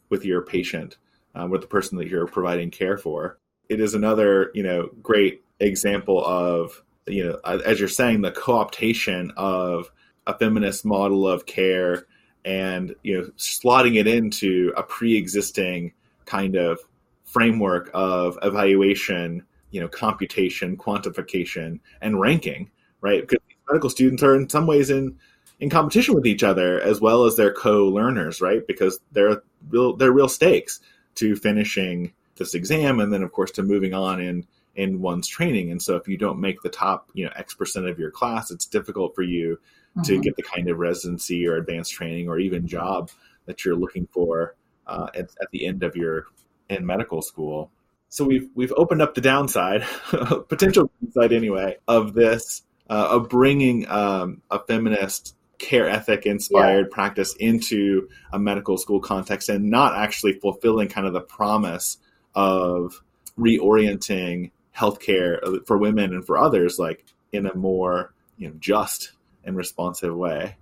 with 0.09 0.25
your 0.25 0.41
patient 0.41 0.97
um, 1.35 1.49
with 1.49 1.61
the 1.61 1.67
person 1.67 1.97
that 1.97 2.07
you're 2.07 2.27
providing 2.27 2.69
care 2.71 2.97
for. 2.97 3.37
It 3.69 3.79
is 3.79 3.93
another 3.93 4.51
you 4.53 4.63
know 4.63 4.89
great 5.01 5.43
example 5.59 6.23
of 6.25 6.83
you 7.07 7.25
know 7.25 7.39
as 7.43 7.79
you're 7.79 7.89
saying 7.89 8.21
the 8.21 8.31
co-optation 8.31 9.31
of 9.35 9.91
a 10.27 10.37
feminist 10.37 10.85
model 10.85 11.27
of 11.27 11.45
care 11.45 12.05
and 12.45 12.95
you 13.03 13.17
know 13.17 13.27
slotting 13.37 13.99
it 13.99 14.07
into 14.07 14.73
a 14.77 14.83
pre-existing 14.83 15.93
kind 16.25 16.55
of 16.55 16.79
framework 17.23 17.89
of 17.93 18.37
evaluation 18.41 19.45
you 19.71 19.79
know 19.79 19.87
computation 19.87 20.75
quantification 20.75 21.79
and 22.01 22.19
ranking 22.19 22.69
right? 23.01 23.27
Because 23.27 23.43
medical 23.69 23.89
students 23.89 24.23
are 24.23 24.35
in 24.35 24.47
some 24.47 24.67
ways 24.67 24.89
in 24.89 25.17
in 25.61 25.69
competition 25.69 26.15
with 26.15 26.25
each 26.25 26.43
other 26.43 26.81
as 26.81 26.99
well 26.99 27.25
as 27.25 27.37
their 27.37 27.53
co-learners, 27.53 28.41
right? 28.41 28.65
Because 28.67 28.99
they're 29.11 29.43
real 29.69 29.95
they're 29.95 30.11
real 30.11 30.27
stakes 30.27 30.81
to 31.15 31.35
finishing 31.35 32.13
this 32.37 32.55
exam 32.55 32.99
and 32.99 33.13
then 33.13 33.21
of 33.21 33.31
course 33.31 33.51
to 33.51 33.63
moving 33.63 33.93
on 33.93 34.19
in 34.19 34.45
in 34.75 35.01
one's 35.01 35.27
training. 35.27 35.69
And 35.69 35.81
so 35.81 35.95
if 35.95 36.07
you 36.07 36.17
don't 36.17 36.39
make 36.39 36.61
the 36.61 36.69
top, 36.69 37.11
you 37.13 37.25
know, 37.25 37.31
X 37.35 37.53
percent 37.53 37.85
of 37.85 37.99
your 37.99 38.09
class, 38.09 38.51
it's 38.51 38.65
difficult 38.65 39.13
for 39.15 39.21
you 39.21 39.59
mm-hmm. 39.95 40.01
to 40.03 40.19
get 40.19 40.35
the 40.35 40.43
kind 40.43 40.67
of 40.67 40.79
residency 40.79 41.47
or 41.47 41.55
advanced 41.57 41.93
training 41.93 42.27
or 42.27 42.39
even 42.39 42.67
job 42.67 43.11
that 43.45 43.63
you're 43.63 43.75
looking 43.75 44.07
for 44.11 44.55
uh, 44.87 45.07
at, 45.13 45.29
at 45.41 45.51
the 45.51 45.67
end 45.67 45.83
of 45.83 45.95
your 45.95 46.25
in 46.69 46.85
medical 46.85 47.21
school. 47.21 47.69
So 48.09 48.25
we've 48.25 48.49
we've 48.55 48.73
opened 48.75 49.03
up 49.03 49.13
the 49.13 49.21
downside, 49.21 49.85
potential 50.49 50.89
downside 51.01 51.33
anyway, 51.33 51.77
of 51.87 52.13
this 52.13 52.63
uh, 52.89 53.09
of 53.11 53.29
bringing 53.29 53.87
um, 53.87 54.41
a 54.49 54.59
feminist 54.59 55.35
care 55.61 55.87
ethic 55.87 56.25
inspired 56.25 56.87
yeah. 56.89 56.93
practice 56.93 57.35
into 57.39 58.09
a 58.33 58.39
medical 58.39 58.77
school 58.77 58.99
context 58.99 59.47
and 59.47 59.69
not 59.69 59.95
actually 59.95 60.33
fulfilling 60.33 60.89
kind 60.89 61.05
of 61.05 61.13
the 61.13 61.21
promise 61.21 61.97
of 62.33 63.01
reorienting 63.37 64.51
healthcare 64.75 65.39
for 65.67 65.77
women 65.77 66.13
and 66.13 66.25
for 66.25 66.37
others 66.37 66.79
like 66.79 67.05
in 67.31 67.45
a 67.45 67.53
more 67.55 68.13
you 68.37 68.47
know 68.47 68.55
just 68.59 69.11
and 69.43 69.55
responsive 69.55 70.15
way 70.15 70.55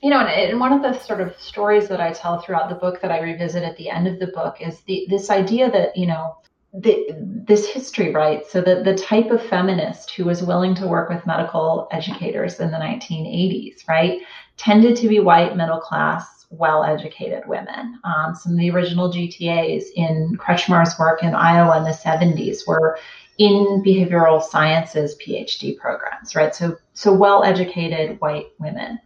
you 0.00 0.10
know 0.10 0.20
and, 0.20 0.60
one 0.60 0.72
of 0.72 0.82
the 0.82 0.98
sort 1.00 1.20
of 1.20 1.38
stories 1.40 1.88
that 1.88 2.00
i 2.00 2.12
tell 2.12 2.40
throughout 2.40 2.68
the 2.68 2.74
book 2.74 3.00
that 3.00 3.10
i 3.10 3.20
revisit 3.20 3.62
at 3.62 3.76
the 3.76 3.90
end 3.90 4.06
of 4.06 4.18
the 4.18 4.26
book 4.28 4.56
is 4.60 4.80
the 4.82 5.06
this 5.08 5.30
idea 5.30 5.70
that 5.70 5.96
you 5.96 6.06
know 6.06 6.36
the, 6.74 7.06
this 7.46 7.68
history, 7.68 8.12
right? 8.12 8.44
So 8.46 8.60
the, 8.60 8.82
the 8.82 8.96
type 8.96 9.30
of 9.30 9.40
feminist 9.46 10.10
who 10.10 10.24
was 10.24 10.42
willing 10.42 10.74
to 10.76 10.88
work 10.88 11.08
with 11.08 11.24
medical 11.24 11.86
educators 11.92 12.58
in 12.58 12.72
the 12.72 12.78
1980s, 12.78 13.86
right, 13.88 14.20
tended 14.56 14.96
to 14.96 15.08
be 15.08 15.20
white, 15.20 15.56
middle 15.56 15.80
class, 15.80 16.46
well 16.50 16.84
educated 16.84 17.46
women. 17.46 17.98
Um, 18.04 18.34
some 18.34 18.52
of 18.52 18.58
the 18.58 18.70
original 18.70 19.12
GTAs 19.12 19.84
in 19.96 20.36
Kretzschmar's 20.38 20.98
work 20.98 21.22
in 21.22 21.34
Iowa 21.34 21.78
in 21.78 21.84
the 21.84 21.90
70s 21.90 22.66
were 22.66 22.98
in 23.38 23.82
behavioral 23.84 24.42
sciences 24.42 25.16
PhD 25.16 25.76
programs, 25.76 26.36
right? 26.36 26.54
So, 26.54 26.76
so 26.92 27.12
well 27.12 27.42
educated 27.42 28.20
white 28.20 28.46
women. 28.60 29.00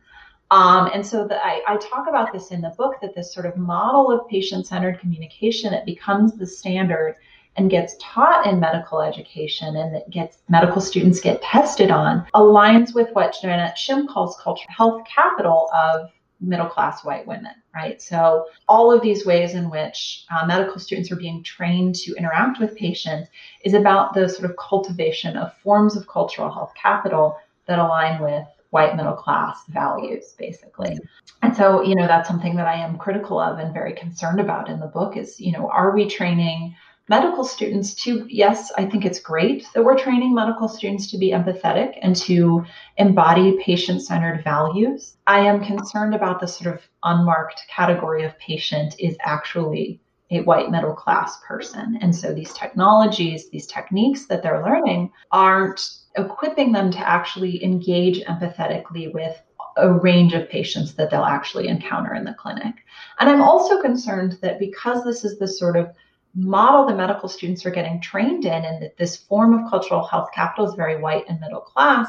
Um, 0.51 0.91
and 0.95 1.05
so 1.07 1.27
the, 1.27 1.37
I, 1.45 1.63
I, 1.69 1.77
talk 1.77 2.09
about 2.09 2.33
this 2.33 2.53
in 2.53 2.63
the 2.63 2.71
book 2.71 2.95
that 3.03 3.15
this 3.15 3.35
sort 3.35 3.45
of 3.45 3.59
model 3.59 4.11
of 4.11 4.27
patient 4.29 4.67
centered 4.67 4.99
communication, 4.99 5.75
it 5.75 5.85
becomes 5.85 6.37
the 6.37 6.47
standard 6.47 7.17
and 7.59 7.71
gets 7.71 7.97
taught 8.01 8.47
in 8.47 8.61
medical 8.61 9.03
education 9.03 9.77
and 9.77 9.95
that 9.95 10.09
gets 10.11 10.39
medical 10.49 10.81
students 10.81 11.21
get 11.21 11.43
tested 11.43 11.91
on 11.91 12.25
aligns 12.35 12.95
with 12.95 13.11
what 13.13 13.37
Janet 13.43 13.75
Shim 13.77 14.09
calls 14.09 14.39
cultural 14.41 14.69
health 14.71 15.03
capital 15.13 15.69
of 15.75 16.09
middle 16.41 16.69
class 16.69 17.05
white 17.05 17.27
women, 17.27 17.53
right? 17.75 18.01
So, 18.01 18.47
all 18.69 18.93
of 18.93 19.03
these 19.03 19.27
ways 19.27 19.55
in 19.55 19.71
which 19.71 20.25
uh, 20.31 20.47
medical 20.47 20.79
students 20.79 21.11
are 21.11 21.17
being 21.17 21.43
trained 21.43 21.97
to 21.97 22.15
interact 22.15 22.61
with 22.61 22.77
patients 22.77 23.29
is 23.65 23.75
about 23.75 24.15
the 24.15 24.29
sort 24.29 24.49
of 24.49 24.57
cultivation 24.57 25.37
of 25.37 25.53
forms 25.59 25.97
of 25.97 26.07
cultural 26.07 26.51
health 26.51 26.73
capital 26.81 27.37
that 27.67 27.81
align 27.81 28.23
with 28.23 28.47
white 28.71 28.97
middle 28.97 29.15
class 29.15 29.65
values, 29.69 30.35
basically. 30.39 30.97
And 31.43 31.57
so, 31.57 31.83
you 31.83 31.95
know, 31.95 32.07
that's 32.07 32.29
something 32.29 32.55
that 32.57 32.67
I 32.67 32.75
am 32.75 32.99
critical 32.99 33.41
of 33.41 33.59
and 33.59 33.73
very 33.73 33.95
concerned 33.95 34.41
about 34.41 34.69
in 34.69 34.79
the 34.79 34.87
book 34.87 35.17
is, 35.17 35.41
you 35.41 35.53
know, 35.53 35.69
are 35.71 35.95
we 35.95 36.09
training 36.09 36.75
medical 37.09 37.45
students 37.45 37.95
to, 37.95 38.27
yes, 38.29 38.71
I 38.77 38.85
think 38.85 39.05
it's 39.05 39.21
great 39.21 39.67
that 39.75 39.83
we're 39.83 39.99
training 39.99 40.35
medical 40.35 40.69
students 40.69 41.11
to 41.11 41.19
be 41.19 41.31
empathetic 41.31 41.99
and 42.03 42.15
to 42.17 42.65
embody 42.97 43.59
patient 43.63 44.03
centered 44.03 44.45
values. 44.45 45.17
I 45.27 45.41
am 45.41 45.65
concerned 45.65 46.15
about 46.15 46.41
the 46.41 46.47
sort 46.47 46.75
of 46.75 46.83
unmarked 47.03 47.63
category 47.75 48.25
of 48.25 48.39
patient 48.39 48.95
is 48.99 49.17
actually 49.21 50.01
a 50.31 50.43
white 50.43 50.71
middle 50.71 50.95
class 50.95 51.39
person. 51.47 51.99
And 52.03 52.15
so 52.15 52.35
these 52.35 52.53
technologies, 52.53 53.49
these 53.49 53.67
techniques 53.67 54.27
that 54.27 54.43
they're 54.43 54.63
learning 54.63 55.11
aren't 55.33 55.81
equipping 56.17 56.73
them 56.73 56.91
to 56.91 56.99
actually 56.99 57.65
engage 57.65 58.23
empathetically 58.25 59.13
with 59.13 59.41
a 59.79 59.91
range 59.91 60.35
of 60.35 60.49
patients 60.51 60.95
that 60.95 61.11
they'll 61.11 61.23
actually 61.23 61.69
encounter 61.69 62.15
in 62.15 62.25
the 62.25 62.35
clinic. 62.35 62.75
And 63.21 63.31
I'm 63.31 63.41
also 63.41 63.81
concerned 63.81 64.37
that 64.43 64.59
because 64.59 65.05
this 65.05 65.25
is 65.25 65.39
the 65.39 65.49
sort 65.49 65.77
of 65.77 65.91
model 66.35 66.87
the 66.87 66.95
medical 66.95 67.29
students 67.29 67.65
are 67.67 67.71
getting 67.71 68.01
trained 68.01 68.45
in 68.45 68.65
and 68.65 68.83
that 68.83 68.97
this 68.97 69.17
form 69.17 69.55
of 69.55 69.71
cultural 69.71 70.07
health 70.07 70.31
capital 70.35 70.69
is 70.69 70.75
very 70.75 71.01
white 71.01 71.25
and 71.29 71.41
middle 71.41 71.61
class, 71.61 72.09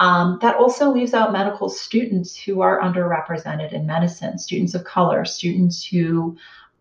um, 0.00 0.38
that 0.42 0.56
also 0.56 0.90
leaves 0.92 1.14
out 1.14 1.32
medical 1.32 1.68
students 1.68 2.36
who 2.36 2.60
are 2.60 2.80
underrepresented 2.80 3.72
in 3.72 3.86
medicine, 3.86 4.38
students 4.38 4.74
of 4.74 4.84
color, 4.84 5.24
students 5.24 5.84
who, 5.84 6.36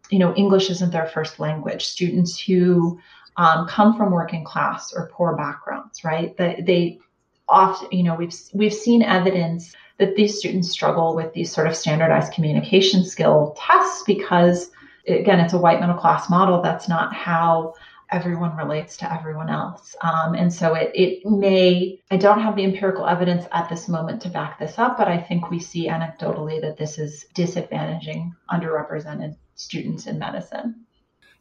you 0.10 0.20
know, 0.20 0.34
English 0.36 0.70
isn't 0.70 0.92
their 0.92 1.06
first 1.06 1.40
language, 1.40 1.86
students 1.86 2.40
who 2.40 3.00
um, 3.38 3.68
come 3.68 3.96
from 3.96 4.12
working 4.12 4.44
class 4.44 4.92
or 4.94 5.10
poor 5.14 5.36
backgrounds, 5.36 6.04
right? 6.04 6.36
They, 6.38 6.64
they 6.66 7.00
often, 7.48 7.90
you 7.92 8.04
know, 8.04 8.16
we've 8.16 8.34
we've 8.54 8.74
seen 8.74 9.04
evidence 9.04 9.74
that 10.00 10.16
these 10.16 10.40
students 10.40 10.72
struggle 10.72 11.16
with 11.16 11.32
these 11.34 11.52
sort 11.52 11.68
of 11.68 11.76
standardized 11.76 12.34
communication 12.34 13.06
skill 13.06 13.56
tests 13.58 14.04
because 14.08 14.72
again, 15.08 15.40
it's 15.40 15.54
a 15.54 15.58
white 15.58 15.80
middle 15.80 15.96
class 15.96 16.30
model. 16.30 16.62
That's 16.62 16.88
not 16.88 17.14
how 17.14 17.74
everyone 18.12 18.56
relates 18.58 18.98
to 18.98 19.12
everyone 19.12 19.50
else. 19.50 19.96
Um, 20.02 20.34
and 20.34 20.54
so 20.54 20.74
it, 20.74 20.92
it 20.94 21.26
may, 21.26 22.00
I 22.12 22.18
don't 22.18 22.42
have 22.42 22.58
the 22.58 22.64
empirical 22.64 23.08
evidence 23.08 23.46
at 23.54 23.70
this 23.70 23.88
moment 23.88 24.22
to 24.24 24.30
back 24.30 24.60
this 24.60 24.78
up, 24.78 24.98
but 24.98 25.08
I 25.08 25.18
think 25.18 25.50
we 25.50 25.60
see 25.60 25.88
anecdotally 25.88 26.60
that 26.62 26.78
this 26.78 27.00
is 27.00 27.26
disadvantaging 27.34 28.32
underrepresented 28.50 29.38
students 29.56 30.08
in 30.08 30.20
medicine. 30.20 30.86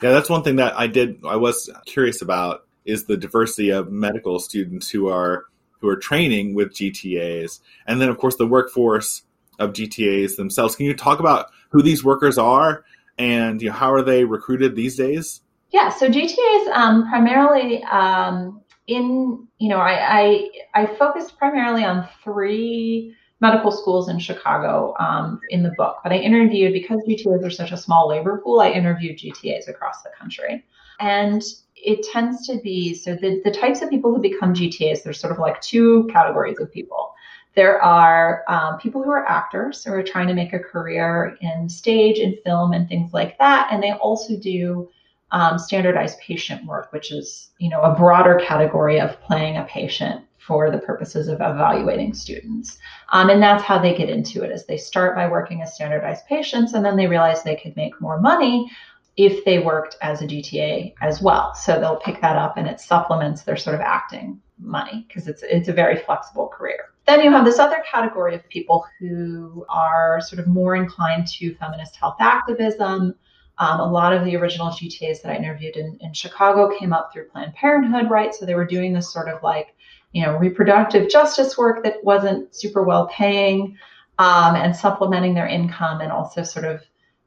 Yeah, 0.01 0.13
that's 0.13 0.31
one 0.31 0.45
thing 0.45 0.57
that 0.57 0.79
I 0.79 0.87
did, 0.87 1.25
I 1.27 1.37
was 1.37 1.69
curious 1.87 2.23
about 2.23 2.67
is 2.85 3.05
the 3.05 3.17
diversity 3.17 3.71
of 3.71 3.91
medical 3.91 4.39
students 4.39 4.91
who 4.91 5.09
are 5.09 5.45
who 5.81 5.89
are 5.89 5.97
training 5.97 6.55
with 6.55 6.75
GTAs, 6.75 7.61
and 7.87 8.01
then 8.01 8.11
of 8.11 8.19
course 8.19 8.37
the 8.37 8.47
workforce 8.47 9.23
of 9.59 9.73
GTAs 9.73 10.37
themselves. 10.37 10.77
Can 10.77 10.87
you 10.87 10.95
talk 10.95 11.21
about 11.21 11.47
who 11.71 11.83
these 11.83 12.05
workers 12.05 12.37
are 12.37 12.85
and 13.21 13.61
you 13.61 13.69
know, 13.69 13.75
how 13.75 13.93
are 13.93 14.03
they 14.03 14.25
recruited 14.25 14.75
these 14.75 14.97
days? 14.97 15.43
Yeah, 15.71 15.91
so 15.91 16.09
GTAs 16.09 16.69
um, 16.73 17.09
primarily 17.09 17.83
um, 17.85 18.63
in 18.87 19.47
you 19.59 19.69
know 19.69 19.77
I, 19.77 20.49
I 20.75 20.83
I 20.83 20.87
focused 20.87 21.39
primarily 21.39 21.85
on 21.85 22.09
three 22.25 23.15
medical 23.41 23.71
schools 23.71 24.09
in 24.09 24.19
Chicago 24.19 24.95
um, 24.99 25.41
in 25.51 25.63
the 25.63 25.73
book, 25.77 25.99
but 26.03 26.13
I 26.13 26.17
interviewed 26.17 26.73
because 26.73 27.01
GTAs 27.07 27.45
are 27.45 27.51
such 27.51 27.73
a 27.73 27.77
small 27.77 28.09
labor 28.09 28.41
pool. 28.43 28.61
I 28.61 28.71
interviewed 28.71 29.19
GTAs 29.19 29.69
across 29.69 30.03
the 30.03 30.11
country, 30.19 30.65
and 30.99 31.43
it 31.77 32.03
tends 32.11 32.47
to 32.47 32.59
be 32.63 32.95
so 32.95 33.15
the, 33.15 33.43
the 33.45 33.51
types 33.51 33.83
of 33.83 33.91
people 33.91 34.15
who 34.15 34.21
become 34.21 34.55
GTAs, 34.55 35.03
there's 35.03 35.21
sort 35.21 35.33
of 35.33 35.39
like 35.39 35.61
two 35.61 36.09
categories 36.11 36.59
of 36.59 36.73
people. 36.73 37.15
There 37.55 37.83
are 37.83 38.45
um, 38.49 38.79
people 38.79 39.03
who 39.03 39.11
are 39.11 39.27
actors 39.27 39.85
who 39.85 39.93
are 39.93 40.03
trying 40.03 40.29
to 40.29 40.35
make 40.35 40.53
a 40.53 40.59
career 40.59 41.37
in 41.41 41.69
stage 41.69 42.19
and 42.19 42.37
film 42.45 42.73
and 42.73 42.89
things 42.89 43.13
like 43.13 43.37
that. 43.39 43.69
And 43.71 43.83
they 43.83 43.93
also 43.93 44.37
do 44.37 44.89
um, 45.33 45.59
standardized 45.59 46.19
patient 46.21 46.65
work, 46.67 46.93
which 46.93 47.13
is, 47.13 47.51
you 47.59 47.69
know, 47.69 47.81
a 47.81 47.95
broader 47.95 48.41
category 48.45 49.01
of 49.01 49.21
playing 49.21 49.57
a 49.57 49.65
patient 49.65 50.25
for 50.39 50.71
the 50.71 50.79
purposes 50.79 51.29
of 51.29 51.35
evaluating 51.35 52.15
students. 52.15 52.79
Um, 53.13 53.31
and 53.31 53.43
that's 53.43 53.63
how 53.63 53.79
they 53.79 53.95
get 53.95 54.09
into 54.09 54.43
it 54.43 54.51
is 54.51 54.65
they 54.65 54.77
start 54.77 55.15
by 55.15 55.29
working 55.29 55.63
as 55.63 55.75
standardized 55.75 56.27
patients 56.27 56.73
and 56.73 56.85
then 56.85 56.97
they 56.97 57.07
realize 57.07 57.43
they 57.43 57.57
could 57.57 57.77
make 57.77 58.01
more 58.01 58.21
money 58.21 58.71
if 59.17 59.45
they 59.45 59.59
worked 59.59 59.97
as 60.03 60.23
a 60.23 60.27
GTA 60.27 60.95
as 61.03 61.21
well. 61.21 61.55
So 61.55 61.79
they'll 61.79 62.01
pick 62.01 62.21
that 62.21 62.37
up 62.37 62.57
and 62.57 62.67
it 62.67 62.81
supplements 62.81 63.43
their 63.43 63.57
sort 63.57 63.75
of 63.75 63.81
acting 63.83 64.41
money 64.59 65.05
because 65.07 65.29
it's 65.29 65.43
it's 65.43 65.69
a 65.69 65.73
very 65.73 65.97
flexible 65.97 66.49
career. 66.49 66.90
Then 67.11 67.25
you 67.25 67.33
have 67.33 67.45
this 67.45 67.59
other 67.59 67.83
category 67.91 68.37
of 68.37 68.49
people 68.51 68.87
who 69.01 69.67
are 69.69 70.21
sort 70.21 70.39
of 70.39 70.47
more 70.47 70.77
inclined 70.77 71.27
to 71.27 71.57
feminist 71.57 71.97
health 71.97 72.15
activism. 72.21 73.17
Um, 73.59 73.81
a 73.81 73.91
lot 73.91 74.13
of 74.13 74.25
the 74.25 74.37
original 74.37 74.69
GTAs 74.69 75.21
that 75.23 75.33
I 75.33 75.35
interviewed 75.35 75.75
in, 75.75 75.99
in 76.01 76.13
Chicago 76.13 76.71
came 76.79 76.93
up 76.93 77.13
through 77.13 77.25
Planned 77.31 77.55
Parenthood, 77.55 78.09
right? 78.09 78.33
So 78.33 78.47
they 78.47 78.55
were 78.55 78.65
doing 78.65 78.93
this 78.93 79.13
sort 79.13 79.29
of 79.29 79.43
like, 79.43 79.75
you 80.13 80.25
know, 80.25 80.37
reproductive 80.37 81.11
justice 81.11 81.59
work 81.59 81.83
that 81.83 81.97
wasn't 82.05 82.55
super 82.55 82.85
well 82.85 83.09
paying 83.09 83.77
um, 84.21 84.55
and 84.55 84.77
supplementing 84.77 85.35
their 85.35 85.49
income 85.49 86.01
and 86.03 86.13
also 86.13 86.45
sort 86.45 86.65
of 86.65 86.81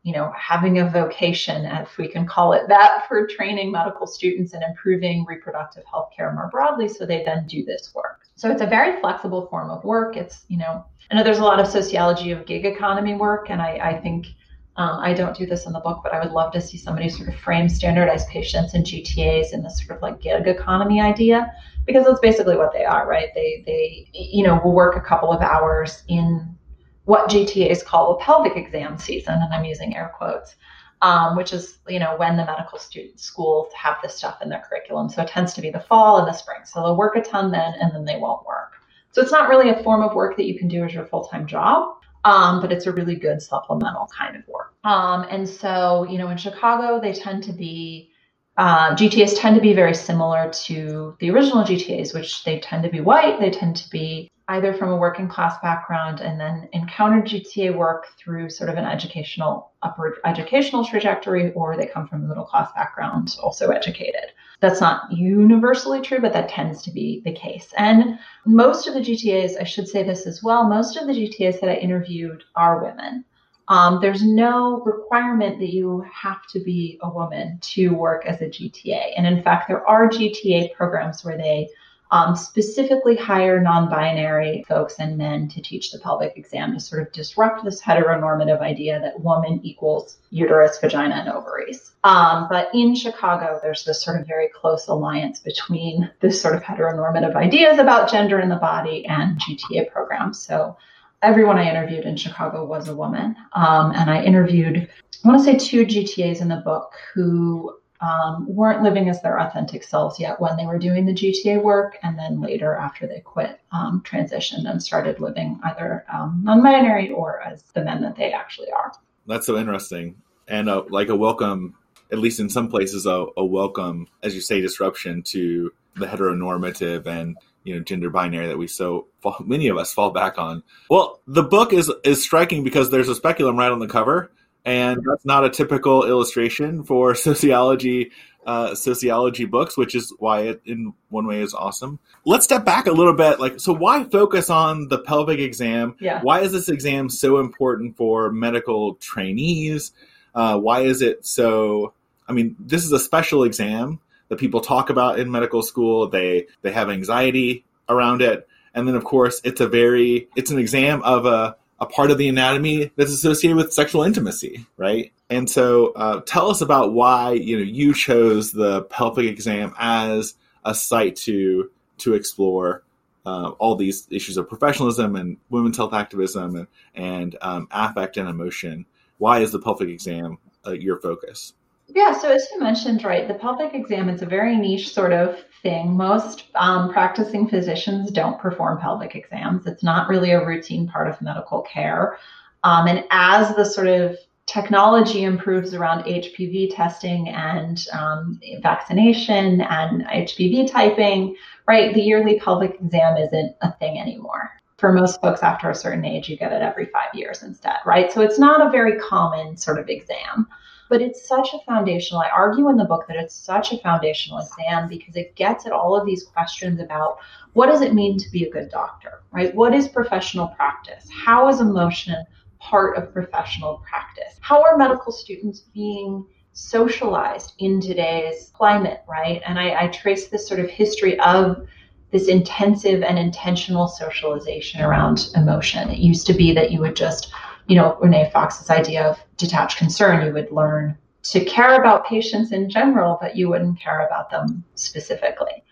you 0.03 0.13
know, 0.13 0.31
having 0.37 0.79
a 0.79 0.89
vocation, 0.89 1.65
if 1.65 1.97
we 1.97 2.07
can 2.07 2.25
call 2.25 2.53
it 2.53 2.69
that, 2.69 3.03
for 3.09 3.27
training 3.27 3.69
medical 3.69 4.07
students 4.07 4.53
and 4.53 4.63
improving 4.63 5.25
reproductive 5.27 5.83
health 5.91 6.09
care 6.15 6.31
more 6.33 6.47
broadly. 6.49 6.87
So 6.87 7.05
they 7.05 7.23
then 7.25 7.47
do 7.47 7.65
this 7.65 7.91
work. 7.93 8.22
So 8.35 8.49
it's 8.49 8.61
a 8.61 8.67
very 8.67 8.99
flexible 8.99 9.47
form 9.47 9.69
of 9.69 9.83
work. 9.83 10.17
It's, 10.17 10.45
you 10.47 10.57
know, 10.57 10.85
I 11.11 11.15
know 11.15 11.23
there's 11.23 11.39
a 11.39 11.43
lot 11.43 11.59
of 11.59 11.67
sociology 11.67 12.31
of 12.31 12.45
gig 12.45 12.65
economy 12.65 13.13
work, 13.13 13.49
and 13.49 13.61
I, 13.61 13.79
I 13.81 14.01
think 14.01 14.27
um, 14.75 14.99
I 14.99 15.13
don't 15.13 15.37
do 15.37 15.45
this 15.45 15.67
in 15.67 15.73
the 15.73 15.79
book, 15.79 15.99
but 16.03 16.13
I 16.13 16.19
would 16.19 16.31
love 16.31 16.51
to 16.53 16.61
see 16.61 16.77
somebody 16.77 17.09
sort 17.09 17.29
of 17.29 17.35
frame 17.35 17.69
standardized 17.69 18.27
patients 18.27 18.73
and 18.73 18.83
GTAs 18.83 19.53
in 19.53 19.61
this 19.61 19.85
sort 19.85 19.97
of 19.97 20.01
like 20.01 20.21
gig 20.21 20.47
economy 20.47 20.99
idea, 20.99 21.51
because 21.85 22.05
that's 22.05 22.19
basically 22.21 22.57
what 22.57 22.73
they 22.73 22.83
are, 22.83 23.07
right? 23.07 23.29
They, 23.35 23.63
they, 23.67 24.09
you 24.13 24.43
know, 24.43 24.59
will 24.63 24.73
work 24.73 24.95
a 24.95 25.01
couple 25.01 25.31
of 25.31 25.41
hours 25.41 26.03
in 26.07 26.57
what 27.05 27.29
GTAs 27.29 27.85
call 27.85 28.15
a 28.15 28.19
pelvic 28.19 28.55
exam 28.55 28.97
season, 28.97 29.35
and 29.35 29.53
I'm 29.53 29.65
using 29.65 29.95
air 29.95 30.11
quotes, 30.17 30.55
um, 31.03 31.35
which 31.35 31.53
is 31.53 31.77
you 31.87 31.99
know 31.99 32.15
when 32.17 32.37
the 32.37 32.45
medical 32.45 32.79
student 32.79 33.19
schools 33.19 33.71
have 33.73 33.97
this 34.01 34.15
stuff 34.15 34.41
in 34.41 34.49
their 34.49 34.63
curriculum. 34.67 35.09
So 35.09 35.21
it 35.21 35.27
tends 35.27 35.53
to 35.53 35.61
be 35.61 35.69
the 35.69 35.81
fall 35.81 36.17
and 36.17 36.27
the 36.27 36.33
spring. 36.33 36.61
So 36.65 36.81
they'll 36.81 36.97
work 36.97 37.15
a 37.15 37.21
ton 37.21 37.51
then, 37.51 37.73
and 37.79 37.93
then 37.93 38.05
they 38.05 38.17
won't 38.17 38.45
work. 38.47 38.71
So 39.11 39.21
it's 39.21 39.31
not 39.31 39.49
really 39.49 39.69
a 39.69 39.83
form 39.83 40.01
of 40.01 40.15
work 40.15 40.37
that 40.37 40.45
you 40.45 40.57
can 40.57 40.67
do 40.67 40.83
as 40.83 40.93
your 40.93 41.05
full 41.05 41.25
time 41.25 41.45
job. 41.45 41.97
Um, 42.25 42.61
but 42.61 42.71
it's 42.71 42.85
a 42.85 42.91
really 42.93 43.15
good 43.15 43.41
supplemental 43.41 44.09
kind 44.17 44.37
of 44.37 44.47
work. 44.47 44.73
Um, 44.85 45.27
and 45.29 45.47
so, 45.47 46.07
you 46.09 46.17
know, 46.17 46.29
in 46.29 46.37
Chicago, 46.37 47.01
they 47.01 47.11
tend 47.11 47.43
to 47.43 47.51
be 47.51 48.11
uh, 48.55 48.95
GTAs 48.95 49.33
tend 49.37 49.55
to 49.55 49.61
be 49.61 49.73
very 49.73 49.95
similar 49.95 50.49
to 50.65 51.17
the 51.19 51.31
original 51.31 51.63
GTAs, 51.63 52.13
which 52.13 52.43
they 52.43 52.59
tend 52.59 52.83
to 52.83 52.89
be 52.89 53.01
white. 53.01 53.39
They 53.39 53.49
tend 53.49 53.75
to 53.77 53.89
be 53.89 54.31
either 54.53 54.73
from 54.73 54.89
a 54.89 54.95
working 54.95 55.27
class 55.27 55.57
background 55.61 56.19
and 56.21 56.39
then 56.39 56.69
encountered 56.73 57.25
GTA 57.25 57.75
work 57.75 58.05
through 58.17 58.49
sort 58.49 58.69
of 58.69 58.77
an 58.77 58.85
educational 58.85 59.71
upward 59.81 60.19
educational 60.25 60.85
trajectory, 60.85 61.51
or 61.53 61.75
they 61.75 61.87
come 61.87 62.07
from 62.07 62.23
a 62.23 62.27
middle 62.27 62.45
class 62.45 62.71
background, 62.73 63.35
also 63.41 63.69
educated. 63.69 64.31
That's 64.59 64.79
not 64.79 65.11
universally 65.11 66.01
true, 66.01 66.19
but 66.19 66.33
that 66.33 66.49
tends 66.49 66.83
to 66.83 66.91
be 66.91 67.21
the 67.25 67.33
case. 67.33 67.73
And 67.77 68.19
most 68.45 68.87
of 68.87 68.93
the 68.93 69.01
GTAs, 69.01 69.59
I 69.59 69.63
should 69.63 69.87
say 69.87 70.03
this 70.03 70.27
as 70.27 70.43
well, 70.43 70.69
most 70.69 70.97
of 70.97 71.07
the 71.07 71.13
GTAs 71.13 71.59
that 71.59 71.69
I 71.69 71.75
interviewed 71.75 72.43
are 72.55 72.83
women. 72.83 73.25
Um, 73.69 73.99
there's 74.01 74.23
no 74.23 74.81
requirement 74.81 75.57
that 75.59 75.73
you 75.73 76.05
have 76.13 76.45
to 76.51 76.59
be 76.59 76.99
a 77.01 77.09
woman 77.09 77.57
to 77.61 77.89
work 77.89 78.25
as 78.25 78.41
a 78.41 78.49
GTA. 78.49 79.13
And 79.17 79.25
in 79.25 79.41
fact, 79.41 79.67
there 79.67 79.87
are 79.87 80.09
GTA 80.09 80.73
programs 80.73 81.25
where 81.25 81.37
they 81.37 81.69
um, 82.13 82.35
specifically 82.35 83.15
hire 83.15 83.59
non 83.59 83.89
binary 83.89 84.63
folks 84.67 84.99
and 84.99 85.17
men 85.17 85.49
to 85.49 85.61
teach 85.63 85.91
the 85.91 85.97
pelvic 85.97 86.33
exam 86.37 86.75
to 86.75 86.79
sort 86.79 87.01
of 87.01 87.11
disrupt 87.11 87.65
this 87.65 87.81
heteronormative 87.81 88.61
idea 88.61 88.99
that 88.99 89.19
woman 89.21 89.59
equals 89.63 90.19
uterus, 90.29 90.77
vagina, 90.79 91.15
and 91.15 91.29
ovaries. 91.29 91.91
Um, 92.03 92.45
but 92.51 92.69
in 92.75 92.93
Chicago, 92.93 93.59
there's 93.63 93.83
this 93.83 94.03
sort 94.03 94.21
of 94.21 94.27
very 94.27 94.47
close 94.47 94.87
alliance 94.87 95.39
between 95.39 96.11
this 96.19 96.39
sort 96.39 96.55
of 96.55 96.61
heteronormative 96.61 97.35
ideas 97.35 97.79
about 97.79 98.11
gender 98.11 98.39
in 98.39 98.49
the 98.49 98.57
body 98.57 99.07
and 99.07 99.41
GTA 99.41 99.91
programs. 99.91 100.39
So 100.39 100.77
everyone 101.23 101.57
I 101.57 101.67
interviewed 101.67 102.05
in 102.05 102.15
Chicago 102.15 102.63
was 102.63 102.89
a 102.89 102.95
woman. 102.95 103.35
Um, 103.53 103.91
and 103.91 104.11
I 104.11 104.21
interviewed, 104.21 104.87
I 105.25 105.27
want 105.27 105.43
to 105.43 105.43
say, 105.43 105.57
two 105.57 105.83
GTAs 105.83 106.41
in 106.41 106.49
the 106.49 106.57
book 106.57 106.91
who 107.15 107.75
um, 108.03 108.45
weren't 108.53 108.83
living 108.83 109.09
as 109.09 109.21
their 109.21 109.39
authentic 109.39 109.83
selves 109.83 110.19
yet 110.19 110.39
when 110.41 110.57
they 110.57 110.65
were 110.65 110.77
doing 110.77 111.05
the 111.05 111.13
GTA 111.13 111.63
work, 111.63 111.97
and 112.03 112.19
then 112.19 112.41
later 112.41 112.75
after 112.75 113.07
they 113.07 113.21
quit, 113.21 113.61
um, 113.71 114.03
transitioned 114.05 114.69
and 114.69 114.83
started 114.83 115.21
living 115.21 115.59
either 115.63 116.05
um, 116.13 116.41
non-binary 116.43 117.11
or 117.11 117.41
as 117.41 117.63
the 117.73 117.83
men 117.83 118.01
that 118.01 118.17
they 118.17 118.33
actually 118.33 118.69
are. 118.71 118.91
That's 119.25 119.47
so 119.47 119.57
interesting, 119.57 120.15
and 120.49 120.69
uh, 120.69 120.83
like 120.89 121.07
a 121.07 121.15
welcome, 121.15 121.75
at 122.11 122.19
least 122.19 122.41
in 122.41 122.49
some 122.49 122.67
places, 122.67 123.05
a, 123.05 123.25
a 123.37 123.45
welcome, 123.45 124.07
as 124.21 124.35
you 124.35 124.41
say, 124.41 124.59
disruption 124.59 125.23
to 125.23 125.71
the 125.95 126.05
heteronormative 126.05 127.05
and 127.05 127.37
you 127.63 127.75
know 127.75 127.81
gender 127.81 128.09
binary 128.09 128.47
that 128.47 128.57
we 128.57 128.67
so 128.67 129.07
many 129.39 129.69
of 129.69 129.77
us 129.77 129.93
fall 129.93 130.09
back 130.09 130.37
on. 130.37 130.61
Well, 130.89 131.21
the 131.25 131.43
book 131.43 131.71
is 131.71 131.89
is 132.03 132.21
striking 132.21 132.65
because 132.65 132.89
there's 132.89 133.07
a 133.07 133.15
speculum 133.15 133.57
right 133.57 133.71
on 133.71 133.79
the 133.79 133.87
cover 133.87 134.31
and 134.65 135.01
that's 135.07 135.25
not 135.25 135.45
a 135.45 135.49
typical 135.49 136.05
illustration 136.05 136.83
for 136.83 137.15
sociology 137.15 138.11
uh, 138.45 138.75
sociology 138.75 139.45
books, 139.45 139.77
which 139.77 139.95
is 139.95 140.13
why 140.19 140.41
it, 140.41 140.61
in 140.65 140.93
one 141.09 141.25
way, 141.25 141.41
is 141.41 141.53
awesome. 141.53 141.99
Let's 142.25 142.45
step 142.45 142.65
back 142.65 142.87
a 142.87 142.91
little 142.91 143.13
bit. 143.13 143.39
Like, 143.39 143.59
so 143.59 143.73
why 143.73 144.03
focus 144.03 144.49
on 144.49 144.89
the 144.89 144.99
pelvic 144.99 145.39
exam? 145.39 145.95
Yeah. 145.99 146.21
Why 146.21 146.41
is 146.41 146.51
this 146.51 146.69
exam 146.69 147.09
so 147.09 147.39
important 147.39 147.97
for 147.97 148.31
medical 148.31 148.95
trainees? 148.95 149.91
Uh, 150.35 150.59
why 150.59 150.81
is 150.81 151.01
it 151.01 151.25
so? 151.25 151.93
I 152.27 152.33
mean, 152.33 152.55
this 152.59 152.85
is 152.85 152.91
a 152.91 152.99
special 152.99 153.43
exam 153.43 153.99
that 154.29 154.39
people 154.39 154.61
talk 154.61 154.89
about 154.89 155.19
in 155.19 155.31
medical 155.31 155.61
school. 155.61 156.09
They 156.09 156.47
they 156.61 156.71
have 156.71 156.89
anxiety 156.89 157.65
around 157.87 158.21
it, 158.21 158.47
and 158.73 158.87
then 158.87 158.95
of 158.95 159.03
course, 159.03 159.41
it's 159.43 159.61
a 159.61 159.67
very 159.67 160.27
it's 160.35 160.51
an 160.51 160.59
exam 160.59 161.01
of 161.03 161.25
a 161.25 161.55
a 161.83 161.85
part 161.85 162.11
of 162.11 162.17
the 162.17 162.29
anatomy 162.29 162.91
that's 162.95 163.11
associated 163.11 163.57
with 163.57 163.73
sexual 163.73 164.03
intimacy, 164.03 164.65
right? 164.77 165.11
And 165.29 165.49
so, 165.49 165.91
uh, 165.93 166.21
tell 166.21 166.49
us 166.49 166.61
about 166.61 166.93
why 166.93 167.33
you 167.33 167.57
know 167.57 167.63
you 167.63 167.93
chose 167.93 168.51
the 168.51 168.83
pelvic 168.83 169.25
exam 169.25 169.73
as 169.77 170.35
a 170.63 170.73
site 170.73 171.17
to 171.17 171.69
to 171.99 172.13
explore 172.13 172.83
uh, 173.25 173.49
all 173.59 173.75
these 173.75 174.07
issues 174.09 174.37
of 174.37 174.49
professionalism 174.49 175.15
and 175.15 175.37
women's 175.49 175.77
health 175.77 175.93
activism 175.93 176.55
and 176.55 176.67
and 176.95 177.37
um, 177.41 177.67
affect 177.71 178.17
and 178.17 178.29
emotion. 178.29 178.85
Why 179.17 179.39
is 179.39 179.51
the 179.51 179.59
pelvic 179.59 179.89
exam 179.89 180.37
uh, 180.65 180.71
your 180.71 180.99
focus? 180.99 181.53
Yeah, 181.87 182.13
so 182.13 182.31
as 182.31 182.47
you 182.51 182.59
mentioned, 182.59 183.03
right, 183.03 183.27
the 183.27 183.33
pelvic 183.33 183.73
exam 183.73 184.09
is 184.09 184.21
a 184.21 184.25
very 184.25 184.55
niche 184.55 184.93
sort 184.93 185.13
of 185.13 185.43
thing. 185.61 185.95
Most 185.95 186.45
um, 186.55 186.91
practicing 186.91 187.47
physicians 187.47 188.09
don't 188.09 188.39
perform 188.39 188.79
pelvic 188.79 189.15
exams. 189.15 189.67
It's 189.67 189.83
not 189.83 190.07
really 190.07 190.31
a 190.31 190.45
routine 190.45 190.87
part 190.87 191.07
of 191.07 191.21
medical 191.21 191.61
care. 191.61 192.17
Um, 192.63 192.87
and 192.87 193.03
as 193.11 193.55
the 193.55 193.65
sort 193.65 193.87
of 193.87 194.17
technology 194.45 195.23
improves 195.23 195.73
around 195.73 196.03
HPV 196.03 196.75
testing 196.75 197.29
and 197.29 197.85
um, 197.93 198.39
vaccination 198.61 199.61
and 199.61 200.03
HPV 200.05 200.69
typing, 200.69 201.35
right, 201.67 201.93
the 201.93 202.01
yearly 202.01 202.39
pelvic 202.39 202.75
exam 202.81 203.17
isn't 203.17 203.55
a 203.61 203.71
thing 203.73 203.99
anymore. 203.99 204.51
For 204.77 204.91
most 204.91 205.21
folks 205.21 205.43
after 205.43 205.69
a 205.69 205.75
certain 205.75 206.03
age, 206.03 206.27
you 206.27 206.37
get 206.37 206.51
it 206.51 206.61
every 206.61 206.85
five 206.87 207.13
years 207.13 207.43
instead, 207.43 207.77
right? 207.85 208.11
So 208.11 208.21
it's 208.21 208.39
not 208.39 208.65
a 208.65 208.69
very 208.69 208.99
common 208.99 209.55
sort 209.55 209.79
of 209.79 209.87
exam. 209.87 210.47
But 210.93 211.01
it's 211.01 211.27
such 211.27 211.55
a 211.55 211.59
foundational. 211.65 212.21
I 212.21 212.29
argue 212.29 212.69
in 212.69 212.77
the 212.77 212.85
book 212.85 213.07
that 213.07 213.17
it's 213.17 213.33
such 213.33 213.73
a 213.73 213.79
foundational 213.79 214.37
exam 214.37 214.87
because 214.87 215.15
it 215.15 215.35
gets 215.35 215.65
at 215.65 215.71
all 215.71 215.99
of 215.99 216.05
these 216.05 216.23
questions 216.23 216.79
about 216.79 217.17
what 217.53 217.65
does 217.65 217.81
it 217.81 217.95
mean 217.95 218.19
to 218.19 218.29
be 218.29 218.43
a 218.43 218.51
good 218.51 218.69
doctor, 218.69 219.23
right? 219.31 219.55
What 219.55 219.73
is 219.73 219.87
professional 219.87 220.49
practice? 220.49 221.09
How 221.11 221.49
is 221.49 221.61
emotion 221.61 222.23
part 222.59 222.95
of 222.95 223.11
professional 223.11 223.81
practice? 223.89 224.37
How 224.41 224.61
are 224.61 224.77
medical 224.77 225.11
students 225.11 225.61
being 225.61 226.27
socialized 226.51 227.53
in 227.57 227.81
today's 227.81 228.51
climate, 228.53 229.01
right? 229.09 229.41
And 229.47 229.57
I, 229.57 229.85
I 229.85 229.87
trace 229.87 230.27
this 230.27 230.47
sort 230.47 230.59
of 230.59 230.69
history 230.69 231.19
of 231.21 231.67
this 232.11 232.27
intensive 232.27 233.01
and 233.01 233.17
intentional 233.17 233.87
socialization 233.87 234.79
around 234.81 235.31
emotion. 235.33 235.89
It 235.89 235.97
used 235.97 236.27
to 236.27 236.33
be 236.35 236.53
that 236.53 236.69
you 236.69 236.81
would 236.81 236.95
just, 236.95 237.33
you 237.67 237.75
know, 237.75 237.97
Renee 238.01 238.29
Fox's 238.33 238.69
idea 238.69 239.03
of 239.03 239.19
detached 239.37 239.77
concern, 239.77 240.25
you 240.25 240.33
would 240.33 240.51
learn 240.51 240.97
to 241.23 241.45
care 241.45 241.79
about 241.79 242.05
patients 242.05 242.51
in 242.51 242.69
general, 242.69 243.17
but 243.21 243.35
you 243.35 243.49
wouldn't 243.49 243.79
care 243.79 244.05
about 244.05 244.29
them 244.29 244.63
specifically. 244.75 245.63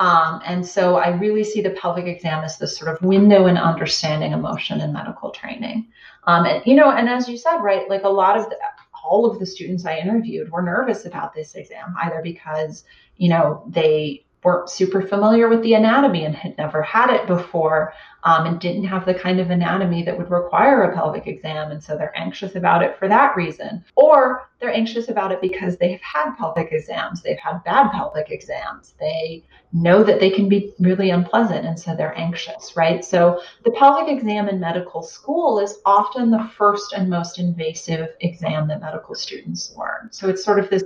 Um, 0.00 0.40
and 0.44 0.64
so 0.64 0.96
I 0.96 1.08
really 1.08 1.42
see 1.42 1.60
the 1.60 1.70
pelvic 1.70 2.06
exam 2.06 2.44
as 2.44 2.58
this 2.58 2.76
sort 2.76 2.94
of 2.94 3.02
window 3.02 3.46
in 3.46 3.56
understanding 3.56 4.32
emotion 4.32 4.80
in 4.80 4.92
medical 4.92 5.30
training. 5.30 5.88
Um, 6.24 6.44
and, 6.44 6.62
you 6.66 6.74
know, 6.74 6.90
and 6.90 7.08
as 7.08 7.28
you 7.28 7.36
said, 7.36 7.56
right, 7.58 7.88
like 7.88 8.04
a 8.04 8.08
lot 8.08 8.36
of 8.36 8.48
the, 8.48 8.56
all 9.02 9.28
of 9.28 9.38
the 9.38 9.46
students 9.46 9.86
I 9.86 9.96
interviewed 9.96 10.52
were 10.52 10.62
nervous 10.62 11.06
about 11.06 11.34
this 11.34 11.54
exam, 11.54 11.94
either 12.02 12.20
because, 12.22 12.84
you 13.16 13.28
know, 13.28 13.64
they 13.66 14.24
weren't 14.44 14.70
super 14.70 15.02
familiar 15.02 15.48
with 15.48 15.62
the 15.62 15.74
anatomy 15.74 16.24
and 16.24 16.34
had 16.34 16.56
never 16.58 16.82
had 16.82 17.10
it 17.10 17.26
before 17.26 17.92
um, 18.24 18.46
and 18.46 18.60
didn't 18.60 18.84
have 18.84 19.06
the 19.06 19.14
kind 19.14 19.40
of 19.40 19.50
anatomy 19.50 20.02
that 20.02 20.16
would 20.16 20.30
require 20.30 20.82
a 20.82 20.94
pelvic 20.94 21.26
exam. 21.26 21.70
And 21.70 21.82
so 21.82 21.96
they're 21.96 22.16
anxious 22.16 22.54
about 22.54 22.82
it 22.82 22.96
for 22.98 23.08
that 23.08 23.36
reason. 23.36 23.84
Or 23.96 24.48
they're 24.58 24.72
anxious 24.72 25.08
about 25.08 25.32
it 25.32 25.40
because 25.40 25.76
they've 25.76 26.00
had 26.00 26.34
pelvic 26.34 26.72
exams, 26.72 27.22
they've 27.22 27.38
had 27.38 27.62
bad 27.64 27.90
pelvic 27.92 28.30
exams, 28.30 28.94
they 28.98 29.44
know 29.72 30.02
that 30.02 30.18
they 30.18 30.30
can 30.30 30.48
be 30.48 30.72
really 30.80 31.10
unpleasant. 31.10 31.66
And 31.66 31.78
so 31.78 31.94
they're 31.94 32.16
anxious, 32.18 32.76
right? 32.76 33.04
So 33.04 33.40
the 33.64 33.70
pelvic 33.72 34.08
exam 34.08 34.48
in 34.48 34.58
medical 34.58 35.02
school 35.02 35.60
is 35.60 35.78
often 35.84 36.30
the 36.30 36.50
first 36.56 36.92
and 36.92 37.08
most 37.08 37.38
invasive 37.38 38.08
exam 38.20 38.68
that 38.68 38.80
medical 38.80 39.14
students 39.14 39.74
learn. 39.76 40.08
So 40.10 40.28
it's 40.28 40.44
sort 40.44 40.58
of 40.58 40.70
this 40.70 40.84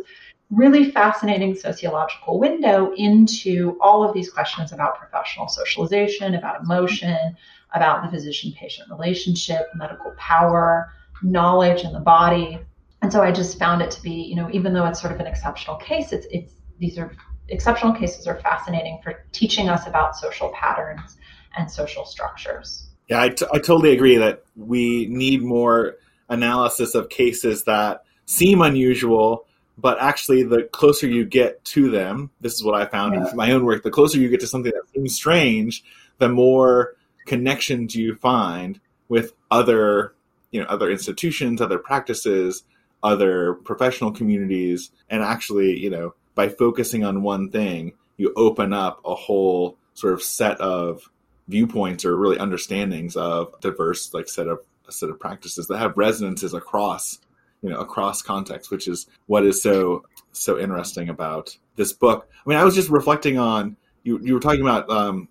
really 0.53 0.91
fascinating 0.91 1.55
sociological 1.55 2.39
window 2.39 2.93
into 2.97 3.79
all 3.81 4.05
of 4.05 4.13
these 4.13 4.31
questions 4.31 4.71
about 4.71 4.99
professional 4.99 5.49
socialization, 5.49 6.35
about 6.35 6.61
emotion, 6.61 7.37
about 7.75 8.03
the 8.03 8.11
physician 8.11 8.53
patient 8.57 8.89
relationship, 8.91 9.69
medical 9.75 10.13
power, 10.19 10.93
knowledge 11.23 11.85
in 11.85 11.93
the 11.93 12.01
body. 12.01 12.59
And 13.01 13.11
so 13.11 13.23
I 13.23 13.33
just 13.33 13.59
found 13.59 13.81
it 13.81 13.91
to 13.93 14.03
be, 14.03 14.11
you 14.13 14.37
know, 14.37 14.51
even 14.53 14.75
though 14.75 14.85
it's 14.85 15.01
sort 15.01 15.15
of 15.15 15.21
an 15.21 15.27
exceptional 15.27 15.77
case, 15.77 16.13
it's, 16.13 16.27
it's 16.31 16.53
these 16.79 16.99
are 16.99 17.13
exceptional 17.49 17.95
cases 17.95 18.27
are 18.27 18.39
fascinating 18.41 19.01
for 19.03 19.25
teaching 19.33 19.69
us 19.69 19.87
about 19.87 20.17
social 20.17 20.51
patterns 20.51 21.17
and 21.57 21.71
social 21.71 22.05
structures. 22.05 22.89
Yeah, 23.09 23.23
I, 23.23 23.31
t- 23.31 23.47
I 23.53 23.59
totally 23.59 23.93
agree 23.93 24.17
that 24.17 24.45
we 24.55 25.07
need 25.07 25.43
more 25.43 25.97
analysis 26.29 26.95
of 26.95 27.09
cases 27.09 27.65
that 27.65 28.05
seem 28.27 28.61
unusual 28.61 29.47
but 29.83 30.01
actually 30.01 30.45
the 30.45 30.63
closer 30.63 31.07
you 31.07 31.27
get 31.27 31.63
to 31.65 31.91
them 31.91 32.31
this 32.41 32.55
is 32.55 32.65
what 32.65 32.81
i 32.81 32.87
found 32.87 33.15
yeah. 33.15 33.29
in 33.29 33.37
my 33.37 33.53
own 33.53 33.65
work 33.65 33.83
the 33.83 33.91
closer 33.91 34.19
you 34.19 34.31
get 34.31 34.41
to 34.41 34.47
something 34.47 34.73
that 34.73 34.89
seems 34.95 35.15
strange 35.15 35.85
the 36.19 36.29
more 36.29 36.95
connections 37.27 37.95
you 37.95 38.15
find 38.15 38.81
with 39.09 39.35
other 39.51 40.15
you 40.51 40.61
know 40.61 40.67
other 40.67 40.91
institutions 40.91 41.61
other 41.61 41.79
practices 41.79 42.63
other 43.03 43.55
professional 43.65 44.13
communities 44.13 44.91
and 45.11 45.23
actually 45.23 45.79
you 45.79 45.91
know 45.91 46.15
by 46.35 46.49
focusing 46.49 47.05
on 47.05 47.23
one 47.23 47.51
thing 47.51 47.93
you 48.17 48.33
open 48.37 48.73
up 48.73 49.01
a 49.05 49.15
whole 49.15 49.77
sort 49.95 50.15
of 50.15 50.23
set 50.23 50.59
of 50.61 51.11
viewpoints 51.49 52.05
or 52.05 52.17
really 52.17 52.39
understandings 52.39 53.17
of 53.17 53.59
diverse 53.61 54.15
like 54.15 54.29
set 54.29 54.47
of 54.47 54.61
a 54.89 54.93
set 54.93 55.11
of 55.11 55.19
practices 55.19 55.67
that 55.67 55.79
have 55.79 55.97
resonances 55.97 56.55
across 56.55 57.19
you 57.63 57.71
know 57.71 57.79
across 57.79 58.23
context 58.23 58.71
which 58.71 58.89
is 58.89 59.07
what 59.27 59.45
is 59.47 59.63
so 59.63 60.05
so 60.33 60.59
interesting 60.59 61.09
about 61.09 61.57
this 61.77 61.93
book. 61.93 62.29
I 62.45 62.49
mean 62.49 62.59
i 62.59 62.65
was 62.65 62.75
just 62.75 62.91
reflecting 62.91 63.39
on 63.39 63.77
you 64.03 64.19
you 64.23 64.35
were 64.35 64.41
talking 64.41 64.63
about 64.63 64.91
um, 64.91 65.29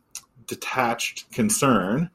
detached 0.47 1.31
concern. 1.31 2.09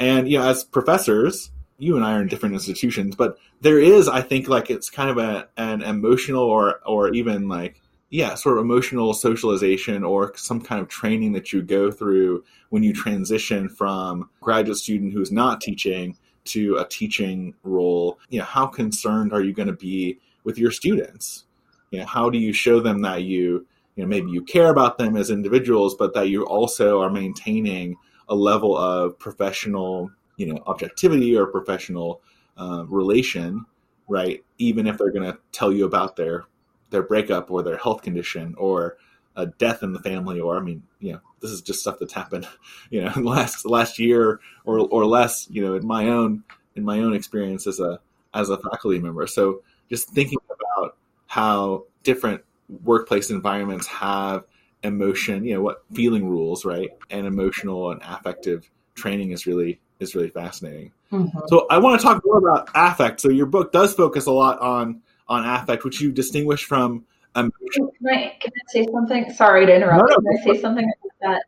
And 0.00 0.28
you 0.28 0.38
know 0.38 0.48
as 0.48 0.64
professors 0.64 1.50
you 1.78 1.96
and 1.96 2.04
i 2.04 2.14
are 2.14 2.22
in 2.22 2.28
different 2.28 2.54
institutions 2.54 3.14
but 3.14 3.38
there 3.60 3.78
is 3.78 4.08
i 4.08 4.20
think 4.20 4.48
like 4.48 4.70
it's 4.70 4.90
kind 4.90 5.10
of 5.10 5.18
a, 5.18 5.48
an 5.56 5.82
emotional 5.82 6.42
or 6.42 6.80
or 6.84 7.12
even 7.14 7.48
like 7.48 7.80
yeah 8.10 8.34
sort 8.34 8.58
of 8.58 8.64
emotional 8.64 9.14
socialization 9.14 10.04
or 10.04 10.32
some 10.36 10.60
kind 10.60 10.80
of 10.80 10.88
training 10.88 11.32
that 11.32 11.52
you 11.52 11.62
go 11.62 11.90
through 11.90 12.44
when 12.70 12.82
you 12.82 12.92
transition 12.92 13.68
from 13.68 14.28
graduate 14.40 14.76
student 14.76 15.12
who's 15.12 15.32
not 15.32 15.60
teaching 15.60 16.16
to 16.46 16.76
a 16.76 16.86
teaching 16.86 17.54
role, 17.62 18.18
you 18.28 18.38
know, 18.38 18.44
how 18.44 18.66
concerned 18.66 19.32
are 19.32 19.42
you 19.42 19.52
going 19.52 19.68
to 19.68 19.74
be 19.74 20.18
with 20.44 20.58
your 20.58 20.70
students? 20.70 21.44
You 21.90 22.00
know, 22.00 22.06
how 22.06 22.30
do 22.30 22.38
you 22.38 22.52
show 22.52 22.80
them 22.80 23.02
that 23.02 23.22
you, 23.22 23.66
you 23.96 24.02
know, 24.02 24.06
maybe 24.06 24.30
you 24.30 24.42
care 24.42 24.70
about 24.70 24.98
them 24.98 25.16
as 25.16 25.30
individuals, 25.30 25.94
but 25.94 26.14
that 26.14 26.28
you 26.28 26.44
also 26.44 27.00
are 27.00 27.10
maintaining 27.10 27.96
a 28.28 28.34
level 28.34 28.76
of 28.76 29.18
professional, 29.18 30.10
you 30.36 30.46
know, 30.46 30.62
objectivity 30.66 31.36
or 31.36 31.46
professional 31.46 32.20
uh, 32.56 32.84
relation, 32.86 33.64
right? 34.08 34.44
Even 34.58 34.86
if 34.86 34.98
they're 34.98 35.12
going 35.12 35.30
to 35.30 35.38
tell 35.52 35.72
you 35.72 35.84
about 35.84 36.16
their 36.16 36.44
their 36.90 37.02
breakup 37.02 37.50
or 37.50 37.62
their 37.62 37.76
health 37.76 38.02
condition 38.02 38.54
or 38.56 38.96
a 39.38 39.46
death 39.46 39.84
in 39.84 39.92
the 39.92 40.00
family, 40.00 40.40
or 40.40 40.58
I 40.58 40.60
mean, 40.60 40.82
you 40.98 41.12
know, 41.12 41.20
this 41.40 41.52
is 41.52 41.62
just 41.62 41.80
stuff 41.80 41.98
that's 42.00 42.12
happened, 42.12 42.46
you 42.90 43.02
know, 43.02 43.12
in 43.14 43.22
the 43.22 43.30
last 43.30 43.64
last 43.64 43.98
year 43.98 44.40
or 44.64 44.80
or 44.80 45.06
less, 45.06 45.46
you 45.48 45.64
know, 45.64 45.74
in 45.74 45.86
my 45.86 46.08
own 46.08 46.42
in 46.74 46.84
my 46.84 46.98
own 46.98 47.14
experience 47.14 47.66
as 47.66 47.80
a 47.80 48.00
as 48.34 48.50
a 48.50 48.58
faculty 48.58 48.98
member. 48.98 49.26
So 49.26 49.62
just 49.88 50.10
thinking 50.10 50.38
about 50.50 50.96
how 51.26 51.84
different 52.02 52.42
workplace 52.84 53.30
environments 53.30 53.86
have 53.86 54.44
emotion, 54.82 55.44
you 55.44 55.54
know, 55.54 55.62
what 55.62 55.84
feeling 55.94 56.28
rules, 56.28 56.64
right, 56.64 56.90
and 57.08 57.26
emotional 57.26 57.92
and 57.92 58.02
affective 58.02 58.68
training 58.94 59.30
is 59.30 59.46
really 59.46 59.80
is 60.00 60.16
really 60.16 60.30
fascinating. 60.30 60.92
Mm-hmm. 61.12 61.38
So 61.46 61.66
I 61.70 61.78
want 61.78 62.00
to 62.00 62.06
talk 62.06 62.22
more 62.24 62.38
about 62.38 62.68
affect. 62.74 63.20
So 63.20 63.28
your 63.28 63.46
book 63.46 63.72
does 63.72 63.94
focus 63.94 64.26
a 64.26 64.32
lot 64.32 64.58
on 64.60 65.02
on 65.28 65.46
affect, 65.46 65.84
which 65.84 66.00
you 66.00 66.10
distinguish 66.10 66.64
from 66.64 67.04
um, 67.38 67.52
can, 67.72 67.88
I, 68.06 68.36
can 68.40 68.52
I 68.52 68.62
say 68.68 68.86
something? 68.92 69.32
Sorry 69.32 69.66
to 69.66 69.74
interrupt. 69.74 70.08
No, 70.08 70.16
no, 70.16 70.16
can 70.16 70.38
I 70.38 70.54
say 70.54 70.60
something 70.60 70.84
about 70.84 71.12
that 71.20 71.42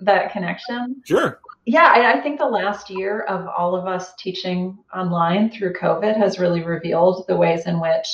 that 0.00 0.32
connection? 0.32 1.02
Sure. 1.04 1.40
Yeah, 1.66 1.92
I, 1.94 2.18
I 2.18 2.20
think 2.20 2.38
the 2.38 2.46
last 2.46 2.90
year 2.90 3.22
of 3.22 3.46
all 3.46 3.74
of 3.74 3.86
us 3.86 4.14
teaching 4.16 4.78
online 4.94 5.50
through 5.50 5.72
COVID 5.74 6.16
has 6.16 6.38
really 6.38 6.62
revealed 6.62 7.26
the 7.26 7.36
ways 7.36 7.66
in 7.66 7.80
which 7.80 8.06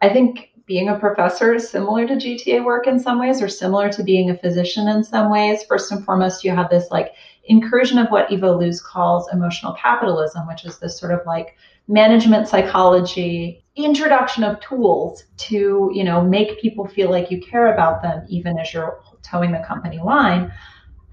I 0.00 0.08
think 0.08 0.50
being 0.66 0.88
a 0.88 0.98
professor 0.98 1.52
is 1.54 1.68
similar 1.68 2.06
to 2.06 2.14
GTA 2.14 2.64
work 2.64 2.86
in 2.86 3.00
some 3.00 3.18
ways, 3.18 3.42
or 3.42 3.48
similar 3.48 3.90
to 3.90 4.04
being 4.04 4.30
a 4.30 4.38
physician 4.38 4.88
in 4.88 5.02
some 5.02 5.30
ways. 5.30 5.64
First 5.64 5.90
and 5.90 6.04
foremost, 6.04 6.44
you 6.44 6.52
have 6.52 6.70
this 6.70 6.90
like 6.90 7.12
incursion 7.44 7.98
of 7.98 8.08
what 8.08 8.30
Eva 8.30 8.46
Illouz 8.46 8.82
calls 8.82 9.28
emotional 9.32 9.74
capitalism, 9.74 10.46
which 10.46 10.64
is 10.64 10.78
this 10.78 10.98
sort 10.98 11.12
of 11.12 11.20
like 11.26 11.56
management 11.88 12.46
psychology 12.46 13.61
introduction 13.74 14.44
of 14.44 14.60
tools 14.60 15.24
to 15.36 15.90
you 15.94 16.04
know 16.04 16.22
make 16.22 16.60
people 16.60 16.86
feel 16.86 17.10
like 17.10 17.30
you 17.30 17.40
care 17.40 17.72
about 17.72 18.02
them 18.02 18.24
even 18.28 18.58
as 18.58 18.72
you're 18.72 19.00
toeing 19.22 19.52
the 19.52 19.64
company 19.66 19.98
line. 19.98 20.52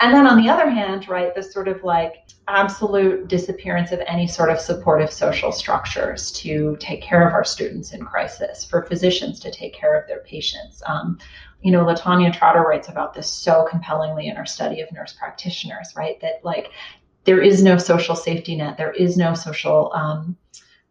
And 0.02 0.14
then 0.14 0.28
on 0.28 0.42
the 0.42 0.50
other 0.50 0.70
hand 0.70 1.08
right 1.08 1.34
this 1.36 1.54
sort 1.54 1.68
of 1.68 1.84
like 1.84 2.16
absolute 2.48 3.28
disappearance 3.28 3.92
of 3.92 4.02
any 4.08 4.28
sort 4.28 4.50
of 4.50 4.60
supportive 4.60 5.12
social 5.12 5.52
structures 5.52 6.32
to 6.32 6.76
take 6.80 7.02
care 7.02 7.26
of 7.28 7.34
our 7.34 7.44
students 7.44 7.94
in 7.94 8.04
crisis 8.04 8.66
for 8.66 8.84
physicians 8.84 9.40
to 9.42 9.52
take 9.52 9.74
care 9.74 10.00
of 10.00 10.08
their 10.08 10.20
patients. 10.22 10.82
Um, 10.86 11.18
you 11.62 11.72
know 11.72 11.84
LaTonya 11.86 12.34
Trotter 12.34 12.62
writes 12.62 12.90
about 12.90 13.14
this 13.14 13.30
so 13.30 13.68
compellingly 13.70 14.28
in 14.28 14.36
her 14.36 14.46
study 14.46 14.82
of 14.82 14.92
nurse 14.92 15.14
practitioners 15.14 15.94
right 15.96 16.20
that 16.22 16.44
like 16.44 16.72
there 17.26 17.42
is 17.42 17.62
no 17.62 17.78
social 17.78 18.16
safety 18.16 18.56
net 18.56 18.78
there 18.78 18.92
is 18.92 19.18
no 19.18 19.34
social 19.34 19.92
um, 19.94 20.38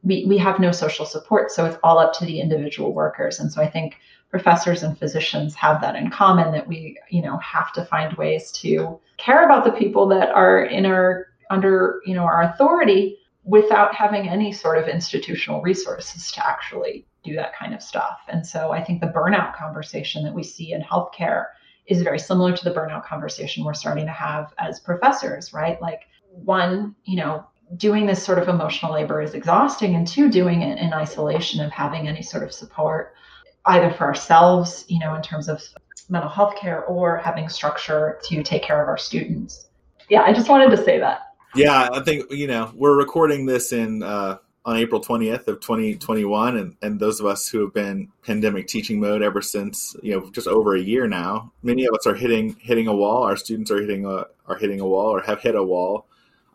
we, 0.08 0.24
we 0.24 0.38
have 0.38 0.58
no 0.58 0.72
social 0.72 1.04
support. 1.04 1.52
So 1.52 1.66
it's 1.66 1.78
all 1.84 1.98
up 1.98 2.14
to 2.14 2.24
the 2.24 2.40
individual 2.40 2.94
workers. 2.94 3.38
And 3.38 3.52
so 3.52 3.62
I 3.62 3.68
think 3.68 3.98
professors 4.30 4.82
and 4.82 4.98
physicians 4.98 5.54
have 5.54 5.80
that 5.82 5.96
in 5.96 6.10
common 6.10 6.50
that 6.52 6.66
we, 6.66 6.98
you 7.10 7.20
know, 7.20 7.36
have 7.38 7.72
to 7.74 7.84
find 7.84 8.14
ways 8.14 8.50
to 8.52 8.98
care 9.18 9.44
about 9.44 9.64
the 9.64 9.72
people 9.72 10.08
that 10.08 10.30
are 10.30 10.64
in 10.64 10.86
our 10.86 11.26
under, 11.50 12.00
you 12.06 12.14
know, 12.14 12.24
our 12.24 12.42
authority 12.42 13.18
without 13.44 13.94
having 13.94 14.28
any 14.28 14.52
sort 14.52 14.78
of 14.78 14.88
institutional 14.88 15.62
resources 15.62 16.32
to 16.32 16.46
actually 16.46 17.06
do 17.22 17.34
that 17.34 17.56
kind 17.56 17.74
of 17.74 17.82
stuff. 17.82 18.20
And 18.28 18.46
so 18.46 18.72
I 18.72 18.82
think 18.82 19.00
the 19.00 19.06
burnout 19.08 19.56
conversation 19.56 20.24
that 20.24 20.34
we 20.34 20.42
see 20.42 20.72
in 20.72 20.82
healthcare 20.82 21.46
is 21.86 22.02
very 22.02 22.18
similar 22.18 22.54
to 22.54 22.64
the 22.64 22.74
burnout 22.74 23.04
conversation 23.04 23.64
we're 23.64 23.74
starting 23.74 24.06
to 24.06 24.12
have 24.12 24.52
as 24.58 24.80
professors, 24.80 25.52
right? 25.54 25.80
Like 25.80 26.02
one, 26.30 26.94
you 27.04 27.16
know, 27.16 27.46
doing 27.76 28.06
this 28.06 28.22
sort 28.22 28.38
of 28.38 28.48
emotional 28.48 28.92
labor 28.92 29.20
is 29.20 29.34
exhausting, 29.34 29.94
and 29.94 30.06
two, 30.06 30.30
doing 30.30 30.62
it 30.62 30.78
in 30.78 30.92
isolation 30.92 31.64
of 31.64 31.70
having 31.70 32.08
any 32.08 32.22
sort 32.22 32.42
of 32.42 32.52
support, 32.52 33.14
either 33.66 33.90
for 33.92 34.04
ourselves, 34.04 34.84
you 34.88 34.98
know, 34.98 35.14
in 35.14 35.22
terms 35.22 35.48
of 35.48 35.62
mental 36.08 36.30
health 36.30 36.56
care, 36.56 36.84
or 36.84 37.18
having 37.18 37.48
structure 37.48 38.18
to 38.24 38.42
take 38.42 38.62
care 38.62 38.82
of 38.82 38.88
our 38.88 38.98
students. 38.98 39.68
Yeah, 40.08 40.22
I 40.22 40.32
just 40.32 40.48
wanted 40.48 40.70
to 40.70 40.82
say 40.82 40.98
that. 40.98 41.20
Yeah, 41.54 41.88
I 41.92 42.00
think 42.02 42.30
you 42.30 42.46
know 42.46 42.72
we're 42.74 42.96
recording 42.96 43.46
this 43.46 43.72
in 43.72 44.02
uh, 44.02 44.38
on 44.64 44.76
April 44.76 45.00
20th 45.00 45.48
of 45.48 45.60
2021 45.60 46.56
and, 46.58 46.76
and 46.82 47.00
those 47.00 47.20
of 47.20 47.26
us 47.26 47.48
who 47.48 47.60
have 47.60 47.72
been 47.72 48.08
pandemic 48.22 48.66
teaching 48.66 49.00
mode 49.00 49.22
ever 49.22 49.40
since 49.40 49.96
you 50.02 50.12
know 50.12 50.30
just 50.30 50.46
over 50.46 50.76
a 50.76 50.80
year 50.80 51.06
now 51.06 51.50
many 51.62 51.86
of 51.86 51.94
us 51.94 52.06
are 52.06 52.14
hitting 52.14 52.54
hitting 52.60 52.86
a 52.86 52.94
wall 52.94 53.22
our 53.22 53.36
students 53.36 53.70
are 53.70 53.80
hitting 53.80 54.04
a 54.04 54.26
are 54.46 54.56
hitting 54.56 54.78
a 54.78 54.86
wall 54.86 55.08
or 55.08 55.22
have 55.22 55.40
hit 55.40 55.54
a 55.54 55.62
wall 55.62 56.06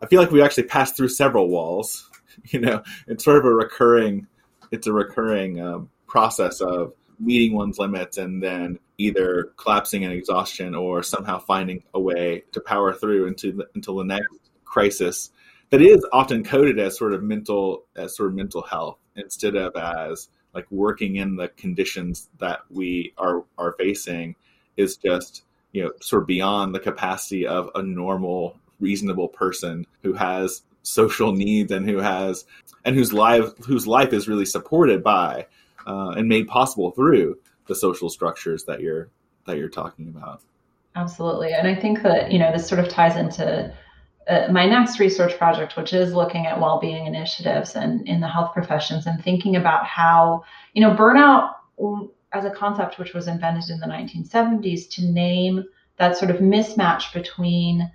I 0.04 0.06
feel 0.06 0.20
like 0.20 0.30
we 0.30 0.42
actually 0.42 0.64
passed 0.64 0.98
through 0.98 1.08
several 1.08 1.48
walls 1.48 2.10
you 2.44 2.60
know 2.60 2.82
it's 3.06 3.24
sort 3.24 3.38
of 3.38 3.46
a 3.46 3.54
recurring 3.54 4.26
it's 4.70 4.86
a 4.86 4.92
recurring 4.92 5.60
um, 5.60 5.88
process 6.06 6.60
of 6.60 6.92
meeting 7.18 7.54
one's 7.54 7.78
limits 7.78 8.18
and 8.18 8.42
then 8.42 8.78
either 8.98 9.52
collapsing 9.56 10.02
in 10.02 10.10
exhaustion 10.10 10.74
or 10.74 11.02
somehow 11.02 11.38
finding 11.38 11.82
a 11.94 12.00
way 12.00 12.42
to 12.52 12.60
power 12.60 12.92
through 12.92 13.26
into 13.26 13.52
the, 13.52 13.66
until 13.74 13.96
the 13.96 14.04
next 14.04 14.28
crisis 14.64 15.30
that 15.70 15.80
is 15.80 16.04
often 16.12 16.44
coded 16.44 16.78
as 16.78 16.98
sort 16.98 17.14
of 17.14 17.22
mental 17.22 17.84
as 17.96 18.14
sort 18.14 18.28
of 18.28 18.34
mental 18.34 18.62
health 18.62 18.98
instead 19.16 19.56
of 19.56 19.74
as 19.74 20.28
like 20.52 20.70
working 20.70 21.16
in 21.16 21.36
the 21.36 21.48
conditions 21.48 22.28
that 22.38 22.60
we 22.68 23.14
are 23.16 23.44
are 23.56 23.74
facing 23.78 24.36
is 24.76 24.98
just 24.98 25.44
you 25.72 25.82
know 25.82 25.92
sort 26.02 26.22
of 26.22 26.26
beyond 26.26 26.74
the 26.74 26.80
capacity 26.80 27.46
of 27.46 27.70
a 27.74 27.82
normal 27.82 28.58
reasonable 28.80 29.28
person 29.28 29.86
who 30.02 30.12
has 30.12 30.62
social 30.82 31.32
needs 31.32 31.72
and 31.72 31.88
who 31.88 31.98
has 31.98 32.44
and 32.84 32.94
whose 32.94 33.12
life 33.12 33.50
whose 33.66 33.86
life 33.86 34.12
is 34.12 34.28
really 34.28 34.44
supported 34.44 35.02
by 35.02 35.46
uh, 35.86 36.10
and 36.10 36.28
made 36.28 36.46
possible 36.46 36.90
through 36.90 37.38
the 37.66 37.74
social 37.74 38.10
structures 38.10 38.64
that 38.64 38.80
you're 38.80 39.08
that 39.46 39.56
you're 39.56 39.68
talking 39.68 40.08
about. 40.08 40.42
Absolutely. 40.96 41.52
And 41.52 41.66
i 41.66 41.74
think 41.74 42.02
that 42.02 42.30
you 42.30 42.38
know 42.38 42.52
this 42.52 42.68
sort 42.68 42.80
of 42.80 42.88
ties 42.88 43.16
into 43.16 43.72
uh, 44.28 44.48
my 44.50 44.66
next 44.66 44.98
research 44.98 45.36
project, 45.36 45.76
which 45.76 45.92
is 45.92 46.14
looking 46.14 46.46
at 46.46 46.58
well-being 46.58 47.06
initiatives 47.06 47.74
and 47.76 48.06
in 48.08 48.20
the 48.20 48.28
health 48.28 48.54
professions 48.54 49.06
and 49.06 49.22
thinking 49.22 49.56
about 49.56 49.84
how, 49.84 50.42
you 50.72 50.80
know, 50.80 50.94
burnout 50.94 51.50
as 52.32 52.44
a 52.44 52.50
concept 52.50 52.98
which 52.98 53.12
was 53.12 53.28
invented 53.28 53.68
in 53.68 53.80
the 53.80 53.86
1970s 53.86 54.88
to 54.88 55.04
name 55.04 55.64
that 55.98 56.16
sort 56.16 56.30
of 56.30 56.38
mismatch 56.38 57.12
between 57.12 57.90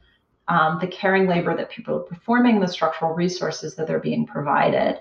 um, 0.50 0.80
the 0.82 0.88
caring 0.88 1.28
labor 1.28 1.56
that 1.56 1.70
people 1.70 1.96
are 1.96 2.00
performing, 2.00 2.60
the 2.60 2.68
structural 2.68 3.14
resources 3.14 3.76
that 3.76 3.88
they're 3.88 4.00
being 4.00 4.26
provided, 4.26 5.00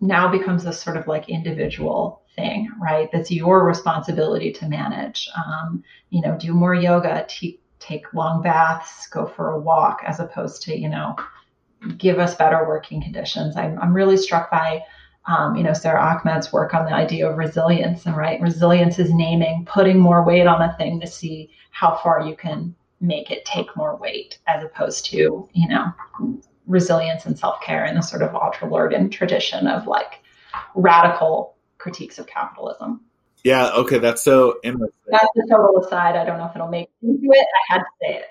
now 0.00 0.28
becomes 0.28 0.64
this 0.64 0.80
sort 0.80 0.96
of 0.96 1.06
like 1.06 1.28
individual 1.28 2.22
thing, 2.34 2.68
right? 2.80 3.08
That's 3.12 3.30
your 3.30 3.64
responsibility 3.64 4.52
to 4.52 4.68
manage. 4.68 5.28
Um, 5.36 5.82
you 6.10 6.20
know, 6.20 6.36
do 6.36 6.52
more 6.52 6.74
yoga, 6.74 7.26
take 7.78 8.12
long 8.12 8.42
baths, 8.42 9.06
go 9.08 9.24
for 9.24 9.52
a 9.52 9.58
walk, 9.58 10.02
as 10.04 10.20
opposed 10.20 10.62
to, 10.62 10.76
you 10.76 10.88
know, 10.88 11.16
give 11.96 12.18
us 12.18 12.34
better 12.34 12.66
working 12.66 13.00
conditions. 13.00 13.56
I'm, 13.56 13.78
I'm 13.78 13.94
really 13.94 14.16
struck 14.16 14.50
by, 14.50 14.82
um, 15.26 15.54
you 15.54 15.62
know, 15.62 15.72
Sara 15.72 16.00
Ahmed's 16.00 16.52
work 16.52 16.74
on 16.74 16.86
the 16.86 16.92
idea 16.92 17.28
of 17.28 17.38
resilience. 17.38 18.06
And 18.06 18.16
right, 18.16 18.40
resilience 18.40 18.98
is 18.98 19.12
naming, 19.12 19.64
putting 19.64 19.98
more 19.98 20.24
weight 20.24 20.46
on 20.48 20.62
a 20.62 20.74
thing 20.76 21.00
to 21.00 21.06
see 21.06 21.50
how 21.70 22.00
far 22.02 22.22
you 22.22 22.34
can 22.34 22.74
make 23.00 23.30
it 23.30 23.44
take 23.44 23.76
more 23.76 23.96
weight, 23.96 24.38
as 24.46 24.64
opposed 24.64 25.04
to, 25.06 25.48
you 25.52 25.68
know, 25.68 25.92
resilience 26.66 27.26
and 27.26 27.38
self 27.38 27.60
care 27.60 27.84
in 27.84 27.94
the 27.94 28.02
sort 28.02 28.22
of 28.22 28.30
Audre 28.32 29.10
tradition 29.10 29.66
of 29.66 29.86
like 29.86 30.20
radical 30.74 31.56
critiques 31.78 32.18
of 32.18 32.26
capitalism. 32.26 33.00
Yeah, 33.44 33.70
okay, 33.70 33.98
that's 33.98 34.22
so 34.22 34.58
interesting. 34.64 34.98
That's 35.06 35.24
a 35.24 35.48
total 35.48 35.82
aside. 35.84 36.16
I 36.16 36.24
don't 36.24 36.38
know 36.38 36.46
if 36.46 36.56
it'll 36.56 36.68
make 36.68 36.90
into 37.02 37.28
it. 37.30 37.46
I 37.70 37.74
had 37.74 37.78
to 37.78 37.84
say 38.00 38.14
it. 38.16 38.24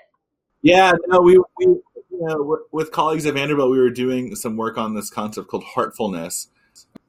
Yeah, 0.60 0.92
no, 1.06 1.20
we, 1.20 1.38
we 1.56 1.66
you 1.66 2.26
know, 2.26 2.58
with 2.72 2.92
colleagues 2.92 3.26
at 3.26 3.34
Vanderbilt, 3.34 3.70
we 3.70 3.78
were 3.78 3.90
doing 3.90 4.34
some 4.34 4.56
work 4.56 4.76
on 4.76 4.94
this 4.94 5.10
concept 5.10 5.48
called 5.48 5.64
heartfulness. 5.64 6.48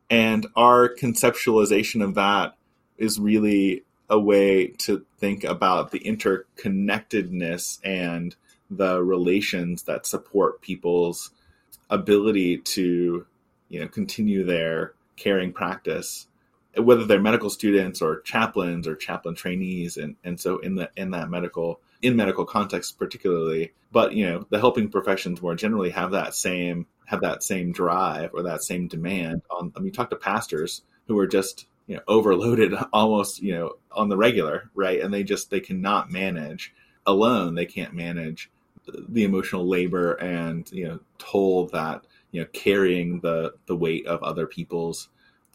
And 0.09 0.47
our 0.55 0.89
conceptualization 0.89 2.03
of 2.03 2.15
that 2.15 2.55
is 2.97 3.19
really 3.19 3.83
a 4.09 4.19
way 4.19 4.67
to 4.67 5.05
think 5.17 5.43
about 5.43 5.91
the 5.91 5.99
interconnectedness 5.99 7.79
and 7.83 8.35
the 8.69 9.03
relations 9.03 9.83
that 9.83 10.05
support 10.05 10.61
people's 10.61 11.31
ability 11.89 12.57
to, 12.57 13.25
you 13.69 13.79
know, 13.79 13.87
continue 13.87 14.43
their 14.43 14.93
caring 15.15 15.51
practice 15.51 16.27
whether 16.77 17.05
they're 17.05 17.21
medical 17.21 17.49
students 17.49 18.01
or 18.01 18.21
chaplains 18.21 18.87
or 18.87 18.95
chaplain 18.95 19.35
trainees 19.35 19.97
and, 19.97 20.15
and 20.23 20.39
so 20.39 20.59
in 20.59 20.75
the 20.75 20.89
in 20.95 21.11
that 21.11 21.29
medical 21.29 21.79
in 22.01 22.15
medical 22.15 22.45
context 22.45 22.97
particularly. 22.97 23.71
But 23.91 24.13
you 24.13 24.29
know 24.29 24.45
the 24.49 24.59
helping 24.59 24.89
professions 24.89 25.41
more 25.41 25.55
generally 25.55 25.89
have 25.89 26.11
that 26.11 26.35
same 26.35 26.85
have 27.05 27.21
that 27.21 27.43
same 27.43 27.71
drive 27.71 28.31
or 28.33 28.43
that 28.43 28.63
same 28.63 28.87
demand 28.87 29.41
on 29.49 29.73
I 29.75 29.79
mean 29.79 29.91
talk 29.91 30.09
to 30.11 30.15
pastors 30.15 30.83
who 31.07 31.17
are 31.17 31.27
just 31.27 31.65
you 31.89 31.95
know 31.95 32.01
overloaded 32.07 32.73
almost 32.93 33.41
you 33.41 33.53
know 33.53 33.73
on 33.91 34.07
the 34.07 34.15
regular 34.15 34.69
right 34.73 35.01
and 35.01 35.13
they 35.13 35.23
just 35.23 35.49
they 35.49 35.59
cannot 35.59 36.09
manage 36.09 36.73
alone 37.05 37.55
they 37.55 37.65
can't 37.65 37.93
manage 37.93 38.49
the 39.09 39.23
emotional 39.23 39.67
labor 39.67 40.13
and 40.13 40.71
you 40.71 40.87
know 40.87 40.99
toll 41.17 41.67
that 41.67 42.05
you 42.31 42.41
know 42.41 42.47
carrying 42.53 43.19
the 43.19 43.53
the 43.65 43.75
weight 43.75 44.05
of 44.07 44.23
other 44.23 44.47
people's 44.47 45.09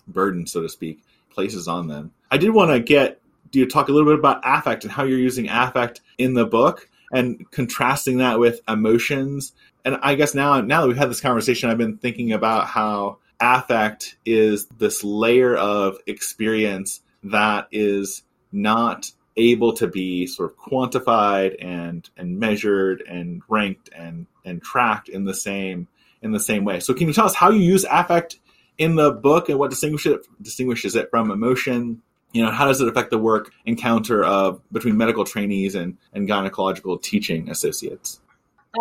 burden, 0.06 0.46
so 0.46 0.62
to 0.62 0.68
speak, 0.68 1.02
places 1.30 1.68
on 1.68 1.88
them. 1.88 2.12
I 2.30 2.38
did 2.38 2.50
want 2.50 2.70
to 2.70 2.80
get 2.80 3.20
you 3.52 3.66
talk 3.66 3.88
a 3.88 3.92
little 3.92 4.10
bit 4.10 4.18
about 4.18 4.42
affect 4.44 4.82
and 4.82 4.92
how 4.92 5.04
you're 5.04 5.18
using 5.18 5.48
affect 5.48 6.00
in 6.18 6.34
the 6.34 6.44
book 6.44 6.88
and 7.12 7.48
contrasting 7.52 8.18
that 8.18 8.40
with 8.40 8.60
emotions. 8.68 9.52
And 9.84 9.96
I 10.02 10.16
guess 10.16 10.34
now 10.34 10.60
now 10.60 10.82
that 10.82 10.88
we've 10.88 10.96
had 10.96 11.10
this 11.10 11.20
conversation, 11.20 11.70
I've 11.70 11.78
been 11.78 11.98
thinking 11.98 12.32
about 12.32 12.66
how 12.66 13.18
affect 13.40 14.16
is 14.24 14.66
this 14.66 15.04
layer 15.04 15.56
of 15.56 15.98
experience 16.06 17.00
that 17.22 17.68
is 17.72 18.22
not 18.52 19.10
able 19.36 19.72
to 19.72 19.88
be 19.88 20.26
sort 20.26 20.50
of 20.50 20.56
quantified 20.56 21.56
and 21.58 22.08
and 22.16 22.38
measured 22.38 23.02
and 23.08 23.42
ranked 23.48 23.90
and 23.94 24.26
and 24.44 24.62
tracked 24.62 25.08
in 25.08 25.24
the 25.24 25.34
same 25.34 25.88
in 26.22 26.32
the 26.32 26.40
same 26.40 26.64
way. 26.64 26.80
So 26.80 26.94
can 26.94 27.08
you 27.08 27.12
tell 27.12 27.26
us 27.26 27.34
how 27.34 27.50
you 27.50 27.60
use 27.60 27.84
affect 27.90 28.38
in 28.78 28.96
the 28.96 29.10
book 29.10 29.48
and 29.48 29.58
what 29.58 29.70
distinguishes 29.70 30.12
it 30.14 30.26
distinguishes 30.42 30.96
it 30.96 31.10
from 31.10 31.30
emotion 31.30 32.02
you 32.32 32.42
know 32.42 32.50
how 32.50 32.66
does 32.66 32.80
it 32.80 32.88
affect 32.88 33.10
the 33.10 33.18
work 33.18 33.52
encounter 33.64 34.22
of 34.24 34.60
between 34.70 34.96
medical 34.96 35.24
trainees 35.24 35.74
and, 35.74 35.96
and 36.12 36.28
gynecological 36.28 37.00
teaching 37.00 37.48
associates 37.48 38.20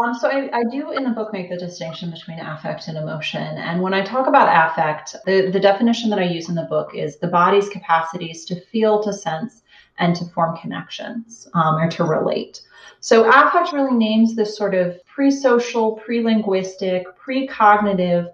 um, 0.02 0.14
so 0.14 0.28
I, 0.30 0.50
I, 0.54 0.64
do 0.64 0.92
in 0.92 1.04
the 1.04 1.12
book 1.12 1.34
make 1.34 1.50
the 1.50 1.58
distinction 1.58 2.12
between 2.12 2.40
affect 2.40 2.88
and 2.88 2.98
emotion 2.98 3.42
and 3.42 3.82
when 3.82 3.94
i 3.94 4.04
talk 4.04 4.28
about 4.28 4.72
affect 4.72 5.16
the, 5.26 5.50
the 5.52 5.60
definition 5.60 6.10
that 6.10 6.20
i 6.20 6.24
use 6.24 6.50
in 6.50 6.56
the 6.56 6.64
book 6.64 6.96
is 6.96 7.18
the 7.18 7.28
body's 7.28 7.70
capacities 7.70 8.46
to 8.46 8.60
feel 8.60 9.04
to 9.04 9.14
sense 9.14 9.62
and 10.00 10.16
to 10.16 10.26
form 10.26 10.58
connections 10.58 11.48
um, 11.54 11.76
or 11.76 11.90
to 11.90 12.04
relate 12.04 12.62
so 13.00 13.30
affect 13.30 13.74
really 13.74 13.96
names 13.96 14.36
this 14.36 14.58
sort 14.58 14.74
of 14.74 15.06
pre-social 15.06 15.94
pre-linguistic 15.94 17.06
pre-cognitive 17.18 18.28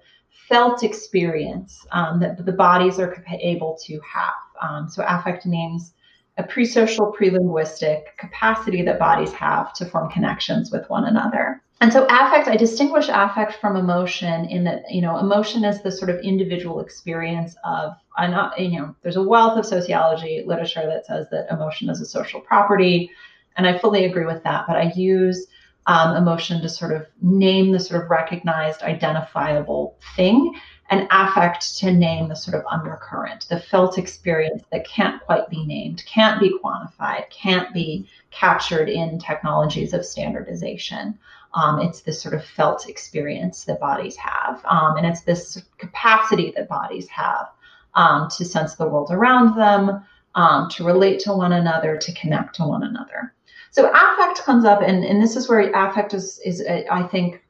felt 0.50 0.84
experience 0.84 1.86
um, 1.92 2.20
that 2.20 2.44
the 2.44 2.52
bodies 2.52 3.00
are 3.00 3.24
able 3.40 3.78
to 3.86 4.00
have. 4.02 4.34
Um, 4.62 4.90
so 4.90 5.06
affect 5.08 5.46
names 5.46 5.94
a 6.40 6.44
pre-social, 6.44 7.12
pre-linguistic 7.12 8.18
capacity 8.18 8.82
that 8.82 8.98
bodies 8.98 9.34
have 9.34 9.74
to 9.74 9.86
form 9.86 10.10
connections 10.10 10.72
with 10.72 10.90
one 10.90 11.04
another. 11.04 11.62
And 11.82 11.92
so 11.94 12.06
affect, 12.10 12.48
I 12.48 12.56
distinguish 12.56 13.08
affect 13.10 13.54
from 13.62 13.76
emotion 13.76 14.46
in 14.46 14.64
that, 14.64 14.84
you 14.90 15.02
know, 15.02 15.18
emotion 15.18 15.64
is 15.64 15.82
the 15.82 15.92
sort 15.92 16.10
of 16.10 16.20
individual 16.22 16.80
experience 16.80 17.56
of, 17.66 17.94
not, 18.18 18.60
you 18.60 18.80
know, 18.80 18.96
there's 19.02 19.16
a 19.18 19.24
wealth 19.24 19.58
of 19.58 19.66
sociology 19.66 20.44
literature 20.46 20.86
that 20.88 21.06
says 21.06 21.28
that 21.32 21.48
emotion 21.52 21.90
is 21.90 22.02
a 22.02 22.06
social 22.06 22.42
property. 22.42 23.12
And 23.56 23.68
I 23.68 23.78
fully 23.78 24.06
agree 24.06 24.26
with 24.26 24.44
that. 24.44 24.66
But 24.68 24.78
I 24.78 24.92
use 24.96 25.48
um, 25.88 26.16
emotion 26.16 26.62
to 26.62 26.70
sort 26.70 26.94
of 26.94 27.06
name 27.22 27.72
the 27.72 27.80
sort 27.80 28.04
of 28.04 28.10
recognized, 28.10 28.82
identifiable 28.82 29.98
thing, 30.16 30.54
and 30.90 31.08
affect 31.12 31.78
to 31.78 31.92
name 31.92 32.28
the 32.28 32.36
sort 32.36 32.56
of 32.56 32.66
undercurrent, 32.70 33.48
the 33.50 33.60
felt 33.60 33.98
experience 33.98 34.64
that 34.72 34.88
can't 34.88 35.22
quite 35.24 35.48
be 35.50 35.64
named, 35.66 36.04
can't 36.06 36.40
be 36.40 36.58
quantified, 36.64 37.30
can't 37.30 37.72
be 37.74 38.08
captured 38.32 38.90
in 38.90 39.20
technologies 39.20 39.94
of 39.94 40.04
standardization. 40.04 41.18
Um, 41.54 41.80
it's 41.80 42.02
this 42.02 42.22
sort 42.22 42.34
of 42.34 42.44
felt 42.44 42.90
experience 42.90 43.66
that 43.66 43.80
bodies 43.80 44.16
have, 44.18 44.64
um, 44.66 44.98
and 44.98 45.06
it's 45.06 45.22
this 45.22 45.62
capacity 45.78 46.52
that 46.56 46.68
bodies 46.68 47.08
have 47.10 47.50
um, 47.96 48.28
to 48.38 48.46
sense 48.46 48.76
the 48.76 48.88
world 48.88 49.10
around 49.12 49.56
them, 49.56 50.04
um, 50.36 50.70
to 50.70 50.84
relate 50.84 51.20
to 51.22 51.34
one 51.34 51.54
another, 51.54 51.98
to 51.98 52.14
connect 52.14 52.56
to 52.56 52.64
one 52.64 52.84
another. 52.84 53.34
So 53.72 53.92
affect 53.94 54.44
comes 54.44 54.66
up, 54.66 54.82
and, 54.82 55.04
and 55.04 55.22
this 55.22 55.36
is 55.36 55.48
where 55.48 55.72
affect 55.72 56.14
is, 56.14 56.40
is 56.46 56.64
I 56.92 57.04
think, 57.04 57.44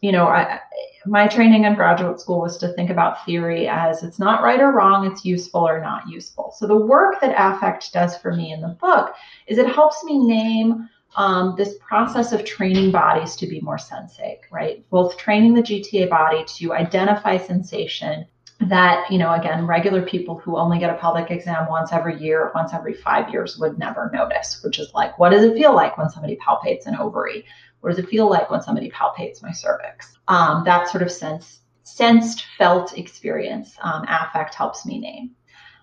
you 0.00 0.12
know, 0.12 0.26
I, 0.26 0.60
my 1.06 1.26
training 1.26 1.64
in 1.64 1.74
graduate 1.74 2.20
school 2.20 2.40
was 2.40 2.56
to 2.58 2.68
think 2.68 2.90
about 2.90 3.24
theory 3.24 3.68
as 3.68 4.02
it's 4.02 4.18
not 4.18 4.42
right 4.42 4.60
or 4.60 4.72
wrong, 4.72 5.06
it's 5.06 5.24
useful 5.24 5.66
or 5.66 5.80
not 5.80 6.08
useful. 6.08 6.54
So 6.56 6.66
the 6.66 6.76
work 6.76 7.20
that 7.20 7.34
affect 7.36 7.92
does 7.92 8.16
for 8.16 8.34
me 8.34 8.52
in 8.52 8.60
the 8.60 8.68
book 8.68 9.14
is 9.46 9.58
it 9.58 9.66
helps 9.66 10.02
me 10.04 10.18
name 10.18 10.88
um, 11.16 11.54
this 11.56 11.74
process 11.80 12.32
of 12.32 12.44
training 12.44 12.92
bodies 12.92 13.34
to 13.36 13.46
be 13.46 13.60
more 13.60 13.76
sensate, 13.76 14.40
right? 14.50 14.88
Both 14.90 15.18
training 15.18 15.54
the 15.54 15.62
GTA 15.62 16.08
body 16.08 16.44
to 16.58 16.72
identify 16.72 17.36
sensation 17.36 18.26
that, 18.60 19.10
you 19.10 19.18
know, 19.18 19.32
again, 19.32 19.66
regular 19.66 20.02
people 20.02 20.38
who 20.38 20.56
only 20.56 20.78
get 20.78 20.94
a 20.94 20.98
pelvic 20.98 21.30
exam 21.30 21.66
once 21.68 21.92
every 21.92 22.20
year, 22.22 22.52
once 22.54 22.74
every 22.74 22.92
five 22.92 23.30
years 23.30 23.58
would 23.58 23.78
never 23.78 24.10
notice, 24.12 24.62
which 24.62 24.78
is 24.78 24.92
like, 24.92 25.18
what 25.18 25.30
does 25.30 25.44
it 25.44 25.54
feel 25.54 25.74
like 25.74 25.96
when 25.96 26.10
somebody 26.10 26.36
palpates 26.36 26.86
an 26.86 26.94
ovary? 26.96 27.44
What 27.80 27.90
does 27.90 27.98
it 27.98 28.08
feel 28.08 28.28
like 28.28 28.50
when 28.50 28.62
somebody 28.62 28.90
palpates 28.90 29.42
my 29.42 29.52
cervix? 29.52 30.16
Um, 30.28 30.64
that 30.64 30.88
sort 30.88 31.02
of 31.02 31.10
sense, 31.10 31.60
sensed, 31.82 32.44
felt 32.58 32.96
experience, 32.96 33.74
um, 33.82 34.04
affect 34.08 34.54
helps 34.54 34.84
me 34.86 34.98
name. 34.98 35.30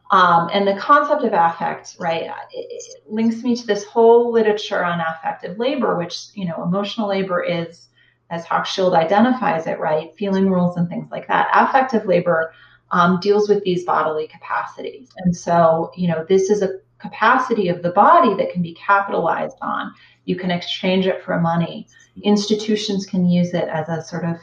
Um, 0.10 0.50
and 0.54 0.66
the 0.66 0.76
concept 0.76 1.24
of 1.24 1.34
affect, 1.34 1.98
right, 2.00 2.24
it, 2.24 2.32
it 2.54 3.04
links 3.08 3.44
me 3.44 3.56
to 3.56 3.68
this 3.68 3.84
whole 3.84 4.32
literature 4.32 4.84
on 4.84 5.02
affective 5.02 5.60
labor, 5.60 5.98
which, 5.98 6.28
you 6.34 6.46
know, 6.46 6.64
emotional 6.64 7.10
labor 7.10 7.44
is, 7.44 7.88
as 8.30 8.46
Hochschild 8.46 8.94
identifies 8.96 9.68
it, 9.68 9.80
right, 9.80 10.16
feeling 10.18 10.50
rules 10.50 10.78
and 10.78 10.88
things 10.88 11.10
like 11.12 11.28
that. 11.28 11.50
Affective 11.54 12.06
labor 12.06 12.54
um, 12.92 13.20
deals 13.20 13.50
with 13.50 13.64
these 13.64 13.84
bodily 13.84 14.28
capacities. 14.28 15.10
And 15.18 15.36
so, 15.36 15.92
you 15.96 16.08
know, 16.08 16.26
this 16.28 16.50
is 16.50 16.62
a 16.62 16.80
capacity 17.00 17.70
of 17.70 17.82
the 17.82 17.92
body 17.92 18.34
that 18.36 18.52
can 18.52 18.62
be 18.62 18.74
capitalized 18.74 19.58
on. 19.62 19.94
You 20.26 20.36
can 20.36 20.52
exchange 20.52 21.06
it 21.06 21.24
for 21.24 21.40
money. 21.40 21.88
Institutions 22.24 23.06
can 23.06 23.30
use 23.30 23.54
it 23.54 23.68
as 23.70 23.88
a 23.90 24.04
sort 24.04 24.26
of 24.26 24.38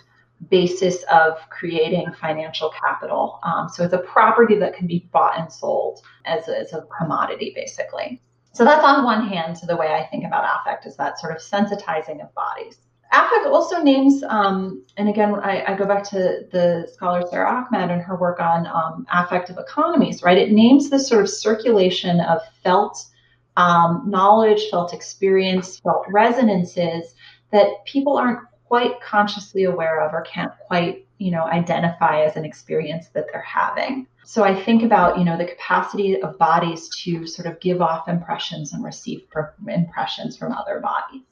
basis 0.51 1.03
of 1.05 1.39
creating 1.51 2.13
financial 2.21 2.71
capital. 2.71 3.39
Um, 3.43 3.69
so 3.69 3.85
it's 3.85 3.95
a 3.95 3.99
property 3.99 4.57
that 4.59 4.77
can 4.77 4.87
be 4.87 5.09
bought 5.13 5.39
and 5.39 5.53
sold 5.53 6.01
as 6.27 6.49
a, 6.49 6.59
as 6.59 6.73
a 6.73 6.87
commodity, 6.99 7.53
basically. 7.55 8.21
So 8.53 8.65
that's 8.65 8.85
on 8.85 9.05
one 9.05 9.27
hand 9.27 9.57
to 9.57 9.67
the 9.67 9.77
way 9.77 9.89
I 9.89 10.07
think 10.07 10.25
about 10.25 10.61
affect 10.61 10.87
is 10.87 10.97
that 10.97 11.19
sort 11.19 11.35
of 11.35 11.43
sensitizing 11.43 12.23
of 12.23 12.33
bodies. 12.35 12.79
Affect 13.13 13.47
also 13.47 13.81
names, 13.81 14.25
um, 14.29 14.85
and 14.97 15.09
again, 15.09 15.35
I, 15.35 15.65
I, 15.69 15.77
go 15.77 15.87
back 15.87 16.03
to 16.11 16.47
the 16.51 16.89
scholar 16.93 17.23
Sara 17.31 17.49
Ahmed 17.49 17.91
and 17.91 18.03
her 18.03 18.17
work 18.17 18.41
on 18.41 18.67
um, 18.67 19.07
affective 19.13 19.57
economies, 19.57 20.23
right? 20.23 20.37
It 20.37 20.51
names 20.51 20.91
this 20.91 21.09
sort 21.09 21.23
of 21.23 21.31
circulation 21.31 22.21
of 22.21 22.41
felt 22.65 23.07
um, 23.57 24.03
knowledge, 24.07 24.69
felt 24.71 24.93
experience, 24.93 25.79
felt 25.79 26.07
resonances 26.09 27.15
that 27.53 27.69
people 27.85 28.17
aren't 28.17 28.41
quite 28.65 29.01
consciously 29.01 29.65
aware 29.65 30.01
of 30.01 30.13
or 30.13 30.23
can't 30.23 30.53
quite, 30.67 31.07
you 31.19 31.31
know, 31.31 31.45
identify 31.45 32.23
as 32.23 32.35
an 32.35 32.45
experience 32.45 33.09
that 33.11 33.27
they're 33.33 33.43
having. 33.43 34.07
So 34.25 34.43
I 34.43 34.55
think 34.65 34.83
about, 34.83 35.19
you 35.19 35.25
know, 35.25 35.37
the 35.37 35.45
capacity 35.45 36.21
of 36.21 36.39
bodies 36.39 36.89
to 37.03 37.27
sort 37.27 37.47
of 37.47 37.61
give 37.61 37.83
off 37.83 38.09
impressions 38.09 38.73
and 38.73 38.83
receive 38.83 39.23
impressions 39.69 40.37
from 40.37 40.53
other 40.53 40.81
bodies. 40.81 41.23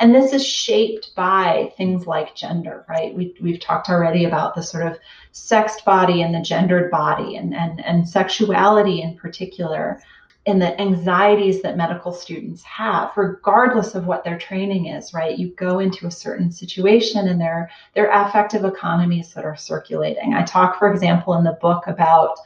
And 0.00 0.12
this 0.12 0.32
is 0.32 0.44
shaped 0.44 1.14
by 1.14 1.72
things 1.76 2.06
like 2.06 2.34
gender, 2.34 2.84
right? 2.88 3.14
We, 3.14 3.36
we've 3.40 3.60
talked 3.60 3.88
already 3.88 4.24
about 4.24 4.56
the 4.56 4.62
sort 4.62 4.86
of 4.86 4.98
sexed 5.30 5.84
body 5.84 6.22
and 6.22 6.34
the 6.34 6.40
gendered 6.40 6.90
body 6.90 7.36
and, 7.36 7.54
and, 7.54 7.84
and 7.84 8.08
sexuality 8.08 9.00
in 9.00 9.16
particular 9.16 10.02
and 10.50 10.60
the 10.60 10.78
anxieties 10.80 11.62
that 11.62 11.76
medical 11.76 12.12
students 12.12 12.62
have, 12.64 13.12
regardless 13.16 13.94
of 13.94 14.06
what 14.06 14.24
their 14.24 14.38
training 14.38 14.86
is, 14.86 15.14
right? 15.14 15.38
You 15.38 15.48
go 15.54 15.78
into 15.78 16.06
a 16.06 16.10
certain 16.10 16.50
situation 16.50 17.28
and 17.28 17.40
there, 17.40 17.70
there 17.94 18.10
are 18.10 18.28
affective 18.28 18.64
economies 18.64 19.32
that 19.34 19.44
are 19.44 19.56
circulating. 19.56 20.34
I 20.34 20.42
talk, 20.42 20.78
for 20.78 20.92
example, 20.92 21.34
in 21.34 21.44
the 21.44 21.58
book 21.60 21.86
about 21.86 22.36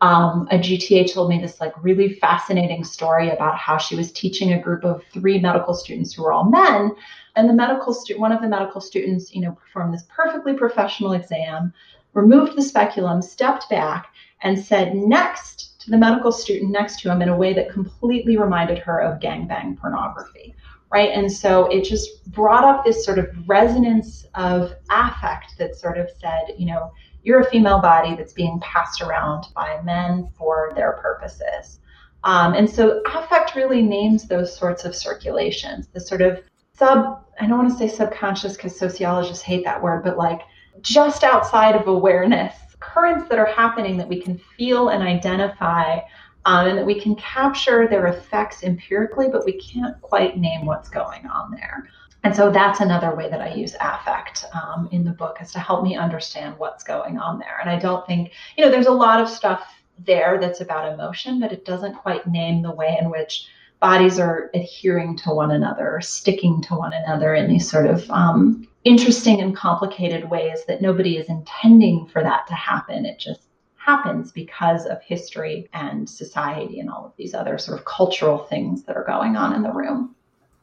um, 0.00 0.48
a 0.50 0.58
GTA 0.58 1.12
told 1.12 1.28
me 1.28 1.38
this 1.38 1.60
like 1.60 1.74
really 1.84 2.14
fascinating 2.14 2.82
story 2.82 3.28
about 3.28 3.58
how 3.58 3.76
she 3.76 3.94
was 3.94 4.10
teaching 4.10 4.54
a 4.54 4.60
group 4.60 4.82
of 4.82 5.04
three 5.12 5.38
medical 5.38 5.74
students 5.74 6.14
who 6.14 6.22
were 6.22 6.32
all 6.32 6.44
men. 6.44 6.92
And 7.36 7.48
the 7.48 7.54
medical 7.54 7.94
one 8.16 8.32
of 8.32 8.40
the 8.40 8.48
medical 8.48 8.80
students, 8.80 9.34
you 9.34 9.42
know, 9.42 9.52
performed 9.52 9.92
this 9.92 10.06
perfectly 10.08 10.54
professional 10.54 11.12
exam, 11.12 11.74
removed 12.14 12.56
the 12.56 12.62
speculum, 12.62 13.20
stepped 13.20 13.68
back, 13.68 14.08
and 14.42 14.58
said, 14.58 14.94
next 14.94 15.69
to 15.80 15.90
the 15.90 15.96
medical 15.96 16.30
student 16.30 16.70
next 16.70 17.00
to 17.00 17.10
him 17.10 17.22
in 17.22 17.28
a 17.28 17.36
way 17.36 17.52
that 17.54 17.70
completely 17.70 18.36
reminded 18.36 18.78
her 18.78 19.00
of 19.00 19.20
gangbang 19.20 19.78
pornography, 19.78 20.54
right? 20.92 21.10
And 21.10 21.30
so 21.30 21.66
it 21.66 21.84
just 21.84 22.30
brought 22.32 22.64
up 22.64 22.84
this 22.84 23.04
sort 23.04 23.18
of 23.18 23.28
resonance 23.48 24.26
of 24.34 24.74
affect 24.90 25.56
that 25.58 25.74
sort 25.74 25.98
of 25.98 26.08
said, 26.20 26.54
you 26.58 26.66
know, 26.66 26.92
you're 27.22 27.40
a 27.40 27.50
female 27.50 27.80
body 27.80 28.14
that's 28.14 28.32
being 28.32 28.60
passed 28.60 29.00
around 29.00 29.46
by 29.54 29.80
men 29.82 30.28
for 30.36 30.72
their 30.74 30.92
purposes. 30.92 31.80
Um, 32.24 32.52
and 32.52 32.68
so 32.68 33.02
affect 33.06 33.54
really 33.54 33.82
names 33.82 34.28
those 34.28 34.54
sorts 34.54 34.84
of 34.84 34.94
circulations, 34.94 35.88
the 35.88 36.00
sort 36.00 36.20
of 36.20 36.42
sub, 36.74 37.24
I 37.40 37.46
don't 37.46 37.58
want 37.58 37.70
to 37.70 37.78
say 37.78 37.94
subconscious 37.94 38.56
because 38.56 38.78
sociologists 38.78 39.42
hate 39.42 39.64
that 39.64 39.82
word, 39.82 40.04
but 40.04 40.18
like 40.18 40.42
just 40.82 41.24
outside 41.24 41.74
of 41.74 41.88
awareness 41.88 42.54
currents 42.92 43.28
that 43.28 43.38
are 43.38 43.46
happening 43.46 43.96
that 43.96 44.08
we 44.08 44.20
can 44.20 44.38
feel 44.56 44.88
and 44.88 45.02
identify 45.02 46.00
um, 46.46 46.66
and 46.68 46.78
that 46.78 46.86
we 46.86 47.00
can 47.00 47.14
capture 47.16 47.86
their 47.86 48.06
effects 48.06 48.62
empirically, 48.62 49.28
but 49.30 49.44
we 49.44 49.52
can't 49.52 50.00
quite 50.00 50.38
name 50.38 50.64
what's 50.64 50.88
going 50.88 51.26
on 51.26 51.50
there. 51.50 51.88
And 52.22 52.34
so 52.34 52.50
that's 52.50 52.80
another 52.80 53.14
way 53.14 53.30
that 53.30 53.40
I 53.40 53.54
use 53.54 53.74
affect 53.80 54.44
um, 54.54 54.88
in 54.92 55.04
the 55.04 55.10
book 55.10 55.38
is 55.40 55.52
to 55.52 55.58
help 55.58 55.82
me 55.82 55.96
understand 55.96 56.58
what's 56.58 56.84
going 56.84 57.18
on 57.18 57.38
there. 57.38 57.58
And 57.60 57.70
I 57.70 57.78
don't 57.78 58.06
think, 58.06 58.32
you 58.56 58.64
know, 58.64 58.70
there's 58.70 58.86
a 58.86 58.92
lot 58.92 59.20
of 59.20 59.28
stuff 59.28 59.66
there 59.98 60.38
that's 60.40 60.60
about 60.60 60.92
emotion, 60.92 61.40
but 61.40 61.52
it 61.52 61.64
doesn't 61.64 61.94
quite 61.94 62.26
name 62.26 62.62
the 62.62 62.72
way 62.72 62.98
in 63.00 63.10
which 63.10 63.46
bodies 63.80 64.18
are 64.18 64.50
adhering 64.54 65.16
to 65.16 65.30
one 65.30 65.50
another, 65.50 66.00
sticking 66.02 66.60
to 66.62 66.74
one 66.74 66.92
another 66.92 67.34
in 67.34 67.48
these 67.48 67.68
sort 67.68 67.86
of 67.86 68.10
um, 68.10 68.68
interesting 68.84 69.40
and 69.40 69.56
complicated 69.56 70.30
ways 70.30 70.64
that 70.66 70.82
nobody 70.82 71.16
is 71.16 71.28
intending 71.28 72.06
for 72.06 72.22
that 72.22 72.46
to 72.46 72.54
happen. 72.54 73.04
It 73.04 73.18
just 73.18 73.42
happens 73.76 74.30
because 74.32 74.86
of 74.86 75.02
history 75.02 75.68
and 75.72 76.08
society 76.08 76.80
and 76.80 76.90
all 76.90 77.04
of 77.06 77.12
these 77.16 77.34
other 77.34 77.58
sort 77.58 77.78
of 77.78 77.84
cultural 77.84 78.38
things 78.38 78.84
that 78.84 78.96
are 78.96 79.04
going 79.04 79.36
on 79.36 79.54
in 79.54 79.62
the 79.62 79.72
room. 79.72 80.14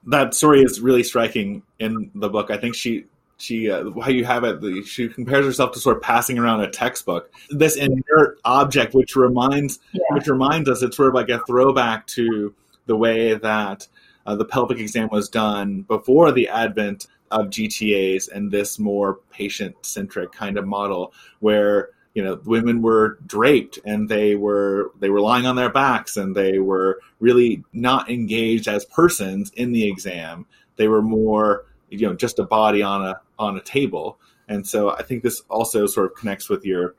That 0.05 0.34
story 0.34 0.61
is 0.61 0.80
really 0.80 1.03
striking 1.03 1.63
in 1.80 2.11
the 2.15 2.30
book. 2.30 2.49
I 2.49 2.57
think 2.57 2.76
she 2.76 3.05
she 3.38 3.70
uh, 3.70 3.91
how 4.01 4.09
you 4.09 4.26
have 4.26 4.43
it 4.43 4.86
she 4.86 5.07
compares 5.07 5.45
herself 5.45 5.72
to 5.72 5.80
sort 5.80 5.95
of 5.95 6.01
passing 6.01 6.39
around 6.39 6.61
a 6.61 6.70
textbook 6.70 7.32
this 7.51 7.76
inert 7.76 8.39
object 8.45 8.95
which 8.95 9.15
reminds 9.15 9.80
yeah. 9.91 10.01
which 10.09 10.28
reminds 10.28 10.68
us 10.68 10.82
it's 10.82 10.97
sort 10.97 11.09
of 11.09 11.13
like 11.13 11.30
a 11.30 11.39
throwback 11.45 12.07
to 12.07 12.53
the 12.88 12.95
way 12.95 13.36
that 13.36 13.88
uh, 14.26 14.36
the 14.36 14.45
pelvic 14.45 14.80
exam 14.80 15.07
was 15.11 15.30
done 15.30 15.82
before 15.84 16.32
the 16.32 16.49
advent 16.49 17.05
of 17.32 17.47
GTAs 17.47 18.30
and 18.30 18.51
this 18.51 18.80
more 18.80 19.19
patient 19.32 19.75
centric 19.86 20.32
kind 20.32 20.57
of 20.57 20.65
model 20.65 21.13
where 21.39 21.89
you 22.13 22.23
know 22.23 22.39
women 22.45 22.82
were 22.82 23.19
draped 23.25 23.80
and 23.86 24.09
they 24.09 24.36
were 24.36 24.91
they 24.99 25.09
were 25.09 25.21
lying 25.21 25.45
on 25.45 25.55
their 25.55 25.71
backs 25.71 26.17
and 26.17 26.36
they 26.36 26.59
were 26.59 26.99
really 27.19 27.63
not 27.73 28.09
engaged 28.09 28.67
as 28.67 28.86
persons 28.86 29.51
in 29.51 29.71
the 29.71 29.88
exam. 29.88 30.45
They 30.78 30.88
were 30.88 31.01
more 31.01 31.65
you 31.89 32.07
know 32.07 32.15
just 32.15 32.39
a 32.39 32.43
body 32.43 32.82
on 32.82 33.05
a 33.05 33.21
on 33.38 33.57
a 33.57 33.61
table. 33.61 34.19
And 34.49 34.65
so 34.65 34.91
i 34.91 35.03
think 35.03 35.23
this 35.23 35.41
also 35.49 35.86
sort 35.88 36.11
of 36.11 36.17
connects 36.17 36.49
with 36.49 36.65
your 36.65 36.95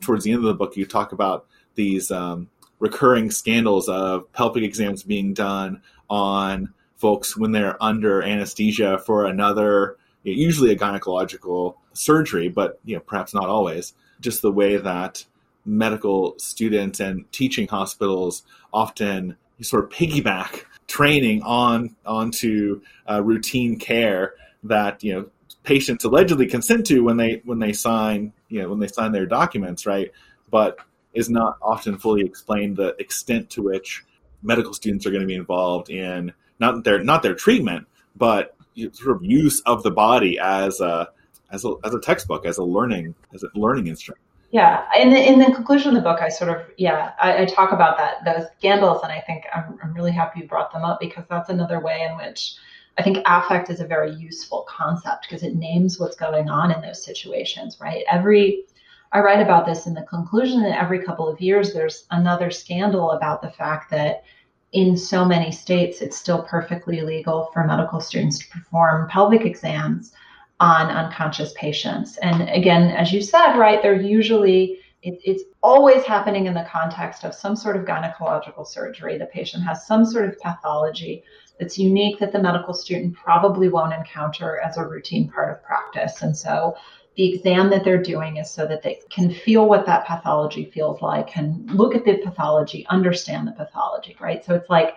towards 0.00 0.24
the 0.24 0.32
end 0.32 0.38
of 0.38 0.44
the 0.44 0.54
book 0.54 0.76
you 0.76 0.86
talk 0.86 1.12
about 1.12 1.46
these 1.74 2.10
um, 2.10 2.48
recurring 2.78 3.30
scandals 3.30 3.88
of 3.88 4.30
pelvic 4.32 4.62
exams 4.62 5.02
being 5.02 5.32
done 5.32 5.82
on 6.10 6.72
folks 7.02 7.36
when 7.36 7.50
they're 7.50 7.82
under 7.82 8.22
anesthesia 8.22 8.96
for 9.04 9.26
another, 9.26 9.96
usually 10.22 10.70
a 10.70 10.76
gynecological 10.76 11.74
surgery, 11.94 12.48
but 12.48 12.78
you 12.84 12.94
know 12.94 13.00
perhaps 13.00 13.34
not 13.34 13.48
always. 13.48 13.92
Just 14.20 14.40
the 14.40 14.52
way 14.52 14.76
that 14.76 15.24
medical 15.66 16.38
students 16.38 17.00
and 17.00 17.30
teaching 17.32 17.66
hospitals 17.66 18.44
often 18.72 19.36
sort 19.60 19.84
of 19.84 19.90
piggyback 19.90 20.64
training 20.86 21.42
on 21.42 21.94
onto 22.06 22.80
uh, 23.10 23.20
routine 23.22 23.78
care 23.78 24.34
that 24.62 25.02
you 25.02 25.12
know 25.12 25.26
patients 25.64 26.04
allegedly 26.04 26.46
consent 26.46 26.86
to 26.86 27.00
when 27.00 27.16
they 27.16 27.42
when 27.44 27.58
they 27.58 27.72
sign 27.72 28.32
you 28.48 28.60
know 28.60 28.68
when 28.68 28.78
they 28.78 28.88
sign 28.88 29.12
their 29.12 29.26
documents 29.26 29.86
right 29.86 30.10
but 30.50 30.78
is 31.14 31.30
not 31.30 31.56
often 31.62 31.96
fully 31.96 32.22
explained 32.22 32.76
the 32.76 32.96
extent 32.98 33.48
to 33.48 33.62
which 33.62 34.04
medical 34.42 34.74
students 34.74 35.06
are 35.06 35.10
going 35.10 35.20
to 35.20 35.26
be 35.26 35.34
involved 35.34 35.88
in 35.88 36.32
not 36.58 36.84
their 36.84 37.02
not 37.02 37.22
their 37.22 37.34
treatment, 37.34 37.86
but 38.16 38.54
sort 38.92 39.16
of 39.16 39.24
use 39.24 39.60
of 39.62 39.82
the 39.82 39.90
body 39.90 40.38
as 40.38 40.80
a 40.80 41.08
as 41.50 41.64
a, 41.64 41.74
as 41.84 41.94
a 41.94 42.00
textbook, 42.00 42.46
as 42.46 42.58
a 42.58 42.64
learning 42.64 43.14
as 43.34 43.42
a 43.42 43.48
learning 43.54 43.86
instrument. 43.86 44.20
Yeah, 44.50 44.84
in 44.98 45.10
the 45.10 45.18
in 45.18 45.38
the 45.38 45.46
conclusion 45.46 45.96
of 45.96 46.02
the 46.02 46.08
book, 46.08 46.20
I 46.20 46.28
sort 46.28 46.50
of 46.50 46.66
yeah, 46.76 47.12
I, 47.20 47.42
I 47.42 47.44
talk 47.46 47.72
about 47.72 47.96
that 47.98 48.24
those 48.24 48.48
scandals, 48.58 49.02
and 49.02 49.10
I 49.10 49.20
think 49.20 49.44
I'm, 49.54 49.78
I'm 49.82 49.94
really 49.94 50.12
happy 50.12 50.40
you 50.40 50.46
brought 50.46 50.72
them 50.72 50.84
up 50.84 51.00
because 51.00 51.24
that's 51.30 51.48
another 51.48 51.80
way 51.80 52.06
in 52.08 52.16
which 52.16 52.54
I 52.98 53.02
think 53.02 53.18
affect 53.24 53.70
is 53.70 53.80
a 53.80 53.86
very 53.86 54.12
useful 54.12 54.66
concept 54.68 55.26
because 55.26 55.42
it 55.42 55.54
names 55.54 55.98
what's 55.98 56.16
going 56.16 56.50
on 56.50 56.70
in 56.70 56.82
those 56.82 57.02
situations, 57.02 57.78
right? 57.80 58.04
Every 58.10 58.64
I 59.10 59.20
write 59.20 59.40
about 59.40 59.66
this 59.66 59.86
in 59.86 59.94
the 59.94 60.02
conclusion 60.02 60.62
that 60.62 60.80
every 60.80 61.02
couple 61.02 61.28
of 61.28 61.40
years 61.40 61.72
there's 61.72 62.06
another 62.10 62.50
scandal 62.50 63.12
about 63.12 63.42
the 63.42 63.50
fact 63.50 63.90
that 63.90 64.24
in 64.72 64.96
so 64.96 65.24
many 65.24 65.52
states 65.52 66.00
it's 66.00 66.16
still 66.16 66.42
perfectly 66.42 67.02
legal 67.02 67.50
for 67.52 67.64
medical 67.64 68.00
students 68.00 68.38
to 68.38 68.48
perform 68.48 69.08
pelvic 69.08 69.44
exams 69.44 70.12
on 70.60 70.88
unconscious 70.90 71.52
patients. 71.56 72.16
And 72.18 72.48
again, 72.48 72.90
as 72.90 73.12
you 73.12 73.20
said, 73.20 73.56
right, 73.56 73.82
they're 73.82 74.00
usually 74.00 74.78
it, 75.02 75.20
it's 75.24 75.42
always 75.62 76.04
happening 76.04 76.46
in 76.46 76.54
the 76.54 76.66
context 76.70 77.24
of 77.24 77.34
some 77.34 77.56
sort 77.56 77.76
of 77.76 77.84
gynecological 77.84 78.66
surgery. 78.66 79.18
The 79.18 79.26
patient 79.26 79.64
has 79.64 79.86
some 79.86 80.04
sort 80.04 80.28
of 80.28 80.38
pathology 80.38 81.24
that's 81.58 81.76
unique 81.76 82.18
that 82.20 82.32
the 82.32 82.40
medical 82.40 82.72
student 82.72 83.16
probably 83.16 83.68
won't 83.68 83.92
encounter 83.92 84.60
as 84.60 84.76
a 84.76 84.86
routine 84.86 85.28
part 85.28 85.50
of 85.50 85.62
practice. 85.64 86.22
And 86.22 86.36
so 86.36 86.76
the 87.16 87.34
exam 87.34 87.70
that 87.70 87.84
they're 87.84 88.02
doing 88.02 88.38
is 88.38 88.50
so 88.50 88.66
that 88.66 88.82
they 88.82 89.00
can 89.10 89.30
feel 89.30 89.68
what 89.68 89.86
that 89.86 90.06
pathology 90.06 90.70
feels 90.72 91.02
like, 91.02 91.36
and 91.36 91.70
look 91.70 91.94
at 91.94 92.04
the 92.04 92.18
pathology, 92.18 92.86
understand 92.88 93.46
the 93.46 93.52
pathology, 93.52 94.16
right? 94.20 94.44
So 94.44 94.54
it's 94.54 94.70
like 94.70 94.96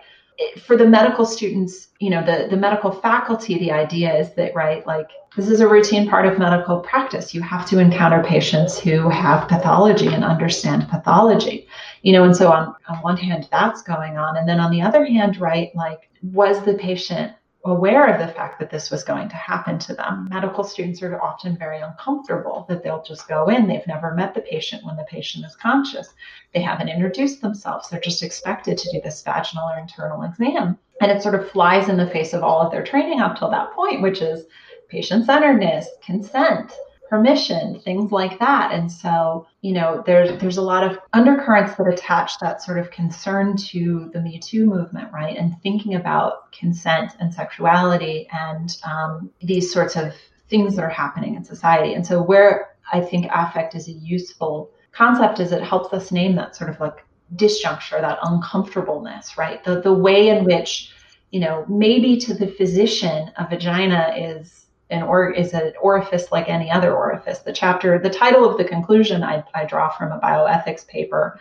for 0.66 0.76
the 0.76 0.86
medical 0.86 1.24
students, 1.24 1.88
you 1.98 2.10
know, 2.10 2.24
the, 2.24 2.48
the 2.50 2.56
medical 2.56 2.90
faculty, 2.90 3.58
the 3.58 3.72
idea 3.72 4.14
is 4.14 4.34
that, 4.34 4.54
right, 4.54 4.86
like 4.86 5.08
this 5.36 5.48
is 5.48 5.60
a 5.60 5.68
routine 5.68 6.08
part 6.08 6.26
of 6.26 6.38
medical 6.38 6.80
practice. 6.80 7.34
You 7.34 7.40
have 7.42 7.66
to 7.68 7.78
encounter 7.78 8.22
patients 8.22 8.78
who 8.78 9.08
have 9.08 9.48
pathology 9.48 10.08
and 10.08 10.24
understand 10.24 10.88
pathology, 10.88 11.66
you 12.02 12.12
know, 12.12 12.24
and 12.24 12.36
so 12.36 12.50
on, 12.52 12.74
on 12.88 12.96
one 12.98 13.16
hand, 13.16 13.48
that's 13.50 13.82
going 13.82 14.16
on. 14.16 14.36
And 14.36 14.48
then 14.48 14.60
on 14.60 14.70
the 14.70 14.82
other 14.82 15.04
hand, 15.04 15.38
right, 15.38 15.74
like, 15.74 16.10
was 16.22 16.62
the 16.64 16.74
patient 16.74 17.32
aware 17.68 18.06
of 18.06 18.18
the 18.18 18.32
fact 18.32 18.58
that 18.58 18.70
this 18.70 18.90
was 18.90 19.04
going 19.04 19.28
to 19.28 19.36
happen 19.36 19.78
to 19.80 19.94
them. 19.94 20.28
Medical 20.30 20.64
students 20.64 21.02
are 21.02 21.20
often 21.20 21.56
very 21.56 21.80
uncomfortable 21.80 22.66
that 22.68 22.82
they'll 22.82 23.02
just 23.02 23.28
go 23.28 23.48
in. 23.48 23.66
They've 23.66 23.86
never 23.86 24.14
met 24.14 24.34
the 24.34 24.40
patient 24.40 24.84
when 24.84 24.96
the 24.96 25.04
patient 25.04 25.44
is 25.44 25.56
conscious. 25.56 26.08
They 26.54 26.60
haven't 26.60 26.88
introduced 26.88 27.40
themselves. 27.40 27.88
They're 27.88 28.00
just 28.00 28.22
expected 28.22 28.78
to 28.78 28.90
do 28.92 29.00
this 29.00 29.22
vaginal 29.22 29.68
or 29.68 29.78
internal 29.78 30.22
exam. 30.22 30.78
And 31.00 31.10
it 31.10 31.22
sort 31.22 31.34
of 31.34 31.50
flies 31.50 31.88
in 31.88 31.96
the 31.96 32.10
face 32.10 32.32
of 32.32 32.42
all 32.42 32.60
of 32.60 32.72
their 32.72 32.84
training 32.84 33.20
up 33.20 33.38
till 33.38 33.50
that 33.50 33.72
point, 33.72 34.02
which 34.02 34.22
is 34.22 34.46
patient 34.88 35.26
centeredness, 35.26 35.88
consent, 36.04 36.72
permission, 37.08 37.80
things 37.80 38.12
like 38.12 38.38
that. 38.38 38.72
And 38.72 38.90
so, 38.90 39.46
you 39.62 39.72
know, 39.72 40.02
there's 40.06 40.40
there's 40.40 40.56
a 40.56 40.62
lot 40.62 40.84
of 40.84 40.98
undercurrents 41.12 41.76
that 41.76 41.86
attach 41.86 42.38
that 42.40 42.62
sort 42.62 42.78
of 42.78 42.90
concern 42.90 43.56
to 43.68 44.10
the 44.12 44.20
Me 44.20 44.38
Too 44.38 44.66
movement, 44.66 45.12
right? 45.12 45.36
And 45.36 45.54
thinking 45.62 45.94
about 45.94 46.52
consent 46.52 47.12
and 47.20 47.32
sexuality 47.32 48.28
and 48.32 48.76
um, 48.84 49.30
these 49.40 49.72
sorts 49.72 49.96
of 49.96 50.12
things 50.48 50.76
that 50.76 50.84
are 50.84 50.88
happening 50.88 51.34
in 51.34 51.44
society. 51.44 51.94
And 51.94 52.06
so, 52.06 52.22
where 52.22 52.76
I 52.92 53.00
think 53.00 53.26
affect 53.32 53.74
is 53.74 53.88
a 53.88 53.92
useful 53.92 54.70
concept 54.92 55.40
is 55.40 55.52
it 55.52 55.62
helps 55.62 55.92
us 55.92 56.12
name 56.12 56.34
that 56.36 56.56
sort 56.56 56.70
of 56.70 56.80
like 56.80 57.04
disjuncture, 57.34 58.00
that 58.00 58.18
uncomfortableness, 58.22 59.36
right? 59.36 59.62
The 59.64 59.80
the 59.80 59.92
way 59.92 60.28
in 60.28 60.44
which 60.44 60.92
you 61.30 61.40
know 61.40 61.64
maybe 61.68 62.16
to 62.18 62.34
the 62.34 62.46
physician 62.46 63.30
a 63.36 63.48
vagina 63.48 64.14
is 64.16 64.65
an 64.90 65.02
or 65.02 65.30
is 65.30 65.52
an 65.52 65.72
orifice 65.80 66.30
like 66.30 66.48
any 66.48 66.70
other 66.70 66.94
orifice. 66.94 67.40
The 67.40 67.52
chapter, 67.52 67.98
the 67.98 68.10
title 68.10 68.48
of 68.48 68.56
the 68.58 68.64
conclusion 68.64 69.22
I, 69.22 69.42
I 69.54 69.64
draw 69.64 69.88
from 69.90 70.12
a 70.12 70.20
bioethics 70.20 70.86
paper 70.86 71.40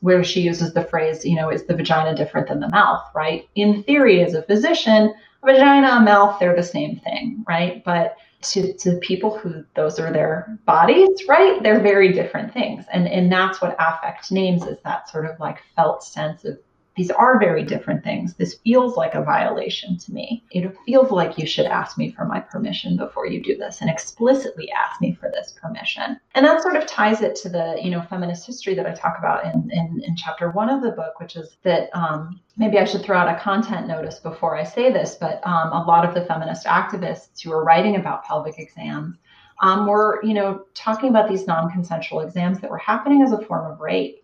where 0.00 0.22
she 0.22 0.40
uses 0.40 0.74
the 0.74 0.84
phrase, 0.84 1.24
you 1.24 1.36
know, 1.36 1.50
is 1.50 1.64
the 1.64 1.76
vagina 1.76 2.14
different 2.14 2.48
than 2.48 2.60
the 2.60 2.68
mouth, 2.68 3.02
right? 3.14 3.48
In 3.54 3.82
theory, 3.82 4.22
as 4.22 4.34
a 4.34 4.42
physician, 4.42 5.14
vagina, 5.44 6.00
mouth, 6.00 6.38
they're 6.38 6.56
the 6.56 6.62
same 6.62 6.98
thing, 7.00 7.44
right? 7.48 7.82
But 7.84 8.16
to, 8.42 8.72
to 8.74 8.96
people 8.96 9.38
who 9.38 9.64
those 9.74 9.98
are 9.98 10.12
their 10.12 10.58
bodies, 10.66 11.08
right? 11.28 11.62
They're 11.62 11.80
very 11.80 12.12
different 12.12 12.52
things. 12.52 12.84
And 12.92 13.08
and 13.08 13.30
that's 13.30 13.60
what 13.60 13.76
affect 13.78 14.32
names 14.32 14.64
is 14.64 14.78
that 14.84 15.08
sort 15.08 15.26
of 15.26 15.38
like 15.38 15.58
felt 15.76 16.02
sense 16.02 16.44
of 16.44 16.58
these 16.96 17.10
are 17.10 17.38
very 17.38 17.64
different 17.64 18.04
things. 18.04 18.34
This 18.34 18.58
feels 18.64 18.96
like 18.96 19.14
a 19.14 19.22
violation 19.22 19.96
to 19.98 20.12
me. 20.12 20.44
It 20.50 20.76
feels 20.84 21.10
like 21.10 21.38
you 21.38 21.46
should 21.46 21.66
ask 21.66 21.96
me 21.96 22.12
for 22.12 22.24
my 22.24 22.40
permission 22.40 22.96
before 22.96 23.26
you 23.26 23.42
do 23.42 23.56
this 23.56 23.80
and 23.80 23.88
explicitly 23.88 24.70
ask 24.72 25.00
me 25.00 25.14
for 25.14 25.30
this 25.30 25.54
permission. 25.60 26.20
And 26.34 26.44
that 26.44 26.62
sort 26.62 26.76
of 26.76 26.86
ties 26.86 27.22
it 27.22 27.34
to 27.36 27.48
the, 27.48 27.78
you 27.82 27.90
know, 27.90 28.02
feminist 28.02 28.46
history 28.46 28.74
that 28.74 28.86
I 28.86 28.92
talk 28.92 29.16
about 29.18 29.44
in, 29.44 29.70
in, 29.72 30.02
in 30.04 30.16
chapter 30.16 30.50
one 30.50 30.68
of 30.68 30.82
the 30.82 30.90
book, 30.90 31.18
which 31.18 31.36
is 31.36 31.56
that 31.62 31.88
um, 31.94 32.40
maybe 32.56 32.78
I 32.78 32.84
should 32.84 33.02
throw 33.02 33.16
out 33.16 33.34
a 33.34 33.40
content 33.40 33.88
notice 33.88 34.18
before 34.18 34.56
I 34.56 34.64
say 34.64 34.92
this, 34.92 35.16
but 35.18 35.40
um, 35.46 35.72
a 35.72 35.84
lot 35.86 36.04
of 36.04 36.14
the 36.14 36.26
feminist 36.26 36.66
activists 36.66 37.42
who 37.42 37.52
are 37.52 37.64
writing 37.64 37.96
about 37.96 38.24
pelvic 38.24 38.58
exams 38.58 39.16
um, 39.62 39.86
were, 39.86 40.20
you 40.22 40.34
know, 40.34 40.64
talking 40.74 41.08
about 41.08 41.28
these 41.28 41.46
non-consensual 41.46 42.20
exams 42.20 42.60
that 42.60 42.70
were 42.70 42.78
happening 42.78 43.22
as 43.22 43.32
a 43.32 43.40
form 43.46 43.70
of 43.70 43.80
rape. 43.80 44.21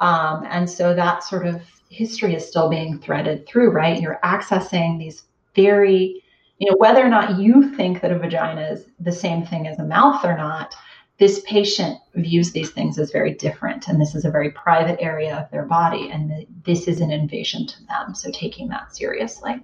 Um, 0.00 0.46
and 0.48 0.68
so 0.68 0.94
that 0.94 1.24
sort 1.24 1.46
of 1.46 1.62
history 1.90 2.34
is 2.34 2.46
still 2.46 2.68
being 2.68 2.98
threaded 2.98 3.46
through, 3.46 3.70
right? 3.70 4.00
You're 4.00 4.20
accessing 4.24 4.98
these 4.98 5.24
very, 5.54 6.22
you 6.58 6.70
know, 6.70 6.76
whether 6.76 7.04
or 7.04 7.08
not 7.08 7.38
you 7.38 7.74
think 7.74 8.00
that 8.00 8.12
a 8.12 8.18
vagina 8.18 8.62
is 8.62 8.84
the 9.00 9.12
same 9.12 9.44
thing 9.44 9.66
as 9.66 9.78
a 9.78 9.84
mouth 9.84 10.24
or 10.24 10.36
not, 10.36 10.74
this 11.18 11.40
patient 11.46 11.98
views 12.14 12.52
these 12.52 12.70
things 12.70 12.98
as 12.98 13.10
very 13.10 13.34
different. 13.34 13.88
And 13.88 14.00
this 14.00 14.14
is 14.14 14.24
a 14.24 14.30
very 14.30 14.50
private 14.52 15.00
area 15.00 15.36
of 15.36 15.50
their 15.50 15.64
body. 15.64 16.10
And 16.10 16.46
this 16.64 16.86
is 16.86 17.00
an 17.00 17.10
invasion 17.10 17.66
to 17.66 17.86
them. 17.86 18.14
So 18.14 18.30
taking 18.30 18.68
that 18.68 18.94
seriously. 18.94 19.60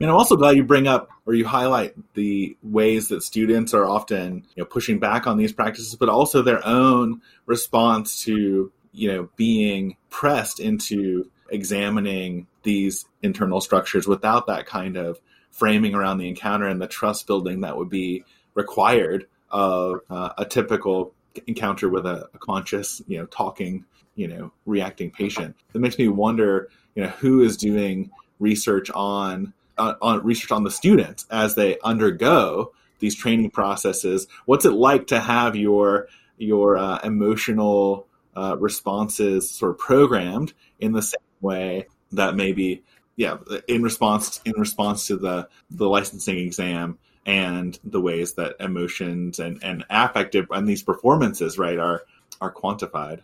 And 0.00 0.10
I'm 0.10 0.16
also 0.16 0.36
glad 0.36 0.56
you 0.56 0.64
bring 0.64 0.88
up 0.88 1.10
or 1.26 1.34
you 1.34 1.46
highlight 1.46 1.94
the 2.14 2.56
ways 2.62 3.08
that 3.08 3.22
students 3.22 3.74
are 3.74 3.84
often 3.84 4.46
you 4.54 4.62
know, 4.62 4.64
pushing 4.64 4.98
back 4.98 5.26
on 5.26 5.36
these 5.36 5.52
practices, 5.52 5.94
but 5.94 6.08
also 6.08 6.42
their 6.42 6.66
own 6.66 7.20
response 7.46 8.22
to 8.24 8.72
you 8.94 9.12
know 9.12 9.28
being 9.36 9.96
pressed 10.08 10.60
into 10.60 11.30
examining 11.50 12.46
these 12.62 13.04
internal 13.22 13.60
structures 13.60 14.06
without 14.06 14.46
that 14.46 14.66
kind 14.66 14.96
of 14.96 15.20
framing 15.50 15.94
around 15.94 16.18
the 16.18 16.28
encounter 16.28 16.66
and 16.66 16.80
the 16.80 16.86
trust 16.86 17.26
building 17.26 17.60
that 17.60 17.76
would 17.76 17.90
be 17.90 18.24
required 18.54 19.26
of 19.50 20.00
uh, 20.10 20.30
a 20.38 20.44
typical 20.44 21.12
encounter 21.46 21.88
with 21.88 22.06
a, 22.06 22.28
a, 22.34 22.38
conscious, 22.38 23.02
you 23.06 23.18
know, 23.18 23.26
talking, 23.26 23.84
you 24.16 24.26
know, 24.26 24.52
reacting 24.66 25.10
patient. 25.10 25.54
It 25.74 25.80
makes 25.80 25.98
me 25.98 26.08
wonder, 26.08 26.68
you 26.94 27.04
know, 27.04 27.08
who 27.10 27.42
is 27.42 27.56
doing 27.56 28.10
research 28.40 28.90
on 28.90 29.52
uh, 29.78 29.94
on 30.00 30.24
research 30.24 30.52
on 30.52 30.64
the 30.64 30.70
students 30.70 31.26
as 31.30 31.54
they 31.54 31.78
undergo 31.84 32.72
these 32.98 33.14
training 33.14 33.50
processes. 33.50 34.26
What's 34.46 34.64
it 34.64 34.72
like 34.72 35.08
to 35.08 35.20
have 35.20 35.56
your 35.56 36.08
your 36.36 36.76
uh, 36.76 36.98
emotional 37.04 38.06
uh, 38.36 38.56
responses 38.58 39.50
sort 39.50 39.72
of 39.72 39.78
programmed 39.78 40.52
in 40.78 40.92
the 40.92 41.02
same 41.02 41.20
way 41.40 41.86
that 42.12 42.34
maybe 42.34 42.82
yeah 43.16 43.36
in 43.68 43.82
response 43.82 44.40
in 44.44 44.54
response 44.56 45.06
to 45.06 45.16
the 45.16 45.48
the 45.70 45.88
licensing 45.88 46.38
exam 46.38 46.98
and 47.26 47.78
the 47.84 48.00
ways 48.00 48.34
that 48.34 48.56
emotions 48.60 49.38
and 49.38 49.62
and 49.62 49.84
affective 49.90 50.46
and 50.50 50.68
these 50.68 50.82
performances 50.82 51.58
right 51.58 51.78
are 51.78 52.02
are 52.40 52.52
quantified. 52.52 53.20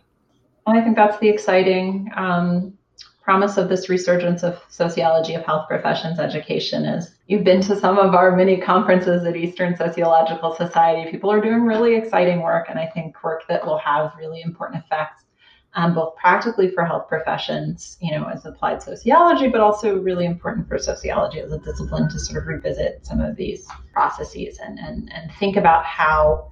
I 0.65 0.81
think 0.81 0.95
that's 0.95 1.19
the 1.19 1.29
exciting 1.29 2.11
um, 2.15 2.77
promise 3.31 3.55
of 3.55 3.69
this 3.69 3.87
resurgence 3.87 4.43
of 4.43 4.61
sociology 4.67 5.35
of 5.35 5.45
health 5.45 5.65
professions 5.69 6.19
education 6.19 6.83
is 6.83 7.15
you've 7.27 7.45
been 7.45 7.61
to 7.61 7.79
some 7.79 7.97
of 7.97 8.13
our 8.13 8.35
mini 8.35 8.59
conferences 8.59 9.23
at 9.25 9.37
eastern 9.37 9.73
sociological 9.73 10.53
society. 10.53 11.09
People 11.09 11.31
are 11.31 11.39
doing 11.39 11.61
really 11.61 11.95
exciting 11.95 12.41
work 12.41 12.65
and 12.69 12.77
i 12.77 12.85
think 12.87 13.23
work 13.23 13.43
that 13.47 13.65
will 13.65 13.77
have 13.77 14.11
really 14.19 14.41
important 14.41 14.83
effects 14.83 15.23
um, 15.75 15.95
both 15.95 16.13
practically 16.17 16.69
for 16.69 16.83
health 16.83 17.07
professions, 17.07 17.97
you 18.01 18.11
know, 18.11 18.25
as 18.27 18.45
applied 18.45 18.83
sociology, 18.83 19.47
but 19.47 19.61
also 19.61 19.97
really 19.99 20.25
important 20.25 20.67
for 20.67 20.77
sociology 20.77 21.39
as 21.39 21.53
a 21.53 21.59
discipline 21.59 22.09
to 22.09 22.19
sort 22.19 22.41
of 22.41 22.47
revisit 22.47 23.05
some 23.05 23.21
of 23.21 23.37
these 23.37 23.65
processes 23.93 24.59
and, 24.59 24.77
and, 24.79 25.09
and 25.13 25.31
think 25.39 25.55
about 25.55 25.85
how 25.85 26.50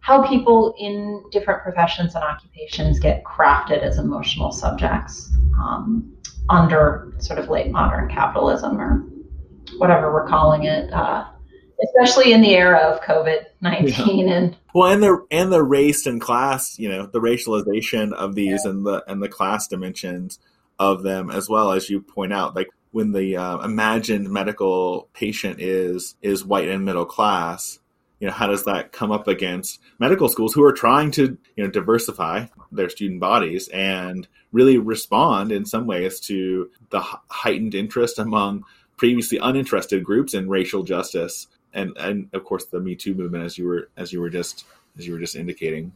how 0.00 0.26
people 0.26 0.74
in 0.78 1.22
different 1.30 1.62
professions 1.62 2.14
and 2.14 2.24
occupations 2.24 2.98
get 2.98 3.22
crafted 3.24 3.82
as 3.82 3.98
emotional 3.98 4.50
subjects 4.52 5.32
um, 5.62 6.12
under 6.48 7.12
sort 7.18 7.38
of 7.38 7.48
late 7.48 7.70
modern 7.70 8.08
capitalism 8.08 8.80
or 8.80 9.04
whatever 9.78 10.12
we're 10.12 10.28
calling 10.28 10.64
it. 10.64 10.92
Uh, 10.92 11.24
especially 11.82 12.32
in 12.32 12.42
the 12.42 12.54
era 12.54 12.78
of 12.78 13.00
COVID 13.00 13.44
nineteen 13.60 14.28
yeah. 14.28 14.34
and 14.34 14.56
well, 14.74 14.92
and 14.92 15.02
the 15.02 15.26
and 15.30 15.52
the 15.52 15.62
race 15.62 16.06
and 16.06 16.20
class, 16.20 16.78
you 16.78 16.88
know, 16.88 17.06
the 17.06 17.20
racialization 17.20 18.12
of 18.12 18.34
these 18.34 18.62
yeah. 18.64 18.70
and 18.70 18.86
the 18.86 19.02
and 19.06 19.22
the 19.22 19.28
class 19.28 19.66
dimensions 19.66 20.38
of 20.78 21.02
them 21.02 21.30
as 21.30 21.48
well 21.48 21.72
as 21.72 21.90
you 21.90 22.00
point 22.00 22.32
out, 22.32 22.54
like 22.54 22.68
when 22.90 23.12
the 23.12 23.36
uh, 23.36 23.58
imagined 23.58 24.30
medical 24.30 25.08
patient 25.12 25.60
is 25.60 26.16
is 26.22 26.44
white 26.44 26.68
and 26.68 26.84
middle 26.84 27.04
class, 27.04 27.78
you 28.20 28.26
know, 28.26 28.32
how 28.32 28.46
does 28.46 28.64
that 28.64 28.92
come 28.92 29.10
up 29.10 29.26
against 29.26 29.80
medical 29.98 30.28
schools 30.28 30.52
who 30.52 30.62
are 30.62 30.72
trying 30.72 31.10
to 31.12 31.38
you 31.56 31.64
know 31.64 31.70
diversify 31.70 32.46
their 32.70 32.90
student 32.90 33.18
bodies 33.18 33.68
and 33.68 34.28
really 34.52 34.78
respond 34.78 35.50
in 35.50 35.64
some 35.64 35.86
ways 35.86 36.20
to 36.20 36.70
the 36.90 37.00
heightened 37.00 37.74
interest 37.74 38.18
among 38.18 38.64
previously 38.96 39.38
uninterested 39.38 40.04
groups 40.04 40.34
in 40.34 40.48
racial 40.48 40.82
justice, 40.82 41.48
and 41.72 41.96
and 41.96 42.28
of 42.34 42.44
course 42.44 42.66
the 42.66 42.78
Me 42.78 42.94
Too 42.94 43.14
movement, 43.14 43.44
as 43.44 43.56
you 43.56 43.66
were 43.66 43.88
as 43.96 44.12
you 44.12 44.20
were 44.20 44.30
just 44.30 44.66
as 44.98 45.06
you 45.06 45.14
were 45.14 45.18
just 45.18 45.36
indicating. 45.36 45.92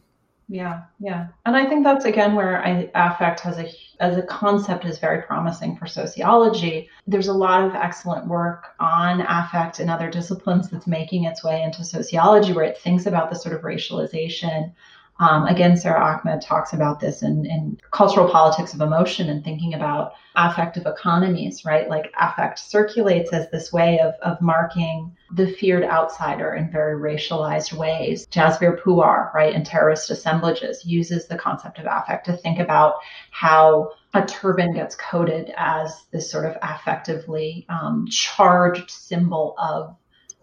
Yeah, 0.49 0.83
yeah, 1.01 1.29
and 1.47 1.57
I 1.57 1.67
think 1.67 1.85
that's 1.85 2.05
again 2.05 2.35
where 2.35 2.63
I, 2.63 2.91
affect 2.95 3.41
has 3.41 3.59
a 3.59 3.71
as 4.01 4.19
a 4.19 4.23
concept 4.23 4.85
is 4.85 4.99
very 4.99 5.23
promising 5.23 5.77
for 5.77 5.87
sociology. 5.87 6.91
There's 7.07 7.29
a 7.29 7.33
lot 7.33 7.65
of 7.65 7.75
excellent 7.75 8.27
work 8.27 8.75
on 8.79 9.23
affect 9.23 9.81
in 9.81 9.89
other 9.89 10.11
disciplines 10.11 10.69
that's 10.69 10.87
making 10.87 11.25
its 11.25 11.43
way 11.43 11.63
into 11.63 11.83
sociology, 11.83 12.53
where 12.53 12.65
it 12.65 12.79
thinks 12.79 13.07
about 13.07 13.31
the 13.31 13.37
sort 13.37 13.55
of 13.55 13.63
racialization 13.63 14.73
um, 15.21 15.47
again, 15.47 15.77
Sara 15.77 16.01
Ahmed 16.01 16.43
talks 16.43 16.73
about 16.73 16.99
this 16.99 17.23
in, 17.23 17.47
in 17.47 17.79
cultural 17.93 18.29
politics 18.29 18.75
of 18.75 18.81
emotion 18.81 19.29
and 19.29 19.45
thinking 19.45 19.75
about 19.75 20.15
affective 20.35 20.87
economies, 20.87 21.65
right? 21.65 21.89
Like 21.89 22.13
affect 22.19 22.59
circulates 22.59 23.33
as 23.33 23.49
this 23.51 23.73
way 23.73 24.01
of, 24.01 24.15
of 24.23 24.41
marking 24.41 25.17
the 25.33 25.53
feared 25.53 25.85
outsider 25.85 26.55
in 26.55 26.71
very 26.71 27.01
racialized 27.01 27.73
ways. 27.73 28.27
Jasbir 28.27 28.81
Puar, 28.83 29.33
right, 29.33 29.55
in 29.55 29.63
terrorist 29.63 30.11
assemblages 30.11 30.85
uses 30.85 31.29
the 31.29 31.39
concept 31.39 31.79
of 31.79 31.87
affect 31.87 32.27
to 32.27 32.37
think 32.37 32.59
about 32.59 32.97
how 33.31 33.93
a 34.15 34.27
turban 34.27 34.75
gets 34.75 34.97
coded 34.97 35.53
as 35.57 36.07
this 36.11 36.29
sort 36.29 36.45
of 36.45 36.61
affectively 36.61 37.65
um, 37.69 38.07
charged 38.11 38.91
symbol 38.91 39.55
of 39.59 39.95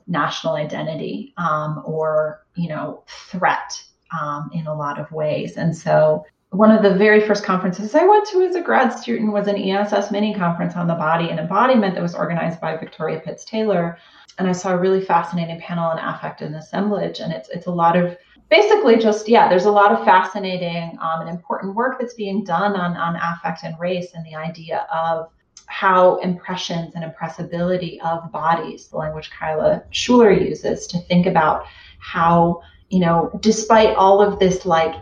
national 0.07 0.55
identity 0.55 1.33
um, 1.37 1.81
or, 1.85 2.45
you 2.55 2.69
know, 2.69 3.03
threat 3.07 3.81
um, 4.19 4.49
in 4.53 4.67
a 4.67 4.73
lot 4.73 4.99
of 4.99 5.11
ways. 5.11 5.57
And 5.57 5.75
so 5.75 6.25
one 6.51 6.71
of 6.71 6.83
the 6.83 6.95
very 6.95 7.25
first 7.25 7.45
conferences 7.45 7.95
I 7.95 8.05
went 8.05 8.27
to 8.27 8.41
as 8.41 8.55
a 8.55 8.61
grad 8.61 8.89
student 8.89 9.31
was 9.31 9.47
an 9.47 9.55
ESS 9.55 10.11
mini 10.11 10.33
conference 10.33 10.75
on 10.75 10.87
the 10.87 10.95
body 10.95 11.29
and 11.29 11.39
embodiment 11.39 11.95
that 11.95 12.01
was 12.01 12.13
organized 12.13 12.59
by 12.59 12.75
Victoria 12.75 13.21
Pitts 13.21 13.45
Taylor. 13.45 13.97
And 14.37 14.49
I 14.49 14.51
saw 14.51 14.73
a 14.73 14.77
really 14.77 15.01
fascinating 15.01 15.59
panel 15.61 15.85
on 15.85 15.97
affect 15.97 16.41
and 16.41 16.55
assemblage. 16.55 17.19
And 17.19 17.31
it's 17.31 17.49
it's 17.49 17.67
a 17.67 17.71
lot 17.71 17.95
of 17.95 18.17
basically 18.49 18.97
just 18.97 19.29
yeah, 19.29 19.47
there's 19.47 19.65
a 19.65 19.71
lot 19.71 19.93
of 19.93 20.03
fascinating 20.03 20.97
um, 21.01 21.21
and 21.21 21.29
important 21.29 21.73
work 21.73 21.97
that's 21.99 22.15
being 22.15 22.43
done 22.43 22.75
on 22.75 22.97
on 22.97 23.15
affect 23.15 23.63
and 23.63 23.79
race 23.79 24.09
and 24.13 24.25
the 24.25 24.35
idea 24.35 24.85
of 24.93 25.29
how 25.67 26.17
impressions 26.17 26.95
and 26.95 27.03
impressibility 27.03 27.99
of 28.01 28.29
bodies, 28.29 28.89
the 28.89 28.97
language 28.97 29.31
Kyla 29.31 29.83
Schuller 29.91 30.37
uses 30.37 30.85
to 30.87 30.99
think 30.99 31.27
about 31.27 31.65
how 31.99 32.61
you 32.91 32.99
know, 32.99 33.31
despite 33.41 33.95
all 33.95 34.21
of 34.21 34.37
this 34.37 34.65
like 34.65 34.93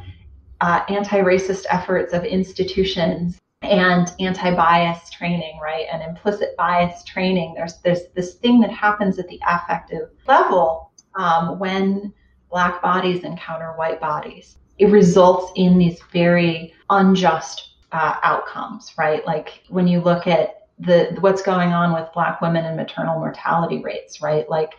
uh, 0.62 0.82
anti-racist 0.90 1.66
efforts 1.70 2.14
of 2.14 2.24
institutions 2.24 3.40
and 3.64 4.14
anti-bias 4.20 5.10
training, 5.10 5.60
right, 5.62 5.86
and 5.92 6.04
implicit 6.04 6.56
bias 6.56 7.04
training, 7.04 7.56
there's 7.56 7.80
there's 7.80 8.08
this 8.16 8.36
thing 8.36 8.62
that 8.62 8.72
happens 8.72 9.18
at 9.18 9.28
the 9.28 9.40
affective 9.48 10.10
level 10.28 10.92
um, 11.16 11.58
when 11.58 12.14
black 12.50 12.82
bodies 12.82 13.24
encounter 13.24 13.74
white 13.74 14.00
bodies. 14.00 14.58
It 14.78 14.92
results 14.92 15.52
in 15.56 15.78
these 15.78 16.00
very 16.14 16.74
unjust 16.90 17.72
uh, 17.92 18.16
outcomes, 18.24 18.94
right? 18.98 19.26
Like 19.26 19.64
when 19.70 19.88
you 19.88 20.00
look 20.00 20.28
at 20.28 20.68
the 20.78 21.18
what's 21.20 21.42
going 21.42 21.74
on 21.74 21.94
with 21.94 22.08
black 22.14 22.40
women 22.40 22.66
and 22.66 22.78
maternal 22.78 23.20
mortality 23.20 23.82
rates, 23.82 24.22
right? 24.22 24.50
Like 24.50 24.74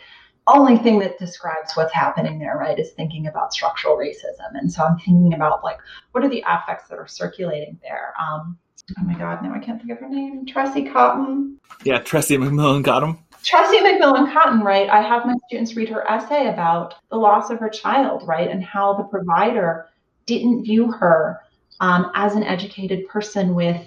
only 0.54 0.76
thing 0.78 0.98
that 1.00 1.18
describes 1.18 1.74
what's 1.74 1.92
happening 1.92 2.38
there, 2.38 2.56
right, 2.56 2.78
is 2.78 2.90
thinking 2.92 3.26
about 3.26 3.52
structural 3.52 3.96
racism. 3.96 4.50
And 4.54 4.72
so 4.72 4.84
I'm 4.84 4.98
thinking 4.98 5.34
about 5.34 5.64
like, 5.64 5.78
what 6.12 6.24
are 6.24 6.28
the 6.28 6.44
affects 6.46 6.88
that 6.88 6.98
are 6.98 7.08
circulating 7.08 7.78
there? 7.82 8.14
Um, 8.20 8.58
oh 8.98 9.04
my 9.04 9.14
God, 9.14 9.42
now 9.42 9.54
I 9.54 9.58
can't 9.58 9.78
think 9.78 9.92
of 9.92 9.98
her 9.98 10.08
name. 10.08 10.46
Tressie 10.46 10.92
Cottom. 10.92 11.58
Yeah, 11.84 12.00
Tressie 12.00 12.38
McMillan 12.38 12.84
Cottom. 12.84 13.18
Tressie 13.42 13.80
McMillan 13.80 14.32
Cottom, 14.32 14.62
right? 14.62 14.88
I 14.88 15.00
have 15.00 15.24
my 15.24 15.34
students 15.46 15.74
read 15.74 15.88
her 15.88 16.08
essay 16.10 16.48
about 16.48 16.94
the 17.10 17.16
loss 17.16 17.50
of 17.50 17.58
her 17.58 17.70
child, 17.70 18.26
right, 18.26 18.50
and 18.50 18.62
how 18.62 18.94
the 18.94 19.04
provider 19.04 19.88
didn't 20.26 20.64
view 20.64 20.92
her 20.92 21.40
um, 21.80 22.10
as 22.14 22.34
an 22.34 22.44
educated 22.44 23.08
person 23.08 23.54
with 23.54 23.86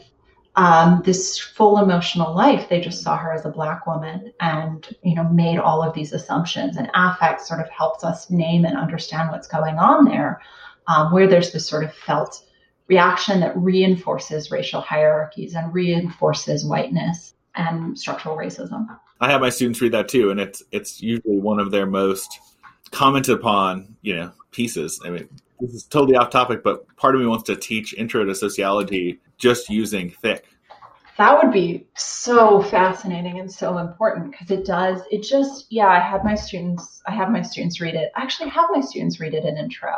um, 0.55 1.01
this 1.03 1.39
full 1.39 1.79
emotional 1.79 2.35
life. 2.35 2.69
They 2.69 2.79
just 2.79 3.01
saw 3.03 3.17
her 3.17 3.31
as 3.31 3.45
a 3.45 3.49
black 3.49 3.87
woman 3.87 4.31
and, 4.39 4.87
you 5.03 5.15
know, 5.15 5.23
made 5.23 5.57
all 5.57 5.81
of 5.81 5.93
these 5.93 6.13
assumptions. 6.13 6.77
And 6.77 6.89
affect 6.93 7.41
sort 7.41 7.59
of 7.59 7.69
helps 7.69 8.03
us 8.03 8.29
name 8.29 8.65
and 8.65 8.77
understand 8.77 9.31
what's 9.31 9.47
going 9.47 9.77
on 9.77 10.05
there, 10.05 10.41
um, 10.87 11.11
where 11.11 11.27
there's 11.27 11.51
this 11.51 11.67
sort 11.67 11.83
of 11.83 11.93
felt 11.93 12.45
reaction 12.87 13.39
that 13.39 13.57
reinforces 13.57 14.51
racial 14.51 14.81
hierarchies 14.81 15.55
and 15.55 15.73
reinforces 15.73 16.65
whiteness 16.65 17.33
and 17.55 17.97
structural 17.97 18.37
racism. 18.37 18.85
I 19.19 19.31
have 19.31 19.41
my 19.41 19.49
students 19.49 19.81
read 19.81 19.93
that 19.93 20.09
too, 20.09 20.31
and 20.31 20.39
it's 20.39 20.63
it's 20.71 21.01
usually 21.01 21.39
one 21.39 21.59
of 21.59 21.71
their 21.71 21.85
most 21.85 22.39
commented 22.91 23.35
upon, 23.35 23.95
you 24.01 24.15
know, 24.15 24.31
pieces. 24.51 24.99
I 25.05 25.09
mean, 25.09 25.29
this 25.59 25.71
is 25.71 25.83
totally 25.83 26.17
off 26.17 26.29
topic, 26.29 26.61
but 26.63 26.93
part 26.97 27.15
of 27.15 27.21
me 27.21 27.27
wants 27.27 27.45
to 27.45 27.55
teach 27.55 27.93
intro 27.93 28.25
to 28.25 28.35
sociology 28.35 29.19
just 29.37 29.69
using 29.69 30.09
thick. 30.09 30.47
That 31.17 31.41
would 31.41 31.53
be 31.53 31.85
so 31.95 32.61
fascinating 32.63 33.39
and 33.39 33.51
so 33.51 33.77
important 33.77 34.31
because 34.31 34.49
it 34.49 34.65
does, 34.65 35.01
it 35.11 35.21
just, 35.21 35.67
yeah, 35.69 35.87
I 35.87 35.99
had 35.99 36.23
my 36.23 36.33
students, 36.33 37.01
I 37.05 37.11
have 37.11 37.29
my 37.29 37.43
students 37.43 37.79
read 37.79 37.93
it. 37.93 38.11
I 38.15 38.23
actually 38.23 38.49
have 38.49 38.69
my 38.71 38.81
students 38.81 39.19
read 39.19 39.35
it 39.35 39.45
in 39.45 39.57
intro. 39.57 39.93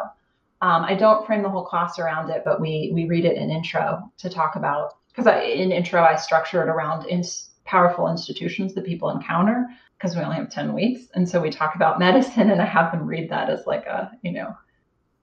Um, 0.61 0.83
I 0.83 0.95
don't 0.95 1.25
frame 1.25 1.43
the 1.43 1.49
whole 1.49 1.65
class 1.65 1.99
around 1.99 2.29
it, 2.31 2.41
but 2.43 2.59
we 2.59 2.91
we 2.93 3.05
read 3.05 3.25
it 3.25 3.37
in 3.37 3.51
intro 3.51 4.11
to 4.17 4.29
talk 4.29 4.55
about 4.55 4.95
because 5.09 5.27
in 5.27 5.71
intro 5.71 6.01
I 6.01 6.15
structure 6.15 6.61
it 6.61 6.69
around 6.69 7.05
in 7.05 7.23
powerful 7.65 8.09
institutions 8.09 8.73
that 8.73 8.85
people 8.85 9.09
encounter 9.09 9.67
because 9.97 10.15
we 10.15 10.21
only 10.21 10.37
have 10.37 10.49
10 10.49 10.73
weeks. 10.73 11.07
And 11.15 11.27
so 11.27 11.41
we 11.41 11.49
talk 11.49 11.75
about 11.75 11.99
medicine 12.07 12.51
and 12.51 12.61
I 12.61 12.65
have 12.65 12.91
them 12.91 13.05
read 13.05 13.29
that 13.29 13.49
as 13.49 13.65
like 13.65 13.85
a, 13.85 14.11
you 14.21 14.31
know, 14.31 14.55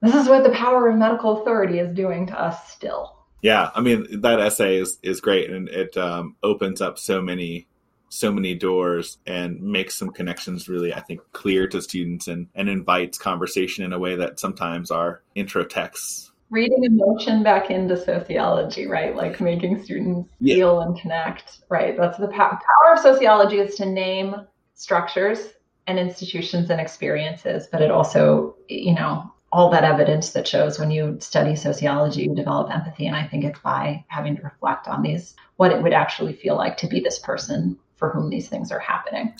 this 0.00 0.14
is 0.14 0.28
what 0.28 0.42
the 0.42 0.50
power 0.50 0.88
of 0.88 0.96
medical 0.96 1.40
authority 1.40 1.78
is 1.78 1.94
doing 1.94 2.26
to 2.26 2.40
us 2.40 2.70
still. 2.70 3.21
Yeah, 3.42 3.70
I 3.74 3.80
mean 3.80 4.22
that 4.22 4.40
essay 4.40 4.76
is 4.76 4.98
is 5.02 5.20
great, 5.20 5.50
and 5.50 5.68
it 5.68 5.96
um, 5.96 6.36
opens 6.42 6.80
up 6.80 6.98
so 6.98 7.20
many 7.20 7.66
so 8.12 8.30
many 8.30 8.54
doors 8.54 9.16
and 9.26 9.58
makes 9.62 9.96
some 9.96 10.10
connections 10.10 10.68
really 10.68 10.92
i 10.92 11.00
think 11.00 11.18
clear 11.32 11.66
to 11.66 11.80
students 11.80 12.28
and 12.28 12.46
and 12.54 12.68
invites 12.68 13.16
conversation 13.16 13.84
in 13.84 13.94
a 13.94 13.98
way 13.98 14.14
that 14.14 14.38
sometimes 14.38 14.90
our 14.90 15.22
intro 15.34 15.64
texts 15.64 16.30
reading 16.50 16.84
emotion 16.84 17.42
back 17.42 17.70
into 17.70 17.96
sociology 17.96 18.86
right 18.86 19.16
like 19.16 19.40
making 19.40 19.82
students 19.82 20.28
yeah. 20.40 20.56
feel 20.56 20.80
and 20.82 21.00
connect 21.00 21.60
right 21.70 21.96
that's 21.96 22.18
the 22.18 22.28
power 22.28 22.60
of 22.92 22.98
sociology 22.98 23.56
is 23.58 23.76
to 23.76 23.86
name 23.86 24.36
structures 24.74 25.54
and 25.86 25.98
institutions 25.98 26.68
and 26.68 26.82
experiences 26.82 27.66
but 27.72 27.80
it 27.80 27.90
also 27.90 28.54
you 28.68 28.94
know 28.94 29.31
all 29.52 29.70
that 29.70 29.84
evidence 29.84 30.30
that 30.30 30.48
shows 30.48 30.78
when 30.78 30.90
you 30.90 31.18
study 31.20 31.54
sociology, 31.54 32.22
you 32.22 32.34
develop 32.34 32.70
empathy. 32.70 33.06
And 33.06 33.14
I 33.14 33.26
think 33.26 33.44
it's 33.44 33.60
by 33.60 34.02
having 34.08 34.34
to 34.36 34.42
reflect 34.42 34.88
on 34.88 35.02
these, 35.02 35.34
what 35.56 35.70
it 35.70 35.82
would 35.82 35.92
actually 35.92 36.32
feel 36.32 36.56
like 36.56 36.78
to 36.78 36.86
be 36.86 37.00
this 37.00 37.18
person 37.18 37.78
for 37.96 38.10
whom 38.10 38.30
these 38.30 38.48
things 38.48 38.72
are 38.72 38.78
happening. 38.78 39.34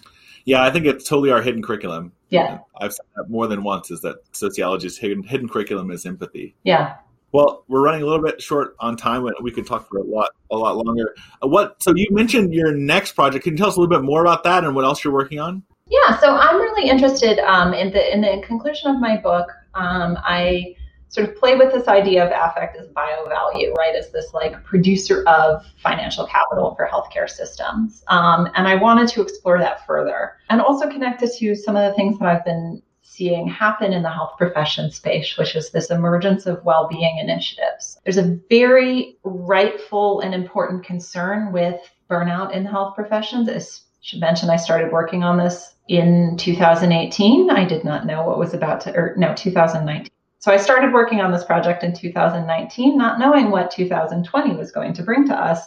Yeah, 0.44 0.64
I 0.64 0.70
think 0.70 0.84
it's 0.86 1.08
totally 1.08 1.30
our 1.30 1.40
hidden 1.40 1.62
curriculum. 1.62 2.12
Yeah. 2.28 2.58
I've 2.78 2.92
said 2.92 3.06
that 3.16 3.30
more 3.30 3.46
than 3.46 3.64
once 3.64 3.90
is 3.90 4.02
that 4.02 4.16
sociology's 4.32 4.98
hidden, 4.98 5.22
hidden 5.22 5.48
curriculum 5.48 5.90
is 5.90 6.04
empathy. 6.04 6.54
Yeah. 6.62 6.96
Well, 7.32 7.64
we're 7.68 7.82
running 7.82 8.02
a 8.02 8.06
little 8.06 8.22
bit 8.22 8.42
short 8.42 8.76
on 8.80 8.96
time. 8.96 9.22
But 9.22 9.42
we 9.42 9.50
could 9.50 9.66
talk 9.66 9.88
for 9.88 9.98
a 9.98 10.02
lot, 10.02 10.30
a 10.50 10.56
lot 10.56 10.76
longer. 10.76 11.14
Uh, 11.42 11.48
what? 11.48 11.82
So 11.82 11.94
you 11.96 12.06
mentioned 12.10 12.52
your 12.52 12.72
next 12.72 13.12
project. 13.12 13.44
Can 13.44 13.54
you 13.54 13.56
tell 13.56 13.68
us 13.68 13.76
a 13.76 13.80
little 13.80 13.96
bit 13.96 14.04
more 14.04 14.20
about 14.20 14.44
that 14.44 14.64
and 14.64 14.74
what 14.74 14.84
else 14.84 15.02
you're 15.02 15.14
working 15.14 15.40
on? 15.40 15.62
Yeah, 15.88 16.18
so 16.18 16.34
I'm 16.34 16.56
really 16.56 16.90
interested 16.90 17.38
um, 17.38 17.72
in 17.72 17.90
the 17.90 18.12
in 18.12 18.20
the 18.20 18.42
conclusion 18.46 18.90
of 18.90 19.00
my 19.00 19.16
book 19.16 19.48
um, 19.74 20.18
I 20.22 20.76
sort 21.12 21.28
of 21.28 21.36
play 21.36 21.56
with 21.56 21.72
this 21.72 21.88
idea 21.88 22.24
of 22.24 22.30
affect 22.32 22.76
as 22.78 22.88
bio 22.88 23.28
value, 23.28 23.72
right? 23.74 23.94
As 23.94 24.10
this 24.12 24.32
like 24.32 24.64
producer 24.64 25.22
of 25.26 25.62
financial 25.82 26.26
capital 26.26 26.74
for 26.74 26.88
healthcare 26.88 27.28
systems. 27.28 28.02
Um, 28.08 28.48
and 28.54 28.66
I 28.66 28.76
wanted 28.76 29.08
to 29.08 29.22
explore 29.22 29.58
that 29.58 29.86
further 29.86 30.32
and 30.48 30.62
also 30.62 30.88
connect 30.88 31.22
it 31.22 31.32
to 31.38 31.54
some 31.54 31.76
of 31.76 31.88
the 31.88 31.94
things 31.94 32.18
that 32.18 32.28
I've 32.28 32.44
been 32.46 32.82
seeing 33.02 33.46
happen 33.46 33.92
in 33.92 34.02
the 34.02 34.10
health 34.10 34.32
profession 34.38 34.90
space, 34.90 35.36
which 35.36 35.54
is 35.54 35.70
this 35.70 35.90
emergence 35.90 36.46
of 36.46 36.64
well 36.64 36.88
being 36.88 37.18
initiatives. 37.18 37.98
There's 38.04 38.16
a 38.16 38.38
very 38.48 39.18
rightful 39.22 40.20
and 40.20 40.34
important 40.34 40.84
concern 40.84 41.52
with 41.52 41.78
burnout 42.08 42.54
in 42.54 42.64
health 42.64 42.94
professions. 42.94 43.50
As 43.50 43.82
should 44.00 44.20
mention, 44.20 44.48
I 44.48 44.56
started 44.56 44.90
working 44.90 45.22
on 45.22 45.36
this 45.36 45.74
in 45.92 46.38
2018. 46.38 47.50
I 47.50 47.66
did 47.66 47.84
not 47.84 48.06
know 48.06 48.24
what 48.24 48.38
was 48.38 48.54
about 48.54 48.80
to, 48.80 48.96
or 48.96 49.14
no, 49.18 49.34
2019. 49.34 50.08
So 50.38 50.50
I 50.50 50.56
started 50.56 50.90
working 50.90 51.20
on 51.20 51.30
this 51.30 51.44
project 51.44 51.84
in 51.84 51.92
2019, 51.92 52.96
not 52.96 53.18
knowing 53.18 53.50
what 53.50 53.70
2020 53.70 54.56
was 54.56 54.72
going 54.72 54.94
to 54.94 55.02
bring 55.02 55.28
to 55.28 55.34
us. 55.34 55.60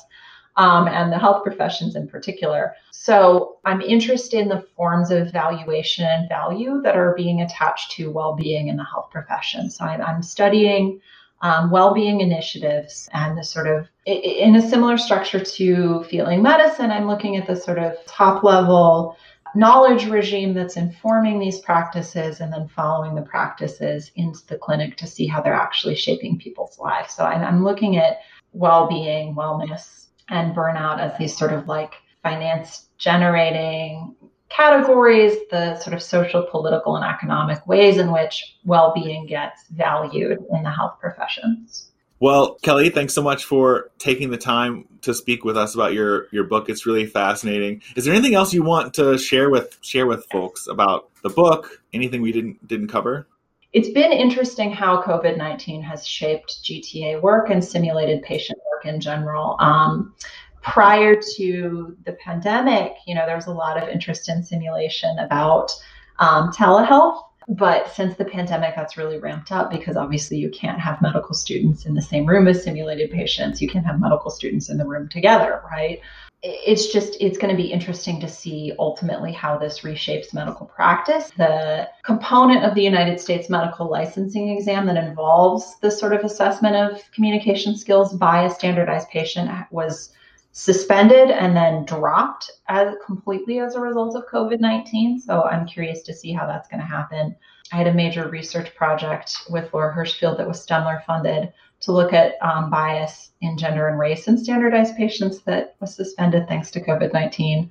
Um, 0.57 0.88
and 0.88 1.11
the 1.11 1.19
health 1.19 1.43
professions 1.43 1.97
in 1.97 2.07
particular. 2.07 2.76
So 2.91 3.57
I'm 3.65 3.82
interested 3.82 4.39
in 4.39 4.47
the 4.47 4.65
forms 4.78 5.11
of 5.11 5.34
valuation 5.34 6.05
and 6.05 6.30
value 6.30 6.82
that 6.82 6.95
are 6.95 7.13
being 7.13 7.41
attached 7.41 7.91
to 7.97 8.09
well-being 8.09 8.69
in 8.69 8.78
the 8.78 8.86
health 8.86 9.09
profession. 9.11 9.69
So 9.69 9.84
I'm, 9.84 10.01
I'm 10.01 10.23
studying 10.23 11.01
um, 11.41 11.71
well-being 11.71 12.21
initiatives 12.21 13.09
and 13.11 13.38
the 13.38 13.43
sort 13.43 13.67
of 13.67 13.89
in 14.05 14.55
a 14.55 14.61
similar 14.69 14.97
structure 14.97 15.43
to 15.43 16.03
feeling 16.05 16.41
medicine 16.41 16.91
i'm 16.91 17.07
looking 17.07 17.36
at 17.36 17.45
the 17.45 17.55
sort 17.55 17.78
of 17.78 17.93
top 18.05 18.43
level 18.43 19.17
knowledge 19.56 20.06
regime 20.08 20.53
that's 20.53 20.78
informing 20.78 21.39
these 21.39 21.60
practices 21.60 22.41
and 22.41 22.51
then 22.51 22.68
following 22.68 23.16
the 23.16 23.22
practices 23.22 24.12
into 24.16 24.45
the 24.47 24.58
clinic 24.58 24.97
to 24.97 25.08
see 25.08 25.28
how 25.28 25.41
they're 25.41 25.53
actually 25.53 25.95
shaping 25.95 26.38
people's 26.38 26.78
lives. 26.78 27.14
So 27.14 27.24
I'm 27.24 27.64
looking 27.64 27.97
at 27.97 28.20
well 28.53 28.88
being, 28.88 29.36
wellness, 29.36 30.08
and 30.30 30.56
burnout 30.56 30.99
as 30.99 31.18
these 31.18 31.38
sort 31.38 31.53
of 31.53 31.68
like 31.68 31.93
finance 32.24 32.89
generating 32.97 34.16
categories, 34.49 35.36
the 35.51 35.78
sort 35.80 35.93
of 35.93 36.01
social, 36.01 36.47
political, 36.49 36.95
and 36.95 37.06
economic 37.06 37.66
ways 37.68 37.97
in 37.97 38.12
which 38.12 38.58
well 38.64 38.93
being 38.93 39.26
gets 39.26 39.68
valued 39.70 40.39
in 40.51 40.64
the 40.64 40.72
health 40.72 40.97
professions. 40.99 41.91
Well, 42.26 42.55
Kelly, 42.63 42.89
thanks 42.89 43.13
so 43.13 43.21
much 43.21 43.45
for 43.45 43.91
taking 43.99 44.32
the 44.32 44.38
time 44.39 44.88
to 45.03 45.13
speak 45.13 45.45
with 45.45 45.55
us 45.55 45.76
about 45.76 45.93
your 45.93 46.26
your 46.32 46.43
book. 46.43 46.69
It's 46.69 46.84
really 46.84 47.05
fascinating. 47.05 47.84
Is 47.95 48.05
there 48.05 48.15
anything 48.15 48.34
else 48.34 48.51
you 48.51 48.63
want 48.63 48.95
to 48.95 49.19
share 49.19 49.51
with 49.51 49.78
share 49.82 50.07
with 50.07 50.26
folks 50.32 50.65
about 50.65 51.11
the 51.21 51.30
book? 51.30 51.84
Anything 51.93 52.23
we 52.23 52.32
didn't 52.32 52.67
didn't 52.67 52.88
cover? 52.88 53.28
It's 53.73 53.89
been 53.89 54.11
interesting 54.11 54.71
how 54.71 55.03
COVID 55.03 55.38
nineteen 55.38 55.84
has 55.84 56.07
shaped 56.07 56.63
GTA 56.63 57.21
work 57.21 57.51
and 57.51 57.63
simulated 57.63 58.23
patient 58.23 58.57
work 58.73 58.91
in 58.91 58.99
general. 58.99 59.55
Um, 59.59 60.15
prior 60.63 61.21
to 61.36 61.95
the 62.05 62.13
pandemic, 62.13 62.93
you 63.05 63.13
know, 63.13 63.28
there 63.28 63.36
was 63.36 63.45
a 63.45 63.53
lot 63.53 63.78
of 63.78 63.88
interest 63.88 64.30
in 64.30 64.41
simulation 64.41 65.19
about 65.19 65.71
um, 66.17 66.51
telehealth 66.51 67.21
but 67.48 67.93
since 67.93 68.16
the 68.16 68.26
pandemic, 68.26 68.76
that's 68.76 68.98
really 68.98 69.20
ramped 69.20 69.52
up 69.52 69.70
because 69.70 69.96
obviously 69.96 70.38
you 70.38 70.50
can't 70.50 70.80
have 70.80 71.02
medical 71.02 71.36
students 71.36 71.86
in 71.86 71.93
the 71.93 72.02
same 72.02 72.26
room 72.26 72.48
as 72.48 72.64
simulated 72.64 73.12
patients. 73.12 73.62
You 73.62 73.70
can't 73.70 73.86
have 73.86 74.00
medical 74.00 74.32
students 74.32 74.70
in 74.70 74.78
the 74.78 74.86
room 74.86 75.08
together, 75.10 75.62
right? 75.70 76.00
It's 76.41 76.91
just, 76.91 77.18
it's 77.20 77.38
going 77.38 77.56
to 77.56 77.62
be 77.62 77.72
interesting 77.72 78.20
to 78.20 78.28
see 78.28 78.74
ultimately 78.78 79.32
how 79.32 79.58
this 79.58 79.82
reshapes 79.82 80.34
medical 80.34 80.66
practice. 80.66 81.32
The 81.38 81.88
component 82.04 82.64
of 82.64 82.76
the 82.76 82.84
United 82.84 83.20
States 83.20 83.50
medical 83.50 83.89
licensing 83.89 84.50
exam 84.50 84.86
that 84.88 84.98
involves 84.98 85.78
this 85.82 86.00
sort 86.00 86.14
of 86.14 86.24
assessment 86.24 86.76
of 86.76 87.02
communication 87.12 87.76
skills 87.76 88.14
by 88.14 88.43
a 88.43 88.50
standardized 88.50 89.10
patient 89.10 89.50
was 89.72 90.12
suspended 90.58 91.32
and 91.32 91.53
then 91.53 91.84
dropped 91.84 92.49
as 92.70 92.95
completely 93.06 93.60
as 93.60 93.76
a 93.76 93.80
result 93.80 94.16
of 94.16 94.24
COVID 94.32 94.62
19. 94.62 95.20
So 95.20 95.43
I'm 95.43 95.68
curious 95.68 96.01
to 96.03 96.14
see 96.14 96.32
how 96.32 96.47
that's 96.47 96.70
going 96.70 96.80
to 96.80 96.88
happen. 96.88 97.36
I 97.74 97.76
had 97.76 97.88
a 97.88 97.93
major 97.93 98.30
research 98.30 98.74
project 98.74 99.36
with 99.49 99.74
Laura 99.74 99.93
Hirshfield 99.93 100.38
that 100.38 100.47
was 100.47 100.66
Stemmler 100.66 101.03
funded 101.03 101.51
to 101.82 101.91
look 101.91 102.14
at 102.14 102.36
um, 102.41 102.70
bias 102.70 103.32
in 103.41 103.58
gender 103.58 103.89
and 103.89 103.99
race 103.99 104.30
in 104.30 104.38
standardized 104.38 104.95
patients 104.95 105.41
that 105.41 105.76
was 105.82 105.93
suspended 105.93 106.47
thanks 106.47 106.72
to 106.72 106.82
COVID 106.82 107.12
19. 107.12 107.70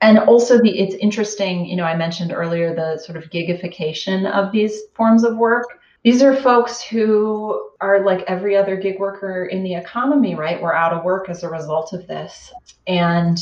And 0.00 0.18
also, 0.18 0.60
the 0.60 0.76
it's 0.76 0.96
interesting, 0.96 1.64
you 1.66 1.76
know, 1.76 1.84
I 1.84 1.94
mentioned 1.94 2.32
earlier 2.32 2.74
the 2.74 2.98
sort 2.98 3.16
of 3.16 3.30
gigification 3.30 4.28
of 4.28 4.50
these 4.50 4.76
forms 4.94 5.22
of 5.22 5.36
work 5.36 5.78
these 6.04 6.22
are 6.22 6.36
folks 6.36 6.82
who 6.82 7.70
are 7.80 8.04
like 8.04 8.24
every 8.28 8.54
other 8.54 8.76
gig 8.76 8.98
worker 9.00 9.46
in 9.46 9.62
the 9.62 9.74
economy, 9.74 10.34
right? 10.34 10.60
We're 10.60 10.74
out 10.74 10.92
of 10.92 11.02
work 11.02 11.30
as 11.30 11.42
a 11.42 11.48
result 11.48 11.94
of 11.94 12.06
this. 12.06 12.52
And 12.86 13.38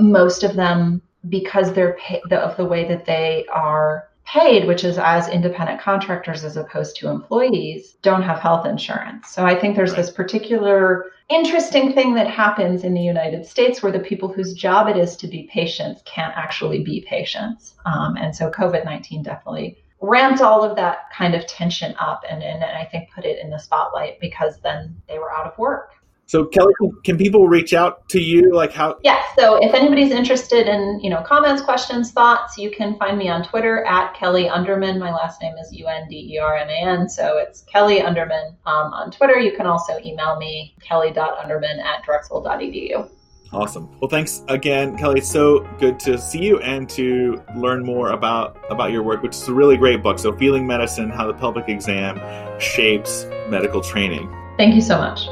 most 0.00 0.42
of 0.42 0.56
them, 0.56 1.02
because 1.28 1.72
they're 1.72 1.98
pay- 2.00 2.22
the, 2.30 2.38
of 2.38 2.56
the 2.56 2.64
way 2.64 2.88
that 2.88 3.04
they 3.04 3.44
are 3.52 4.08
paid, 4.24 4.66
which 4.66 4.84
is 4.84 4.98
as 4.98 5.28
independent 5.28 5.80
contractors 5.80 6.44
as 6.44 6.56
opposed 6.56 6.96
to 6.96 7.08
employees, 7.08 7.96
don't 8.02 8.22
have 8.22 8.38
health 8.38 8.66
insurance. 8.66 9.30
So 9.30 9.44
I 9.44 9.58
think 9.58 9.76
there's 9.76 9.90
right. 9.90 9.98
this 9.98 10.10
particular 10.10 11.06
interesting 11.28 11.92
thing 11.92 12.14
that 12.14 12.26
happens 12.26 12.84
in 12.84 12.94
the 12.94 13.02
United 13.02 13.44
States 13.44 13.82
where 13.82 13.92
the 13.92 13.98
people 14.00 14.32
whose 14.32 14.54
job 14.54 14.88
it 14.88 14.96
is 14.96 15.14
to 15.16 15.26
be 15.26 15.48
patients 15.52 16.02
can't 16.06 16.32
actually 16.36 16.82
be 16.82 17.04
patients. 17.06 17.74
Um, 17.84 18.16
and 18.16 18.34
so 18.34 18.50
COVID 18.50 18.86
19 18.86 19.22
definitely 19.22 19.76
ramped 20.00 20.40
all 20.40 20.62
of 20.62 20.76
that 20.76 21.10
kind 21.12 21.34
of 21.34 21.46
tension 21.46 21.94
up 21.98 22.22
and, 22.28 22.42
and, 22.42 22.62
and 22.62 22.76
I 22.76 22.84
think 22.84 23.10
put 23.14 23.24
it 23.24 23.38
in 23.42 23.50
the 23.50 23.58
spotlight 23.58 24.20
because 24.20 24.58
then 24.62 25.00
they 25.08 25.18
were 25.18 25.32
out 25.32 25.46
of 25.46 25.58
work. 25.58 25.92
So 26.28 26.44
Kelly, 26.44 26.74
can 27.04 27.16
people 27.16 27.48
reach 27.48 27.72
out 27.72 28.06
to 28.10 28.20
you? 28.20 28.52
Like 28.52 28.70
how? 28.70 28.98
Yeah. 29.02 29.22
So 29.38 29.56
if 29.64 29.72
anybody's 29.72 30.12
interested 30.12 30.68
in, 30.68 31.00
you 31.02 31.08
know, 31.08 31.22
comments, 31.22 31.62
questions, 31.62 32.12
thoughts, 32.12 32.58
you 32.58 32.70
can 32.70 32.98
find 32.98 33.16
me 33.16 33.30
on 33.30 33.42
Twitter 33.42 33.82
at 33.86 34.12
Kelly 34.12 34.46
Underman. 34.46 34.98
My 34.98 35.10
last 35.10 35.40
name 35.40 35.56
is 35.56 35.72
U 35.72 35.86
N 35.86 36.06
D 36.06 36.34
E 36.34 36.38
R 36.38 36.54
M 36.54 36.68
A 36.68 37.00
N. 37.00 37.08
So 37.08 37.38
it's 37.38 37.62
Kelly 37.62 38.02
Underman 38.02 38.54
um, 38.66 38.92
on 38.92 39.10
Twitter. 39.10 39.38
You 39.38 39.56
can 39.56 39.66
also 39.66 39.98
email 40.04 40.36
me, 40.36 40.76
kelly.underman 40.82 41.80
at 41.80 42.04
drexel.edu. 42.04 43.08
Awesome. 43.52 43.88
Well, 44.00 44.10
thanks 44.10 44.42
again, 44.48 44.96
Kelly. 44.98 45.18
It's 45.18 45.30
so 45.30 45.60
good 45.78 45.98
to 46.00 46.18
see 46.18 46.40
you 46.40 46.58
and 46.58 46.88
to 46.90 47.42
learn 47.56 47.84
more 47.84 48.10
about 48.10 48.58
about 48.70 48.92
your 48.92 49.02
work, 49.02 49.22
which 49.22 49.34
is 49.34 49.48
a 49.48 49.54
really 49.54 49.76
great 49.76 50.02
book. 50.02 50.18
So, 50.18 50.36
Feeling 50.36 50.66
Medicine: 50.66 51.08
How 51.08 51.26
the 51.26 51.34
Pelvic 51.34 51.68
Exam 51.68 52.20
Shapes 52.60 53.24
Medical 53.48 53.80
Training. 53.80 54.30
Thank 54.58 54.74
you 54.74 54.82
so 54.82 54.98
much. 54.98 55.28